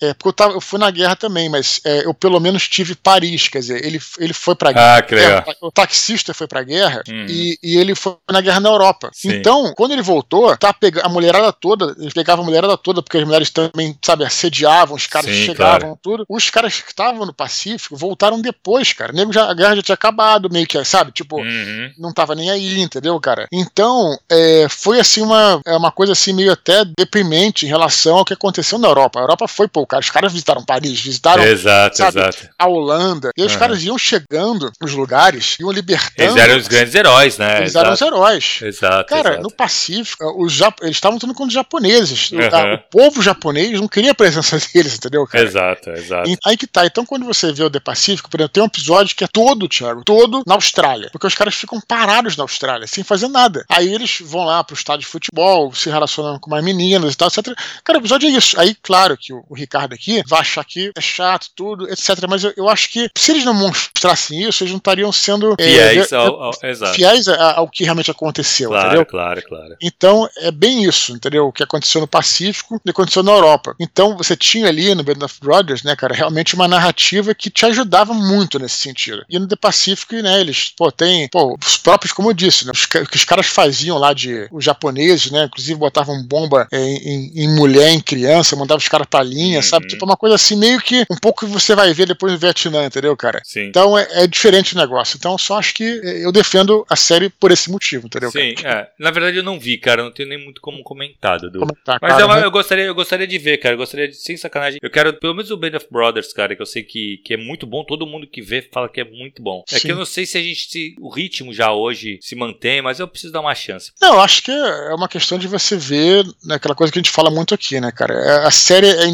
É, 0.02 0.14
porque 0.14 0.28
eu, 0.28 0.32
tava, 0.32 0.54
eu 0.54 0.60
fui 0.60 0.78
na 0.78 0.90
guerra 0.90 1.14
também, 1.16 1.48
mas 1.48 1.80
é, 1.84 2.04
eu 2.06 2.14
pelo 2.14 2.40
menos 2.40 2.66
tive 2.68 2.94
Paris, 2.94 3.48
quer 3.48 3.58
dizer, 3.58 3.84
ele, 3.84 4.00
ele 4.18 4.32
foi 4.32 4.54
pra 4.54 4.72
guerra. 4.72 4.96
Ah, 4.96 5.02
que 5.02 5.14
legal. 5.14 5.44
É, 5.46 5.56
o 5.60 5.70
taxista 5.70 6.32
foi 6.32 6.46
pra 6.46 6.62
guerra 6.62 7.02
Uhum. 7.08 7.26
e, 7.28 7.58
e 7.62 7.76
ele 7.76 7.94
foi 7.94 8.16
na 8.30 8.40
guerra 8.40 8.60
na 8.60 8.68
Europa. 8.70 9.10
Sim. 9.12 9.30
Então, 9.32 9.72
quando 9.76 9.92
ele 9.92 10.02
voltou, 10.02 10.56
tá 10.56 10.72
pega, 10.72 11.02
a 11.04 11.08
mulherada 11.08 11.52
toda, 11.52 11.94
ele 11.98 12.10
pegava 12.12 12.40
a 12.42 12.44
mulherada 12.44 12.76
toda, 12.78 13.02
porque 13.02 13.18
as 13.18 13.24
mulheres 13.24 13.50
também, 13.50 13.96
sabe, 14.02 14.24
assediavam, 14.24 14.96
os 14.96 15.06
caras 15.06 15.30
Sim, 15.30 15.44
chegavam, 15.46 15.80
claro. 15.80 15.98
tudo. 16.02 16.24
Os 16.28 16.48
caras 16.50 16.80
que 16.80 16.90
estavam 16.90 17.26
no 17.26 17.32
Pacífico 17.34 17.96
voltaram 17.96 18.40
depois, 18.40 18.92
cara. 18.92 19.12
Nego 19.12 19.32
já, 19.32 19.50
a 19.50 19.54
guerra 19.54 19.76
já 19.76 19.82
tinha 19.82 19.94
acabado, 19.94 20.48
meio 20.50 20.66
que, 20.66 20.82
sabe? 20.84 21.12
Tipo, 21.12 21.40
Uhum. 21.40 21.92
não 21.98 22.12
tava 22.12 22.34
nem 22.34 22.50
aí, 22.50 22.80
entendeu, 22.80 23.18
cara? 23.20 23.46
Então, 23.52 24.16
é, 24.30 24.66
foi 24.68 24.98
assim 25.00 25.20
uma, 25.22 25.60
é 25.66 25.76
uma 25.76 25.90
coisa 25.92 26.12
assim 26.12 26.32
meio 26.32 26.52
até 26.52 26.84
deprimente 26.98 27.66
em 27.66 27.68
relação 27.68 28.16
ao 28.18 28.24
que 28.24 28.32
aconteceu 28.32 28.78
na 28.78 28.88
Europa. 28.88 29.18
A 29.18 29.22
Europa 29.22 29.46
foi, 29.48 29.68
pô, 29.68 29.86
cara, 29.90 30.00
os 30.00 30.10
caras 30.10 30.32
visitaram 30.32 30.64
Paris, 30.64 31.00
visitaram 31.00 31.42
Exato, 31.42 31.96
sabe? 31.96 32.18
exato. 32.20 32.48
a 32.58 32.66
Holanda, 32.68 33.30
e 33.36 33.40
aí 33.42 33.46
os 33.46 33.52
Aham. 33.52 33.60
caras 33.60 33.82
iam 33.82 33.98
chegando 33.98 34.70
nos 34.80 34.92
lugares, 34.92 35.56
iam 35.60 35.70
libertando. 35.72 36.12
Eles 36.16 36.36
eram 36.36 36.56
os 36.56 36.68
grandes 36.68 36.94
heróis, 36.94 37.38
né? 37.38 37.58
Eles 37.58 37.74
eram 37.74 37.92
os 37.92 38.00
Exato. 38.00 38.14
heróis. 38.16 38.58
Exato. 38.62 39.08
Cara, 39.08 39.28
exato. 39.30 39.42
no 39.42 39.50
Pacífico, 39.50 40.42
os 40.44 40.52
jap... 40.52 40.80
eles 40.82 40.96
estavam 40.96 41.16
lutando 41.16 41.34
contra 41.34 41.48
os 41.48 41.54
japoneses. 41.54 42.30
A- 42.52 42.74
O 42.74 42.78
povo 42.90 43.22
japonês 43.22 43.80
não 43.80 43.88
queria 43.88 44.12
a 44.12 44.14
presença 44.14 44.58
deles, 44.72 44.94
entendeu, 44.94 45.26
cara? 45.26 45.44
Exato, 45.44 45.90
exato. 45.90 46.28
E 46.30 46.36
aí 46.44 46.56
que 46.56 46.66
tá. 46.66 46.86
Então, 46.86 47.04
quando 47.04 47.24
você 47.26 47.52
vê 47.52 47.64
o 47.64 47.70
The 47.70 47.80
Pacífico, 47.80 48.30
por 48.30 48.38
exemplo, 48.40 48.52
tem 48.52 48.62
um 48.62 48.66
episódio 48.66 49.16
que 49.16 49.24
é 49.24 49.28
todo, 49.28 49.68
Thiago, 49.68 50.04
todo 50.04 50.42
na 50.46 50.54
Austrália. 50.54 51.08
Porque 51.10 51.26
os 51.26 51.34
caras 51.34 51.54
ficam 51.54 51.80
parados 51.80 52.36
na 52.36 52.44
Austrália, 52.44 52.86
sem 52.86 53.02
fazer 53.02 53.28
nada. 53.28 53.64
Aí 53.68 53.92
eles 53.92 54.18
vão 54.20 54.44
lá 54.44 54.62
pro 54.62 54.74
estádio 54.74 55.00
de 55.00 55.06
futebol, 55.06 55.72
se 55.74 55.88
relacionam 55.90 56.38
com 56.38 56.50
mais 56.50 56.64
meninas 56.64 57.14
e 57.14 57.16
tal, 57.16 57.28
etc. 57.28 57.54
Cara, 57.84 57.98
o 57.98 58.02
episódio 58.02 58.28
é 58.28 58.32
isso. 58.32 58.58
Aí, 58.60 58.76
claro 58.82 59.16
que 59.16 59.32
o, 59.32 59.44
o 59.48 59.54
Ricardo 59.54 59.79
aqui 59.94 60.22
vai 60.26 60.40
achar 60.40 60.64
que 60.64 60.90
é 60.96 61.00
chato, 61.00 61.48
tudo, 61.54 61.88
etc. 61.90 62.16
Mas 62.28 62.44
eu, 62.44 62.52
eu 62.56 62.68
acho 62.68 62.90
que 62.90 63.08
se 63.16 63.32
eles 63.32 63.44
não 63.44 63.54
mostrassem 63.54 64.42
isso, 64.48 64.62
eles 64.62 64.72
não 64.72 64.78
estariam 64.78 65.12
sendo 65.12 65.54
é, 65.58 65.62
Fiéis 65.64 66.12
é, 66.12 66.16
ao, 66.16 66.42
ao- 66.44 66.52
fiéis 66.94 67.28
ao 67.28 67.68
que 67.68 67.84
realmente 67.84 68.10
aconteceu, 68.10 68.68
Claro, 68.70 68.86
entendeu? 68.86 69.06
claro, 69.06 69.42
claro. 69.46 69.76
Então, 69.82 70.28
é 70.38 70.50
bem 70.50 70.84
isso, 70.84 71.12
entendeu? 71.12 71.46
O 71.46 71.52
que 71.52 71.62
aconteceu 71.62 72.00
no 72.00 72.06
Pacífico 72.06 72.80
e 72.84 72.90
aconteceu 72.90 73.22
na 73.22 73.32
Europa. 73.32 73.74
Então, 73.80 74.16
você 74.16 74.36
tinha 74.36 74.68
ali 74.68 74.94
no 74.94 75.02
Band 75.02 75.24
of 75.24 75.34
Brothers, 75.40 75.82
né, 75.82 75.94
cara, 75.96 76.14
realmente 76.14 76.54
uma 76.54 76.68
narrativa 76.68 77.34
que 77.34 77.50
te 77.50 77.64
ajudava 77.66 78.12
muito 78.14 78.58
nesse 78.58 78.76
sentido. 78.76 79.24
E 79.28 79.38
no 79.38 79.46
The 79.46 79.56
Pacific, 79.56 80.22
né, 80.22 80.40
eles, 80.40 80.72
pô, 80.76 80.90
tem, 80.90 81.28
pô, 81.28 81.56
os 81.64 81.76
próprios, 81.76 82.12
como 82.12 82.30
eu 82.30 82.34
disse, 82.34 82.66
né, 82.66 82.72
os, 82.74 82.86
que 82.86 83.16
os 83.16 83.24
caras 83.24 83.46
faziam 83.46 83.98
lá 83.98 84.12
de, 84.12 84.48
os 84.50 84.64
japoneses, 84.64 85.30
né, 85.30 85.44
inclusive 85.44 85.78
botavam 85.78 86.22
bomba 86.26 86.66
é, 86.70 86.78
em, 86.80 87.32
em 87.44 87.54
mulher, 87.54 87.88
em 87.90 88.00
criança, 88.00 88.56
mandavam 88.56 88.78
os 88.78 88.88
caras 88.88 89.06
pra 89.08 89.22
linha. 89.22 89.62
Sabe? 89.70 89.86
Tipo, 89.86 90.04
uma 90.04 90.16
coisa 90.16 90.34
assim, 90.36 90.56
meio 90.56 90.80
que 90.80 91.04
um 91.10 91.16
pouco 91.16 91.46
que 91.46 91.50
você 91.52 91.74
vai 91.74 91.92
ver 91.92 92.06
depois 92.06 92.32
no 92.32 92.38
Vietnã, 92.38 92.84
entendeu, 92.84 93.16
cara? 93.16 93.40
Sim. 93.44 93.62
Então 93.66 93.96
é, 93.98 94.06
é 94.22 94.26
diferente 94.26 94.74
o 94.74 94.78
negócio. 94.78 95.16
Então 95.16 95.36
só 95.38 95.58
acho 95.58 95.74
que 95.74 95.84
é, 95.84 96.24
eu 96.24 96.32
defendo 96.32 96.84
a 96.88 96.96
série 96.96 97.28
por 97.30 97.50
esse 97.50 97.70
motivo, 97.70 98.06
entendeu? 98.06 98.30
Sim, 98.30 98.54
cara? 98.54 98.80
é. 98.98 99.02
Na 99.02 99.10
verdade 99.10 99.36
eu 99.36 99.42
não 99.42 99.58
vi, 99.58 99.78
cara. 99.78 100.02
Não 100.02 100.10
tenho 100.12 100.28
nem 100.28 100.42
muito 100.42 100.60
como 100.60 100.82
comentar, 100.82 101.38
Dudu. 101.40 101.60
Comentar, 101.60 101.98
Mas 102.00 102.10
cara, 102.12 102.22
é 102.22 102.24
uma- 102.26 102.36
né? 102.40 102.44
eu, 102.46 102.50
gostaria, 102.50 102.84
eu 102.84 102.94
gostaria 102.94 103.26
de 103.26 103.38
ver, 103.38 103.58
cara. 103.58 103.74
Eu 103.74 103.78
gostaria 103.78 104.08
de, 104.08 104.16
sem 104.16 104.36
sacanagem. 104.36 104.78
Eu 104.82 104.90
quero, 104.90 105.12
pelo 105.14 105.34
menos 105.34 105.50
o 105.50 105.56
Band 105.56 105.76
of 105.76 105.86
Brothers, 105.90 106.32
cara, 106.32 106.54
que 106.56 106.62
eu 106.62 106.66
sei 106.66 106.82
que, 106.82 107.18
que 107.24 107.34
é 107.34 107.36
muito 107.36 107.66
bom. 107.66 107.84
Todo 107.84 108.06
mundo 108.06 108.26
que 108.26 108.42
vê 108.42 108.62
fala 108.72 108.88
que 108.88 109.00
é 109.00 109.04
muito 109.04 109.42
bom. 109.42 109.64
É 109.70 109.78
Sim. 109.78 109.86
que 109.88 109.92
eu 109.92 109.96
não 109.96 110.04
sei 110.06 110.26
se 110.26 110.36
a 110.38 110.42
gente. 110.42 110.60
Se, 110.70 110.94
o 111.00 111.08
ritmo 111.08 111.52
já 111.52 111.72
hoje 111.72 112.18
se 112.20 112.34
mantém, 112.36 112.82
mas 112.82 113.00
eu 113.00 113.08
preciso 113.08 113.32
dar 113.32 113.40
uma 113.40 113.54
chance. 113.54 113.92
Não, 114.00 114.14
eu 114.14 114.20
acho 114.20 114.42
que 114.42 114.50
é 114.50 114.94
uma 114.94 115.08
questão 115.08 115.38
de 115.38 115.48
você 115.48 115.76
ver 115.76 116.24
né, 116.44 116.56
aquela 116.56 116.74
coisa 116.74 116.92
que 116.92 116.98
a 116.98 117.02
gente 117.02 117.10
fala 117.10 117.30
muito 117.30 117.54
aqui, 117.54 117.80
né, 117.80 117.90
cara? 117.92 118.14
É, 118.14 118.46
A 118.46 118.50
série 118.50 118.86
é 118.88 119.06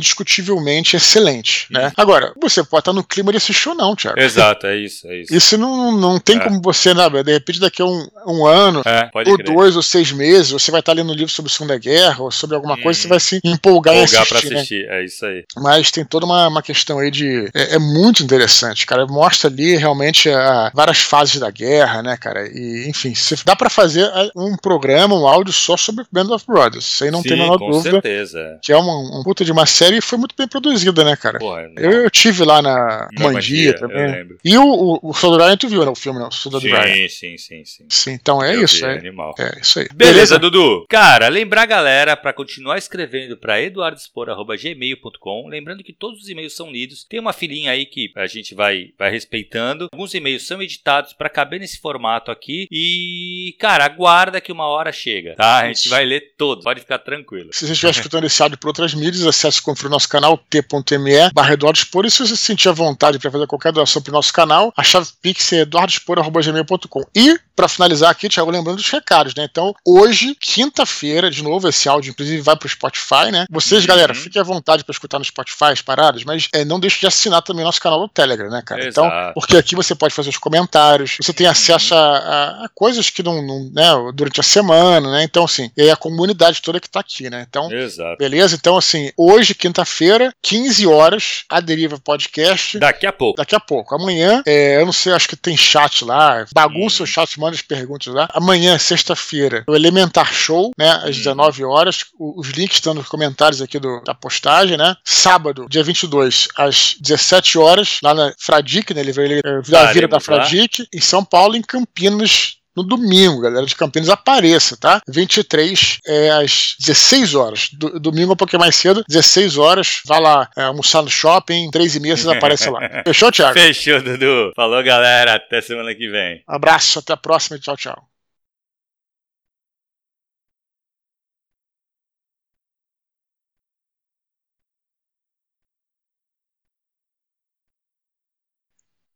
incrivelmente 0.46 0.96
excelente, 0.96 1.66
né? 1.70 1.86
Uhum. 1.86 1.92
Agora, 1.96 2.32
você 2.40 2.62
pode 2.62 2.82
estar 2.82 2.92
no 2.92 3.02
clima 3.02 3.32
de 3.32 3.38
assistir 3.38 3.68
ou 3.68 3.74
não, 3.74 3.96
Thiago. 3.96 4.18
Exato, 4.18 4.66
é 4.66 4.76
isso, 4.76 5.06
é 5.08 5.20
isso. 5.20 5.34
Isso 5.34 5.58
não, 5.58 5.92
não 5.92 6.18
tem 6.20 6.38
é. 6.38 6.40
como 6.40 6.60
você, 6.62 6.94
né, 6.94 7.08
de 7.24 7.32
repente 7.32 7.60
daqui 7.60 7.82
a 7.82 7.84
um, 7.84 8.06
um 8.26 8.46
ano, 8.46 8.82
é, 8.86 9.10
ou 9.14 9.36
crer. 9.36 9.46
dois 9.46 9.76
ou 9.76 9.82
seis 9.82 10.12
meses, 10.12 10.50
você 10.50 10.70
vai 10.70 10.80
estar 10.80 10.92
lendo 10.92 11.10
um 11.10 11.14
livro 11.14 11.32
sobre 11.32 11.50
a 11.50 11.54
Segunda 11.54 11.78
Guerra 11.78 12.22
ou 12.22 12.30
sobre 12.30 12.54
alguma 12.54 12.74
hum. 12.74 12.82
coisa, 12.82 13.00
você 13.00 13.08
vai 13.08 13.20
se 13.20 13.40
empolgar, 13.44 13.94
empolgar 13.94 13.94
em 13.94 14.02
assistir. 14.04 14.28
pra 14.28 14.40
né? 14.40 14.56
assistir, 14.56 14.86
né? 14.86 15.00
é 15.00 15.04
isso 15.04 15.26
aí. 15.26 15.44
Mas 15.56 15.90
tem 15.90 16.04
toda 16.04 16.26
uma, 16.26 16.48
uma 16.48 16.62
questão 16.62 16.98
aí 16.98 17.10
de. 17.10 17.50
É, 17.54 17.74
é 17.74 17.78
muito 17.78 18.22
interessante, 18.22 18.86
cara. 18.86 19.06
Mostra 19.06 19.50
ali 19.50 19.76
realmente 19.76 20.30
a, 20.30 20.70
várias 20.74 20.98
fases 20.98 21.40
da 21.40 21.50
guerra, 21.50 22.02
né, 22.02 22.16
cara? 22.16 22.48
E, 22.48 22.88
enfim, 22.88 23.14
se, 23.14 23.36
dá 23.44 23.56
para 23.56 23.70
fazer 23.70 24.02
é, 24.02 24.30
um 24.36 24.56
programa, 24.56 25.14
um 25.14 25.26
áudio 25.26 25.52
só 25.52 25.76
sobre 25.76 26.04
Band 26.10 26.34
of 26.34 26.46
Brothers. 26.46 26.86
Isso 26.86 27.04
aí 27.04 27.10
não 27.10 27.22
Sim, 27.22 27.28
tem 27.30 27.40
a 27.40 27.42
menor 27.42 27.58
com 27.58 27.70
dúvida. 27.70 27.90
certeza. 27.90 28.58
Que 28.62 28.72
é 28.72 28.76
uma, 28.76 29.18
um 29.18 29.22
puta 29.22 29.44
de 29.44 29.52
uma 29.52 29.66
série 29.66 29.96
e 29.98 30.00
foi 30.00 30.18
muito 30.18 30.25
bem 30.36 30.48
produzida, 30.48 31.04
né, 31.04 31.16
cara? 31.16 31.38
Porra, 31.38 31.70
eu, 31.76 31.92
eu 32.04 32.10
tive 32.10 32.44
lá 32.44 32.62
na 32.62 33.08
Mandia 33.18 33.74
também. 33.74 34.28
E 34.44 34.56
o, 34.56 34.64
o, 34.64 35.10
o 35.10 35.14
Soldado 35.14 35.56
tu 35.56 35.68
viu, 35.68 35.84
né? 35.84 35.90
O 35.90 35.94
filme, 35.94 36.18
não? 36.18 36.28
O 36.28 36.32
Soldado 36.32 36.62
sim, 36.62 36.70
Ryan. 36.70 37.08
Sim, 37.08 37.36
sim, 37.36 37.64
sim. 37.64 37.86
Sim, 37.88 38.12
então 38.12 38.42
é 38.42 38.54
eu 38.54 38.64
isso. 38.64 38.78
Vi, 38.78 38.84
é, 38.84 38.98
animal. 38.98 39.34
é 39.38 39.60
isso 39.60 39.78
aí. 39.80 39.88
Beleza, 39.94 40.14
Beleza, 40.14 40.38
Dudu? 40.38 40.86
Cara, 40.88 41.28
lembrar 41.28 41.62
a 41.62 41.66
galera 41.66 42.16
para 42.16 42.32
continuar 42.32 42.78
escrevendo 42.78 43.36
para 43.36 43.60
eduardospor.gmail.com. 43.60 45.48
Lembrando 45.48 45.84
que 45.84 45.92
todos 45.92 46.22
os 46.22 46.28
e-mails 46.28 46.54
são 46.54 46.70
lidos. 46.70 47.04
Tem 47.04 47.20
uma 47.20 47.32
filinha 47.32 47.70
aí 47.70 47.86
que 47.86 48.10
a 48.16 48.26
gente 48.26 48.54
vai, 48.54 48.90
vai 48.98 49.10
respeitando. 49.10 49.88
Alguns 49.92 50.14
e-mails 50.14 50.46
são 50.46 50.62
editados 50.62 51.12
para 51.12 51.28
caber 51.28 51.60
nesse 51.60 51.78
formato 51.78 52.30
aqui. 52.30 52.66
E, 52.70 53.54
cara, 53.58 53.84
aguarda 53.84 54.40
que 54.40 54.52
uma 54.52 54.66
hora 54.66 54.92
chega, 54.92 55.34
tá? 55.36 55.60
A 55.60 55.66
gente 55.68 55.88
vai 55.88 56.04
ler 56.04 56.34
todos. 56.36 56.64
Pode 56.64 56.80
ficar 56.80 56.98
tranquilo. 56.98 57.50
Se 57.52 57.66
você 57.66 57.72
estiver 57.72 57.90
escutando 57.96 58.24
esse 58.24 58.42
áudio 58.42 58.58
por 58.58 58.68
outras 58.68 58.94
mídias, 58.94 59.26
acesse 59.26 59.60
e 59.60 59.62
confira 59.62 59.88
o 59.88 59.90
nosso 59.90 60.08
canal 60.08 60.15
t.me 60.50 61.30
barra 61.32 61.54
E 61.54 62.10
se 62.10 62.18
você 62.18 62.36
se 62.36 62.36
sentir 62.36 62.68
à 62.68 62.72
vontade 62.72 63.18
para 63.18 63.30
fazer 63.30 63.46
qualquer 63.46 63.72
doação 63.72 64.02
para 64.02 64.10
o 64.10 64.14
nosso 64.14 64.32
canal, 64.32 64.72
a 64.76 64.82
chave 64.82 65.08
Pix 65.20 65.52
é 65.52 65.60
eduardospor.gmail.com. 65.60 67.04
E, 67.14 67.38
para 67.54 67.68
finalizar 67.68 68.10
aqui, 68.10 68.28
Thiago, 68.28 68.50
lembrando 68.50 68.76
dos 68.76 68.90
recados, 68.90 69.34
né? 69.34 69.46
Então, 69.50 69.74
hoje, 69.84 70.36
quinta-feira, 70.38 71.30
de 71.30 71.42
novo, 71.42 71.68
esse 71.68 71.88
áudio, 71.88 72.10
inclusive, 72.10 72.42
vai 72.42 72.56
para 72.56 72.66
o 72.66 72.70
Spotify, 72.70 73.30
né? 73.32 73.46
Vocês, 73.50 73.82
uhum. 73.82 73.86
galera, 73.86 74.14
fiquem 74.14 74.40
à 74.40 74.44
vontade 74.44 74.84
para 74.84 74.92
escutar 74.92 75.18
no 75.18 75.24
Spotify 75.24 75.66
as 75.66 75.80
paradas, 75.80 76.24
mas 76.24 76.48
é, 76.52 76.64
não 76.64 76.78
deixe 76.78 77.00
de 77.00 77.06
assinar 77.06 77.42
também 77.42 77.64
nosso 77.64 77.80
canal 77.80 78.00
no 78.00 78.08
Telegram, 78.08 78.50
né, 78.50 78.62
cara? 78.64 78.86
Então, 78.86 79.06
Exato. 79.06 79.20
Então, 79.20 79.32
porque 79.34 79.56
aqui 79.56 79.74
você 79.74 79.94
pode 79.94 80.14
fazer 80.14 80.30
os 80.30 80.38
comentários, 80.38 81.16
você 81.20 81.32
tem 81.32 81.46
acesso 81.46 81.94
a, 81.94 81.98
a, 81.98 82.64
a 82.64 82.68
coisas 82.74 83.10
que 83.10 83.22
não, 83.22 83.42
não, 83.42 83.70
né, 83.72 84.12
durante 84.14 84.40
a 84.40 84.42
semana, 84.42 85.10
né? 85.10 85.24
Então, 85.24 85.44
assim, 85.44 85.70
é 85.76 85.90
a 85.90 85.96
comunidade 85.96 86.62
toda 86.62 86.80
que 86.80 86.88
tá 86.88 87.00
aqui, 87.00 87.28
né? 87.30 87.46
Então, 87.48 87.70
Exato. 87.72 88.16
beleza? 88.18 88.56
Então, 88.56 88.76
assim, 88.76 89.10
hoje, 89.16 89.54
quinta-feira, 89.54 90.05
15 90.42 90.86
horas, 90.86 91.44
a 91.48 91.60
Deriva 91.60 91.98
Podcast. 91.98 92.78
Daqui 92.78 93.06
a 93.06 93.12
pouco. 93.12 93.36
Daqui 93.36 93.54
a 93.54 93.60
pouco. 93.60 93.94
Amanhã, 93.94 94.42
é, 94.46 94.80
eu 94.80 94.86
não 94.86 94.92
sei, 94.92 95.12
acho 95.12 95.28
que 95.28 95.36
tem 95.36 95.56
chat 95.56 96.04
lá, 96.04 96.44
bagunça 96.54 97.02
hum. 97.02 97.04
o 97.04 97.06
chat, 97.06 97.38
manda 97.38 97.54
as 97.54 97.62
perguntas 97.62 98.12
lá. 98.12 98.28
Amanhã, 98.32 98.78
sexta-feira, 98.78 99.64
o 99.68 99.74
Elementar 99.74 100.32
Show, 100.32 100.72
né, 100.78 100.90
às 101.04 101.16
19 101.16 101.64
hum. 101.64 101.68
horas. 101.68 102.04
Os 102.18 102.50
links 102.50 102.76
estão 102.76 102.94
nos 102.94 103.08
comentários 103.08 103.60
aqui 103.62 103.78
do, 103.78 104.00
da 104.02 104.14
postagem, 104.14 104.76
né? 104.76 104.96
Sábado, 105.04 105.66
dia 105.68 105.82
22, 105.82 106.48
às 106.56 106.96
17 107.00 107.58
horas, 107.58 107.98
lá 108.02 108.14
na 108.14 108.32
Fradique, 108.38 108.94
né? 108.94 109.00
Ele 109.00 109.12
veio 109.12 109.42
da 109.68 109.92
Vira 109.92 110.08
da 110.08 110.20
Fradique, 110.20 110.86
em 110.92 111.00
São 111.00 111.24
Paulo, 111.24 111.56
em 111.56 111.62
Campinas, 111.62 112.56
no 112.76 112.82
domingo, 112.82 113.40
galera 113.40 113.64
de 113.64 113.74
Campinas, 113.74 114.08
apareça, 114.08 114.76
tá? 114.76 115.00
23 115.08 115.98
é, 116.06 116.30
às 116.30 116.76
16 116.78 117.34
horas. 117.34 117.68
Do, 117.72 117.98
domingo 117.98 118.32
é 118.32 118.34
um 118.34 118.36
pouquinho 118.36 118.60
mais 118.60 118.76
cedo, 118.76 119.04
16 119.08 119.56
horas. 119.56 120.00
Vá 120.04 120.18
lá 120.18 120.48
é, 120.56 120.62
almoçar 120.62 121.02
no 121.02 121.10
shopping, 121.10 121.70
3 121.70 121.96
e 121.96 122.00
meia 122.00 122.16
vocês 122.16 122.28
aparecem 122.28 122.70
lá. 122.70 122.80
Fechou, 123.06 123.32
Thiago? 123.32 123.58
Fechou, 123.58 124.02
Dudu. 124.02 124.52
Falou, 124.54 124.82
galera. 124.82 125.34
Até 125.34 125.60
semana 125.60 125.94
que 125.94 126.08
vem. 126.08 126.42
Abraço, 126.46 126.98
até 126.98 127.12
a 127.12 127.16
próxima. 127.16 127.58
Tchau, 127.58 127.76
tchau. 127.76 128.15